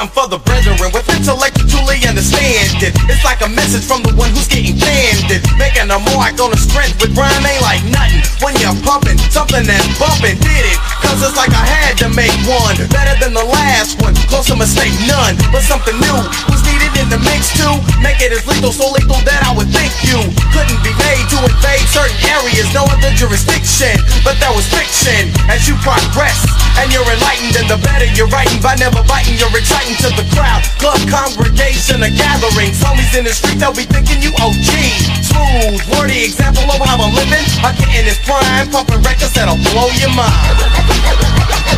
Something 0.00 0.22
for 0.22 0.28
the 0.28 0.38
brethren 0.44 0.76
with 0.92 1.08
intellect 1.12 1.60
to 1.60 1.64
truly 1.68 2.00
understand 2.08 2.80
it. 2.80 2.96
It's 3.04 3.24
like 3.24 3.44
a 3.44 3.48
message 3.48 3.84
from 3.84 4.02
the 4.02 4.12
one 4.16 4.30
who's 4.30 4.48
getting 4.48 4.78
candid. 4.78 5.44
Making 5.58 5.92
a 5.92 5.98
mark 6.16 6.40
on 6.40 6.50
the 6.50 6.56
strength 6.56 7.00
with 7.00 7.12
rhyme 7.16 7.44
ain't 7.44 7.60
like 7.60 7.84
nothing. 7.84 8.24
When 8.40 8.56
you're 8.56 8.76
pumping, 8.80 9.18
something 9.28 9.64
that's 9.66 9.88
bumping, 10.00 10.40
did 10.40 10.64
it. 10.72 10.99
Cause 11.10 11.26
it's 11.26 11.34
like 11.34 11.50
I 11.50 11.66
had 11.66 11.98
to 12.06 12.08
make 12.14 12.30
one. 12.46 12.78
Better 12.86 13.18
than 13.18 13.34
the 13.34 13.42
last 13.42 13.98
one, 13.98 14.14
close 14.30 14.46
to 14.46 14.54
mistake 14.54 14.94
none. 15.10 15.34
But 15.50 15.66
something 15.66 15.98
new 15.98 16.18
was 16.46 16.62
needed 16.62 16.94
in 17.02 17.10
the 17.10 17.18
mix 17.26 17.50
too. 17.50 17.82
Make 17.98 18.22
it 18.22 18.30
as 18.30 18.46
lethal, 18.46 18.70
so 18.70 18.94
lethal 18.94 19.18
that 19.26 19.42
I 19.42 19.50
would 19.50 19.66
think 19.74 19.90
you 20.06 20.22
couldn't 20.54 20.78
be 20.86 20.94
made 21.02 21.26
to 21.34 21.42
invade 21.42 21.82
certain 21.90 22.14
areas, 22.30 22.70
no 22.70 22.86
other 22.86 23.10
jurisdiction. 23.18 23.98
But 24.22 24.38
that 24.38 24.54
was 24.54 24.70
fiction. 24.70 25.34
As 25.50 25.66
you 25.66 25.74
progress 25.82 26.46
and 26.78 26.94
you're 26.94 27.02
enlightened, 27.10 27.58
and 27.58 27.66
the 27.66 27.82
better 27.82 28.06
you're 28.14 28.30
writing 28.30 28.62
by 28.62 28.78
never 28.78 29.02
biting, 29.10 29.34
you're 29.34 29.50
exciting 29.58 29.98
to 30.06 30.14
the 30.14 30.22
crowd. 30.30 30.62
Club 30.78 31.02
congregation, 31.10 32.06
a 32.06 32.10
gathering. 32.14 32.70
Homies 32.78 33.18
in 33.18 33.26
the 33.26 33.34
street, 33.34 33.58
they'll 33.58 33.74
be 33.74 33.82
thinking 33.82 34.22
you 34.22 34.30
OG. 34.38 35.19
Smooth, 35.30 35.80
wordy 35.94 36.24
example 36.24 36.64
of 36.64 36.80
how 36.82 36.98
I'm 36.98 37.14
living. 37.14 37.46
I 37.62 37.72
get 37.78 37.88
in 37.94 38.04
this 38.04 38.18
prime, 38.26 38.68
pumping 38.70 39.02
records 39.02 39.32
that'll 39.34 39.56
blow 39.70 39.88
your 39.98 40.10
mind. 40.14 41.69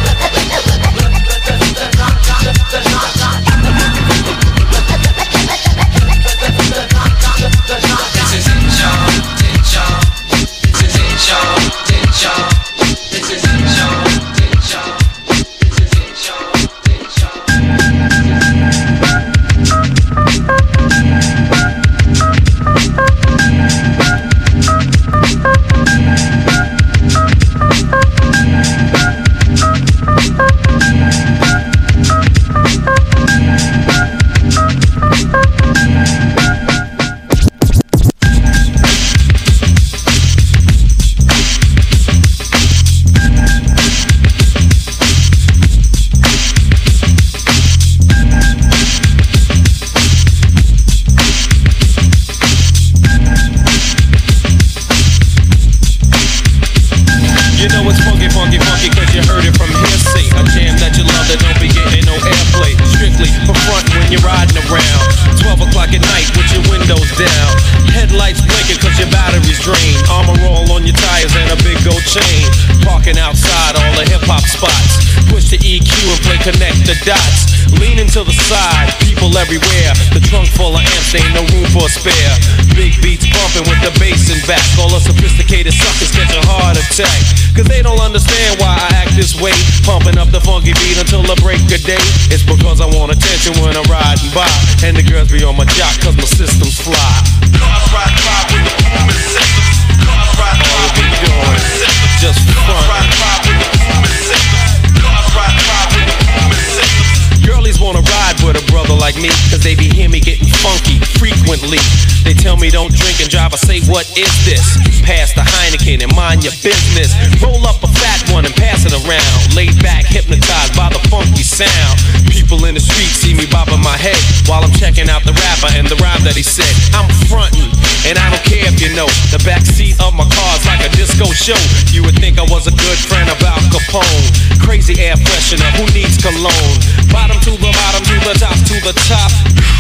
Show. 131.35 131.59
You 131.91 132.05
would 132.05 132.17
think 132.21 132.39
I 132.39 132.47
was 132.53 132.67
a 132.69 132.75
good 132.75 132.99
friend 133.09 133.29
of 133.29 133.41
Al 133.41 133.61
Capone. 133.73 134.29
Crazy 134.61 135.01
air 135.01 135.17
freshener, 135.17 135.69
who 135.81 135.89
needs 135.97 136.21
cologne? 136.21 136.79
Bottom 137.09 137.41
to 137.49 137.53
the 137.57 137.73
bottom, 137.73 138.03
to 138.05 138.17
the 138.29 138.35
top, 138.37 138.57
to 138.69 138.77
the 138.85 138.95
top. 139.09 139.33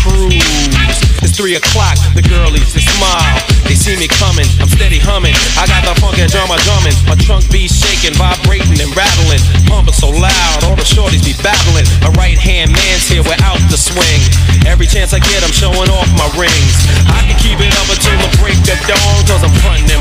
Cruise. 0.03 0.99
It's 1.23 1.39
three 1.39 1.55
o'clock, 1.55 1.95
the 2.19 2.25
girlies, 2.27 2.75
they 2.75 2.83
smile. 2.83 3.39
They 3.63 3.79
see 3.79 3.95
me 3.95 4.11
coming, 4.11 4.49
I'm 4.59 4.67
steady 4.67 4.99
humming. 4.99 5.37
I 5.55 5.71
got 5.71 5.87
the 5.87 5.95
funky 6.03 6.27
drummer 6.27 6.59
drumming. 6.67 6.97
My 7.07 7.15
trunk 7.15 7.47
be 7.55 7.71
shaking, 7.71 8.19
vibrating 8.19 8.83
and 8.83 8.91
rattling. 8.99 9.39
Pumping 9.71 9.95
so 9.95 10.11
loud, 10.11 10.67
all 10.67 10.75
the 10.75 10.83
shorties 10.83 11.23
be 11.23 11.39
battling. 11.47 11.87
A 12.03 12.11
right 12.19 12.35
hand 12.35 12.75
man's 12.75 13.07
here 13.07 13.23
without 13.23 13.63
the 13.71 13.79
swing. 13.79 14.21
Every 14.67 14.91
chance 14.91 15.15
I 15.15 15.23
get, 15.23 15.47
I'm 15.47 15.55
showing 15.55 15.87
off 15.95 16.11
my 16.19 16.27
rings. 16.35 16.75
I 17.07 17.23
can 17.23 17.39
keep 17.39 17.63
it 17.63 17.71
up 17.79 17.87
until 17.87 18.19
the 18.19 18.31
break 18.43 18.59
of 18.67 18.81
dawn, 18.91 19.19
cause 19.31 19.47
I'm 19.47 19.55
frontin' 19.63 19.92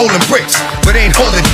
holding 0.00 0.28
bricks, 0.28 0.56
but 0.82 0.96
ain't 0.96 1.14
holding. 1.14 1.44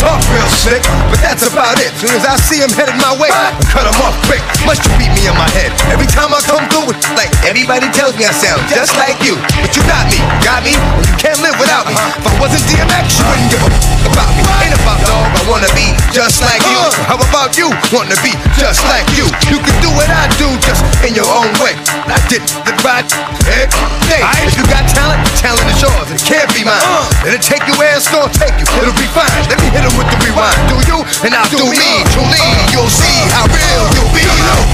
Real 0.00 0.33
slick, 0.62 0.82
but 1.10 1.18
that's 1.18 1.42
about 1.46 1.76
it. 1.82 1.90
Soon 1.98 2.14
as 2.14 2.24
I 2.24 2.36
see 2.38 2.62
him 2.62 2.70
headed 2.70 2.96
my 3.00 3.14
way, 3.18 3.30
I 3.30 3.54
cut 3.70 3.86
him 3.86 3.96
off 4.04 4.14
quick. 4.28 4.42
Must 4.62 4.80
you 4.84 4.92
beat 5.00 5.10
me 5.14 5.26
in 5.26 5.36
my 5.36 5.48
head? 5.56 5.74
Every 5.90 6.06
time 6.06 6.30
I 6.30 6.40
come 6.44 6.64
through, 6.70 6.94
it's 6.94 7.10
like 7.18 7.30
everybody 7.44 7.90
tells 7.90 8.14
me 8.14 8.24
I 8.26 8.34
sound 8.34 8.62
just 8.70 8.94
like 8.96 9.18
you. 9.24 9.38
But 9.60 9.74
you 9.74 9.82
got 9.86 10.06
me, 10.10 10.18
got 10.44 10.62
me, 10.62 10.74
and 10.76 11.04
you 11.04 11.16
can't 11.18 11.38
live 11.42 11.56
without 11.58 11.86
me. 11.90 11.94
If 11.94 12.24
I 12.24 12.34
wasn't 12.38 12.64
DMX, 12.70 13.18
you 13.18 13.24
wouldn't 13.28 13.50
give 13.50 13.62
a 13.62 13.70
f- 13.70 14.10
about 14.10 14.30
me. 14.38 14.42
Ain't 14.64 14.76
about 14.78 15.00
dog, 15.04 15.26
I 15.34 15.42
wanna 15.50 15.70
be 15.74 15.92
just 16.14 16.40
like 16.40 16.62
you. 16.70 16.80
How 17.10 17.18
about 17.18 17.58
you? 17.58 17.68
Wanna 17.90 18.16
be 18.22 18.32
just 18.56 18.84
like 18.88 19.06
you. 19.16 19.26
You 19.50 19.58
can 19.60 19.76
do 19.82 19.90
what 19.92 20.08
I 20.08 20.30
do, 20.38 20.48
just 20.62 20.80
in 21.04 21.14
your 21.14 21.28
own 21.28 21.50
way. 21.60 21.74
I 22.08 22.18
did 22.28 22.44
the 22.64 22.72
right 22.84 23.04
hey, 23.48 23.68
hey, 24.08 24.22
If 24.46 24.56
you 24.56 24.64
got 24.68 24.84
talent, 24.92 25.20
talent 25.40 25.66
is 25.68 25.80
yours. 25.80 26.08
It 26.10 26.20
can't 26.24 26.48
be 26.54 26.64
mine. 26.64 26.80
Let 27.24 27.34
It'll 27.34 27.42
take 27.42 27.66
you 27.66 27.74
where 27.78 27.90
it's 27.96 28.08
gonna 28.08 28.32
take 28.32 28.54
you. 28.60 28.66
It'll 28.78 28.94
be 28.94 29.08
fine. 29.10 29.30
Let 29.50 29.58
me 29.58 29.68
hit 29.74 29.82
him 29.82 29.94
with 29.98 30.06
the 30.06 30.18
rewind. 30.22 30.53
Do 30.70 30.78
you, 30.86 30.98
and 31.26 31.34
I'll 31.34 31.50
do 31.50 31.66
me. 31.66 31.82
Truly, 32.14 32.46
you'll 32.70 32.90
see 32.90 33.18
how 33.34 33.46
real 33.50 33.84
you'll 33.94 34.14
be. 34.14 34.24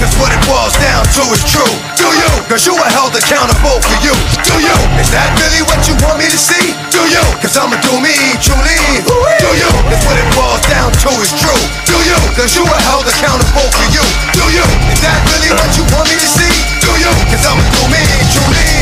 Cause 0.01 0.17
what 0.17 0.33
it 0.33 0.41
boils 0.49 0.73
down 0.81 1.05
to 1.17 1.21
is 1.29 1.45
true. 1.45 1.75
Do 1.93 2.09
you? 2.09 2.29
Cause 2.49 2.65
you 2.65 2.73
are 2.73 2.89
held 2.89 3.13
accountable 3.13 3.77
for 3.85 3.97
you. 4.01 4.17
Do 4.41 4.57
you? 4.57 4.73
Is 4.97 5.13
that 5.13 5.29
really 5.37 5.61
what 5.69 5.77
you 5.85 5.93
want 6.01 6.17
me 6.17 6.25
to 6.25 6.39
see? 6.41 6.73
Do 6.89 7.05
you? 7.05 7.21
Cause 7.37 7.53
I'ma 7.53 7.77
do 7.85 8.01
me, 8.01 8.17
truly. 8.41 8.81
Do 9.05 9.49
you? 9.53 9.69
Cause 9.69 10.01
what 10.09 10.17
it 10.17 10.25
boils 10.33 10.65
down 10.65 10.89
to 11.05 11.09
is 11.21 11.29
true. 11.37 11.61
Do 11.85 12.01
you? 12.01 12.17
Cause 12.33 12.57
you 12.57 12.65
are 12.65 12.83
held 12.89 13.05
accountable 13.05 13.69
for 13.69 13.87
you. 13.93 14.01
Do 14.33 14.45
you? 14.49 14.65
Is 14.89 15.01
that 15.05 15.21
really 15.29 15.53
what 15.53 15.69
you 15.77 15.85
want 15.93 16.09
me 16.09 16.17
to 16.17 16.29
see? 16.29 16.53
Do 16.81 16.97
you? 16.97 17.13
Cause 17.29 17.45
I'ma 17.45 17.61
do 17.77 17.85
me, 17.93 18.01
truly. 18.33 18.81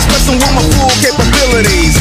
Expressing 0.00 0.38
with 0.38 0.54
my 0.54 0.62
full 0.62 0.88
capabilities. 1.02 1.99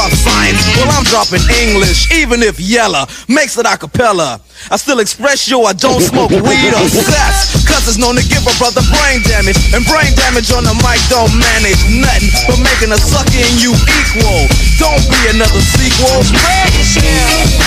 drop 0.00 0.16
science, 0.16 0.64
well, 0.80 0.88
I'm 0.96 1.04
dropping 1.04 1.44
English, 1.60 2.08
even 2.12 2.40
if 2.42 2.58
Yella 2.58 3.04
makes 3.28 3.58
it 3.58 3.66
a 3.66 3.76
cappella. 3.76 4.40
I 4.72 4.76
still 4.76 4.98
express 4.98 5.44
yo, 5.44 5.64
I 5.68 5.74
don't 5.74 6.00
smoke 6.00 6.30
weed 6.30 6.72
or 6.72 6.88
sex. 6.88 7.60
Cause 7.68 7.84
it's 7.84 8.00
known 8.00 8.16
to 8.16 8.24
give 8.24 8.40
a 8.48 8.54
brother 8.56 8.80
brain 8.96 9.20
damage. 9.28 9.60
And 9.76 9.84
brain 9.84 10.08
damage 10.16 10.48
on 10.56 10.64
the 10.64 10.72
mic 10.80 11.04
don't 11.12 11.28
manage 11.36 11.76
nothing 12.00 12.32
but 12.48 12.56
making 12.64 12.96
a 12.96 13.00
sucker 13.00 13.44
in 13.44 13.60
you 13.60 13.76
equal. 13.76 14.48
Don't 14.80 15.04
be 15.04 15.20
another 15.36 15.60
sequel. 15.68 16.24
Spread 16.24 16.72
shit. 16.80 17.60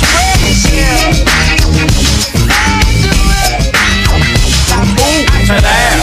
Spread 0.00 0.38
the 0.40 0.52
shit. 0.56 1.12
To 5.42 5.60
that, 5.60 6.01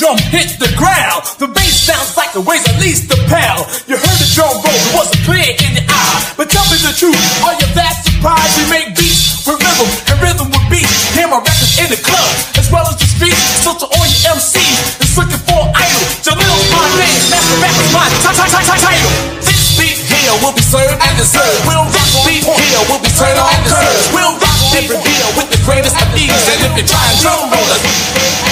drum 0.00 0.16
hit 0.32 0.56
the 0.56 0.72
ground. 0.80 1.28
The 1.36 1.44
bass 1.44 1.76
sounds 1.76 2.16
like 2.16 2.32
it 2.32 2.40
weighs 2.40 2.64
at 2.64 2.80
least 2.80 3.12
a 3.12 3.20
pound. 3.28 3.68
You 3.84 4.00
heard 4.00 4.16
the 4.16 4.28
drum 4.32 4.56
roll, 4.64 4.72
it 4.72 4.92
wasn't 4.96 5.20
clear 5.28 5.52
in 5.60 5.76
your 5.76 5.84
eye. 5.92 6.16
But 6.40 6.48
tell 6.48 6.64
me 6.72 6.80
the 6.80 6.96
truth, 6.96 7.20
are 7.44 7.52
you 7.52 7.68
that 7.76 8.00
surprised 8.00 8.56
we 8.56 8.64
make 8.72 8.96
beats 8.96 9.44
with 9.44 9.60
rhythm 9.60 9.88
and 10.08 10.16
rhythm 10.24 10.48
with 10.48 10.64
beats? 10.72 10.88
Hear 11.12 11.28
my 11.28 11.44
records 11.44 11.76
in 11.76 11.92
the 11.92 12.00
club 12.00 12.32
as 12.56 12.72
well 12.72 12.88
as 12.88 12.96
the 12.96 13.04
streets. 13.04 13.44
So 13.60 13.76
to 13.76 13.84
all 13.92 14.06
your 14.08 14.40
MCs 14.40 15.04
that's 15.04 15.20
looking 15.20 15.42
for 15.44 15.68
an 15.68 15.76
idol, 15.76 16.04
Jalil's 16.24 16.64
my 16.72 16.86
name, 16.96 17.20
master 17.28 17.58
rap 17.60 17.76
is 17.76 17.90
my 17.92 18.06
ti- 18.24 18.32
ti- 18.40 18.48
ti- 18.56 18.64
ti- 18.72 18.80
title. 18.80 19.12
This 19.44 19.60
beat 19.76 20.00
here 20.00 20.32
will 20.40 20.56
be 20.56 20.64
served 20.64 20.96
and 20.96 21.12
deserved. 21.20 21.60
We'll 21.68 21.84
rock 21.84 21.92
this 21.92 22.24
beat 22.24 22.48
here 22.48 22.82
will 22.88 23.04
be 23.04 23.12
on 23.20 23.36
and 23.36 23.62
deserved. 23.68 24.16
We'll 24.16 24.32
rock 24.40 24.60
every 24.80 24.96
beat 25.04 25.28
with 25.36 25.52
the 25.52 25.60
greatest 25.68 25.92
of 26.00 26.08
ease. 26.16 26.32
And 26.32 26.72
if 26.72 26.72
you 26.72 26.88
try 26.88 27.04
and 27.04 27.16
drum 27.20 27.52
roll 27.52 27.68
us, 27.68 28.49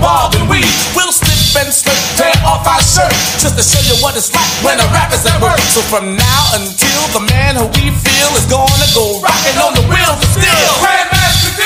Bob 0.00 0.34
and 0.34 0.48
we 0.48 0.62
will 0.94 1.12
slip 1.12 1.64
and 1.64 1.70
slip, 1.74 1.96
tear 2.16 2.34
off 2.46 2.66
our 2.66 2.82
shirt 2.82 3.12
just 3.38 3.54
to 3.58 3.64
show 3.64 3.82
you 3.86 3.98
what 4.02 4.16
it's 4.16 4.30
like 4.34 4.48
when 4.64 4.78
a 4.78 4.86
rapper's 4.94 5.26
at 5.26 5.38
work. 5.42 5.58
So 5.74 5.82
from 5.86 6.16
now 6.16 6.42
until 6.54 7.02
the 7.14 7.22
man 7.30 7.56
who 7.56 7.66
we 7.78 7.90
feel 7.90 8.30
is 8.38 8.46
gonna 8.46 8.90
go 8.94 9.20
rocking 9.20 9.58
on 9.58 9.74
the 9.74 9.84
wheels 9.90 10.18
of 10.18 10.30
steel. 10.34 10.70
Grandmaster 10.82 11.52
D, 11.58 11.62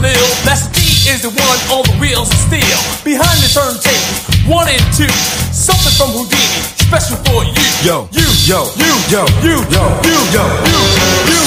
call 0.00 0.32
Master 0.48 0.72
D 0.72 0.80
is 1.12 1.20
the 1.22 1.30
one 1.30 1.60
on 1.68 1.84
the 1.84 1.96
wheels 2.00 2.32
of 2.32 2.38
steel. 2.48 2.78
Behind 3.04 3.36
the 3.44 3.50
turntables, 3.52 4.48
one 4.48 4.68
and 4.68 4.84
two. 4.96 5.10
Something 5.52 5.92
from 6.00 6.16
Houdini, 6.16 6.60
special 6.80 7.20
for 7.28 7.44
you. 7.44 7.66
Yo, 7.84 8.08
you, 8.12 8.24
yo, 8.48 8.64
you, 8.80 8.92
yo, 9.12 9.22
you, 9.44 9.56
yo, 9.68 9.84
you, 10.04 10.18
yo, 10.32 10.44
you, 10.64 10.80
you, 11.28 11.42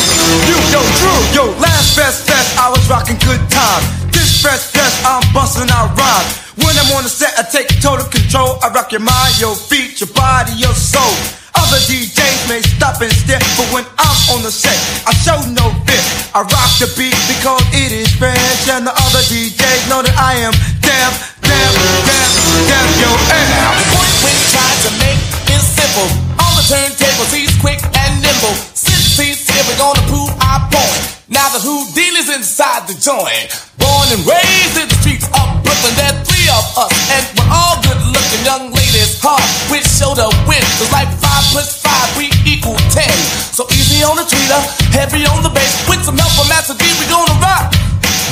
you, 0.46 0.58
Yo, 0.74 0.82
Drew, 0.98 1.18
yo, 1.34 1.44
last 1.62 1.96
fest 1.96 2.26
fest, 2.26 2.58
I 2.58 2.70
was 2.70 2.82
rocking 2.90 3.18
good 3.26 3.42
time. 3.50 3.84
This 4.12 4.42
fest 4.42 4.74
fest, 4.74 5.06
I'm 5.06 5.22
busting 5.34 5.70
out 5.70 5.98
rhyme. 5.98 6.28
When 6.62 6.74
I'm 6.78 6.90
on 6.98 7.04
the 7.04 7.10
set, 7.10 7.34
I 7.38 7.44
take 7.50 7.70
total 7.82 8.06
control. 8.06 8.58
I 8.62 8.70
rock 8.70 8.92
your 8.92 9.02
mind, 9.02 9.40
your 9.40 9.56
feet, 9.56 10.02
your 10.02 10.10
body, 10.14 10.54
your 10.54 10.74
soul. 10.74 11.43
Other 11.64 11.80
DJs 11.88 12.52
may 12.52 12.60
stop 12.60 13.00
and 13.00 13.08
stare, 13.08 13.40
but 13.56 13.72
when 13.72 13.88
I'm 13.96 14.20
on 14.36 14.44
the 14.44 14.52
set, 14.52 14.76
I 15.08 15.16
show 15.16 15.40
no 15.56 15.72
fear. 15.88 16.04
I 16.36 16.44
rock 16.44 16.72
the 16.76 16.92
beat 17.00 17.16
because 17.32 17.64
it 17.72 17.96
is 17.96 18.12
fresh, 18.20 18.68
and 18.68 18.84
the 18.84 18.92
other 18.92 19.24
DJs 19.32 19.88
know 19.88 20.04
that 20.04 20.12
I 20.20 20.44
am 20.44 20.52
damn, 20.84 21.14
damn, 21.40 21.74
damn, 22.04 22.32
damn, 22.68 22.90
yo, 23.00 23.10
and 23.16 23.48
The 23.80 23.88
point 23.96 24.16
we 24.28 24.32
try 24.52 24.70
to 24.84 24.92
make 25.00 25.22
is 25.56 25.64
simple. 25.64 26.10
On 26.36 26.52
the 26.60 26.68
turntables, 26.68 27.32
he's 27.32 27.56
quick 27.64 27.80
and 27.80 28.12
nimble. 28.20 28.60
Since 28.76 29.16
he's 29.16 29.48
here, 29.48 29.64
we're 29.64 29.80
gonna 29.80 30.04
prove 30.12 30.36
our 30.44 30.68
point. 30.68 31.04
Now 31.32 31.48
the 31.56 31.64
Houdini's 31.64 32.28
inside 32.28 32.92
the 32.92 32.98
joint. 33.00 33.48
Born 33.80 34.12
and 34.12 34.20
raised 34.28 34.84
in 34.84 34.92
the 34.92 34.98
streets 35.00 35.32
of 35.32 35.48
Brooklyn, 35.64 35.96
there 35.96 36.12
are 36.12 36.22
three 36.28 36.48
of 36.52 36.66
us, 36.76 36.92
and 37.08 37.24
we're 37.40 37.52
all 37.56 37.80
good 37.88 38.04
looking 38.12 38.44
young 38.44 38.68
ladies. 38.68 38.83
Hard 39.22 39.44
with 39.70 39.86
shoulder 39.86 40.28
win. 40.48 40.64
Cause 40.80 40.92
like 40.92 41.12
five 41.22 41.46
plus 41.52 41.78
five, 41.82 42.10
we 42.18 42.32
equal 42.48 42.78
ten. 42.90 43.12
So 43.54 43.68
easy 43.70 44.02
on 44.04 44.18
the 44.18 44.26
tweeter, 44.26 44.62
heavy 44.96 45.28
on 45.28 45.44
the 45.44 45.52
bass. 45.54 45.76
With 45.88 46.02
some 46.02 46.18
help 46.18 46.32
from 46.34 46.50
Master 46.50 46.74
D, 46.74 46.84
we 46.98 47.06
gonna 47.12 47.36
rock. 47.44 47.74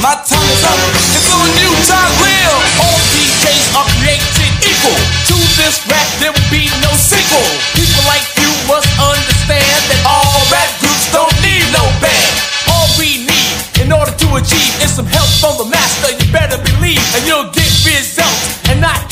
My 0.02 0.18
tongue 0.26 0.50
is 0.50 0.64
up 0.66 1.12
a 1.32 1.50
new 1.58 1.74
time 1.88 2.14
real. 2.22 2.58
All 2.82 3.00
DJs 3.14 3.66
are 3.78 3.88
created 3.98 4.52
equal. 4.66 5.00
To 5.32 5.38
this 5.58 5.82
rap, 5.90 6.08
there 6.22 6.34
will 6.34 6.50
be 6.54 6.70
no 6.82 6.92
sequel. 6.98 7.46
People 7.74 8.04
like 8.06 8.26
you 8.38 8.52
must 8.70 8.90
understand 9.00 9.82
that 9.90 10.02
all 10.06 10.38
rap 10.54 10.70
groups 10.80 11.08
don't 11.10 11.34
need 11.42 11.66
no 11.74 11.84
band. 11.98 12.34
All 12.70 12.88
we 12.98 13.26
need 13.26 13.56
in 13.82 13.92
order 13.92 14.12
to 14.12 14.28
achieve 14.38 14.74
is 14.84 14.94
some 14.94 15.08
help 15.08 15.30
from 15.42 15.58
the 15.58 15.68
master. 15.70 16.14
You 16.14 16.28
better 16.32 16.58
believe, 16.62 17.02
and 17.18 17.26
you'll 17.26 17.50
get 17.54 17.70
results 17.86 18.70
and 18.70 18.82
not 18.82 19.11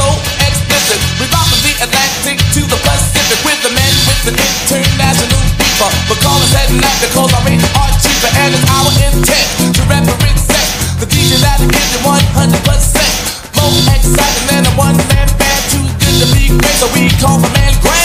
so 0.00 0.08
explicit. 0.48 0.98
We 1.20 1.28
rock 1.28 1.44
from 1.52 1.60
the 1.60 1.74
Atlantic 1.84 2.40
to 2.56 2.60
the 2.64 2.78
Pacific 2.80 3.38
with 3.44 3.60
the 3.60 3.72
men 3.76 3.92
with 4.08 4.20
the 4.24 4.32
international 4.32 5.42
beeper. 5.60 5.90
But 6.08 6.18
call 6.24 6.40
us 6.40 6.52
head 6.56 6.72
and 6.72 6.80
neck 6.80 6.96
because 7.04 7.28
our 7.36 7.44
rates 7.44 7.68
are 7.76 7.92
cheaper 8.00 8.32
and 8.40 8.56
it's 8.56 8.64
our 8.72 8.92
intent 9.04 9.76
to 9.76 9.82
represent 9.84 10.68
the 11.00 11.06
DJ 11.06 11.36
that'll 11.44 11.68
give 11.68 11.88
you 11.92 12.00
100% 12.00 12.16
more 13.60 13.72
exciting 13.92 14.46
than 14.48 14.62
a 14.64 14.72
one-man 14.80 15.28
band. 15.36 15.62
Too 15.68 15.84
good 16.00 16.16
to 16.24 16.26
be 16.32 16.48
great, 16.48 16.76
so 16.80 16.88
we 16.96 17.12
call 17.20 17.36
the 17.36 17.50
man 17.52 17.76
Grand 17.84 17.99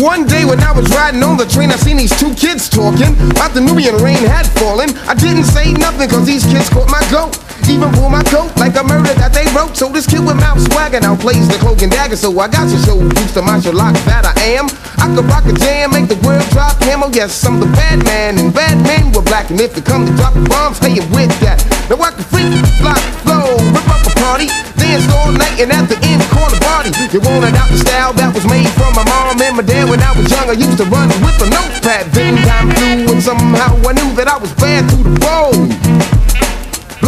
One 0.00 0.26
day 0.26 0.44
when 0.44 0.60
I 0.60 0.72
was 0.72 0.88
riding 0.94 1.22
on 1.22 1.36
the 1.36 1.46
train, 1.46 1.70
I 1.70 1.76
seen 1.76 1.96
these 1.96 2.16
two 2.18 2.34
kids 2.34 2.68
talking 2.68 3.14
about 3.30 3.52
the 3.54 3.60
Nubian 3.60 3.96
rain 3.96 4.24
had 4.24 4.46
fallen. 4.58 4.90
I 5.06 5.14
didn't 5.14 5.44
say 5.44 5.72
nothing 5.72 6.08
cause 6.08 6.26
these 6.26 6.44
kids 6.44 6.68
caught 6.70 6.90
my 6.90 7.02
goat. 7.10 7.38
Even 7.72 7.88
pull 7.96 8.12
my 8.12 8.22
coat 8.28 8.52
like 8.60 8.76
a 8.76 8.84
murder 8.84 9.16
that 9.16 9.32
they 9.32 9.48
wrote. 9.56 9.72
So 9.72 9.88
this 9.88 10.04
kid 10.04 10.20
with 10.20 10.36
mouth 10.36 10.60
swagger 10.60 11.00
now 11.00 11.16
plays 11.16 11.48
the 11.48 11.56
cloak 11.56 11.80
and 11.80 11.88
dagger. 11.88 12.20
So 12.20 12.28
I 12.36 12.46
got 12.52 12.68
to 12.68 12.76
show 12.84 13.00
boost 13.00 13.32
the 13.32 13.40
martial 13.40 13.80
arts 13.80 14.04
that 14.04 14.28
I 14.28 14.36
am. 14.60 14.68
I 15.00 15.08
could 15.08 15.24
rock 15.24 15.48
a 15.48 15.56
jam, 15.56 15.96
make 15.96 16.12
the 16.12 16.20
world 16.20 16.44
drop 16.52 16.76
hammer. 16.84 17.08
Yes, 17.16 17.32
I'm 17.48 17.64
the 17.64 17.70
bad 17.72 18.04
man, 18.04 18.36
and 18.36 18.52
bad 18.52 18.76
men 18.84 19.08
were 19.16 19.24
black. 19.24 19.48
And 19.48 19.56
if 19.56 19.72
it 19.72 19.88
come 19.88 20.04
to 20.04 20.12
dropping 20.20 20.44
bombs, 20.52 20.84
hey, 20.84 21.00
you 21.00 21.04
with 21.16 21.32
that. 21.40 21.64
Now 21.88 21.96
I 21.96 22.12
can 22.12 22.28
freak, 22.28 22.52
fly, 22.76 22.92
flow, 23.24 23.56
rip 23.72 23.88
up 23.88 24.04
a 24.04 24.12
party, 24.20 24.52
dance 24.76 25.08
all 25.16 25.32
night, 25.32 25.56
and 25.56 25.72
at 25.72 25.88
the 25.88 25.96
end, 26.04 26.20
a 26.20 26.28
party. 26.60 26.92
You 27.08 27.24
wanted 27.24 27.56
out 27.56 27.72
the 27.72 27.80
style 27.80 28.12
that 28.20 28.36
was 28.36 28.44
made 28.52 28.68
from 28.76 28.92
my 28.92 29.04
mom 29.08 29.40
and 29.40 29.56
my 29.56 29.64
dad 29.64 29.88
when 29.88 30.04
I 30.04 30.12
was 30.12 30.28
young. 30.28 30.44
I 30.44 30.60
used 30.60 30.76
to 30.76 30.84
run 30.92 31.08
with 31.08 31.40
a 31.40 31.48
notepad. 31.48 32.12
Then 32.12 32.36
time 32.44 32.68
flew, 32.76 33.16
and 33.16 33.22
somehow 33.24 33.80
I 33.80 33.96
knew 33.96 34.12
that 34.20 34.28
I 34.28 34.36
was 34.36 34.52
bad 34.60 34.84
to 34.92 34.96
the 35.00 35.14
bone. 35.24 36.21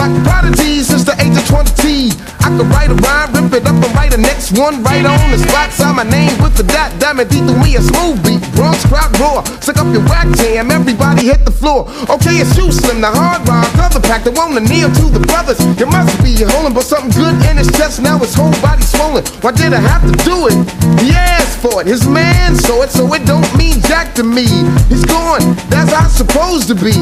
Black 0.04 0.44
prodigy 0.44 0.84
since 0.84 1.00
the 1.00 1.16
age 1.16 1.32
of 1.32 1.48
20. 1.48 2.12
I 2.44 2.52
could 2.52 2.68
write 2.68 2.92
a 2.92 2.98
rhyme, 3.08 3.32
rip 3.32 3.56
it 3.56 3.64
up 3.64 3.72
and 3.72 3.88
write 3.96 4.12
the 4.12 4.20
next 4.20 4.52
one 4.52 4.84
right 4.84 5.00
on 5.00 5.30
the 5.32 5.40
spot. 5.40 5.72
Sign 5.72 5.96
my 5.96 6.04
name 6.04 6.36
with 6.44 6.60
the 6.60 6.62
dot, 6.62 6.92
diamond 7.00 7.32
it, 7.32 7.40
through 7.40 7.56
me 7.64 7.76
a 7.76 7.80
smooth 7.80 8.20
beat. 8.20 8.44
Bronx 8.52 8.84
crowd 8.84 9.08
roar, 9.16 9.40
suck 9.64 9.80
up 9.80 9.88
your 9.96 10.04
whack 10.04 10.28
jam, 10.36 10.70
everybody 10.70 11.32
hit 11.32 11.46
the 11.48 11.50
floor. 11.50 11.88
Okay, 12.12 12.36
it's 12.36 12.52
you, 12.52 12.68
Slim, 12.68 13.00
the 13.00 13.08
hard 13.08 13.48
rhyme, 13.48 13.64
brother 13.80 13.96
pack, 13.96 14.28
the 14.28 14.32
one 14.36 14.52
to 14.52 14.60
kneel 14.60 14.92
to 14.92 15.08
the 15.08 15.24
brothers. 15.24 15.56
You 15.80 15.88
must 15.88 16.12
be 16.20 16.36
holding, 16.36 16.76
but 16.76 16.84
something 16.84 17.08
good 17.16 17.40
in 17.48 17.56
his 17.56 17.72
chest, 17.72 18.02
now 18.04 18.20
his 18.20 18.36
whole 18.36 18.52
body 18.60 18.84
swollen. 18.84 19.24
Why 19.40 19.56
did 19.56 19.72
I 19.72 19.80
have 19.80 20.04
to 20.04 20.12
do 20.20 20.52
it? 20.52 20.56
He 21.00 21.16
asked 21.16 21.64
for 21.64 21.80
it, 21.80 21.88
his 21.88 22.04
man 22.04 22.56
saw 22.60 22.84
it, 22.84 22.92
so 22.92 23.08
it 23.16 23.24
don't 23.24 23.48
mean 23.56 23.80
jack 23.88 24.12
to 24.20 24.22
me. 24.22 24.44
He's 24.92 25.08
gone, 25.08 25.56
that's 25.72 25.96
how 25.96 26.04
it's 26.04 26.20
supposed 26.20 26.68
to 26.68 26.76
be. 26.76 26.92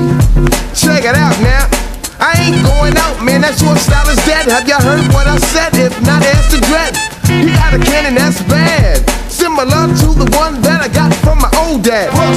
Check 0.71 1.03
it 1.03 1.19
out 1.19 1.35
now. 1.43 1.92
I 2.23 2.39
ain't 2.39 2.63
going 2.63 2.95
out, 3.03 3.19
man. 3.19 3.43
That 3.43 3.59
short 3.59 3.83
style 3.83 4.07
is 4.07 4.23
dead. 4.23 4.47
Have 4.47 4.63
you 4.71 4.79
heard 4.79 5.03
what 5.11 5.27
I 5.27 5.43
said? 5.43 5.75
If 5.75 5.91
not, 6.07 6.23
ask 6.23 6.55
the 6.55 6.63
dread. 6.71 6.95
He 7.27 7.51
got 7.51 7.75
a 7.75 7.83
cannon 7.83 8.15
that's 8.15 8.39
bad, 8.47 9.03
similar 9.27 9.91
to 9.91 10.09
the 10.15 10.31
one 10.39 10.63
that 10.63 10.87
I 10.87 10.89
got 10.95 11.11
from 11.19 11.43
my 11.43 11.51
old 11.67 11.83
dad. 11.83 12.15
About 12.15 12.31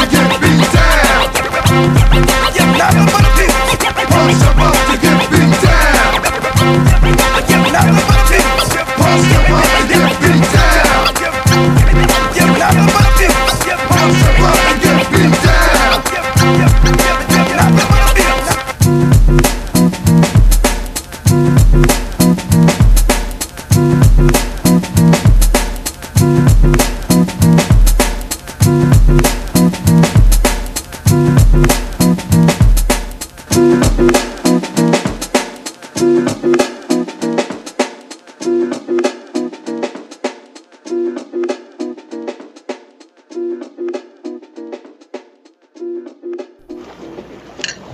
to 0.00 0.08
get 0.08 0.24
down? 0.32 1.28
To 1.28 1.44
get 1.44 2.72
down? 2.80 2.96
To 2.96 2.96
get 2.96 2.96
down? 2.96 3.18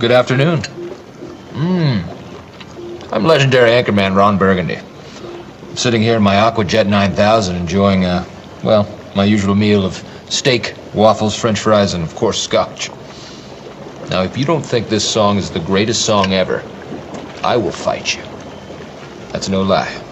Good 0.05 0.11
afternoon. 0.11 0.59
Mmm. 1.53 3.11
I'm 3.11 3.23
legendary 3.23 3.71
anchorman 3.71 4.15
Ron 4.15 4.37
Burgundy. 4.37 4.75
I'm 4.75 5.75
sitting 5.75 5.99
here 5.99 6.15
in 6.17 6.21
my 6.21 6.35
Aquajet 6.35 6.85
9000 6.85 7.55
enjoying, 7.55 8.05
uh, 8.05 8.23
well, 8.63 8.87
my 9.15 9.23
usual 9.23 9.55
meal 9.55 9.83
of 9.83 9.95
steak, 10.29 10.75
waffles, 10.93 11.35
french 11.35 11.59
fries, 11.59 11.95
and 11.95 12.03
of 12.03 12.13
course, 12.13 12.39
scotch. 12.39 12.91
Now, 14.11 14.21
if 14.21 14.37
you 14.37 14.45
don't 14.45 14.61
think 14.63 14.89
this 14.89 15.09
song 15.09 15.37
is 15.39 15.49
the 15.49 15.59
greatest 15.61 16.05
song 16.05 16.33
ever, 16.33 16.61
I 17.43 17.57
will 17.57 17.71
fight 17.71 18.15
you. 18.15 18.21
That's 19.31 19.49
no 19.49 19.63
lie. 19.63 20.04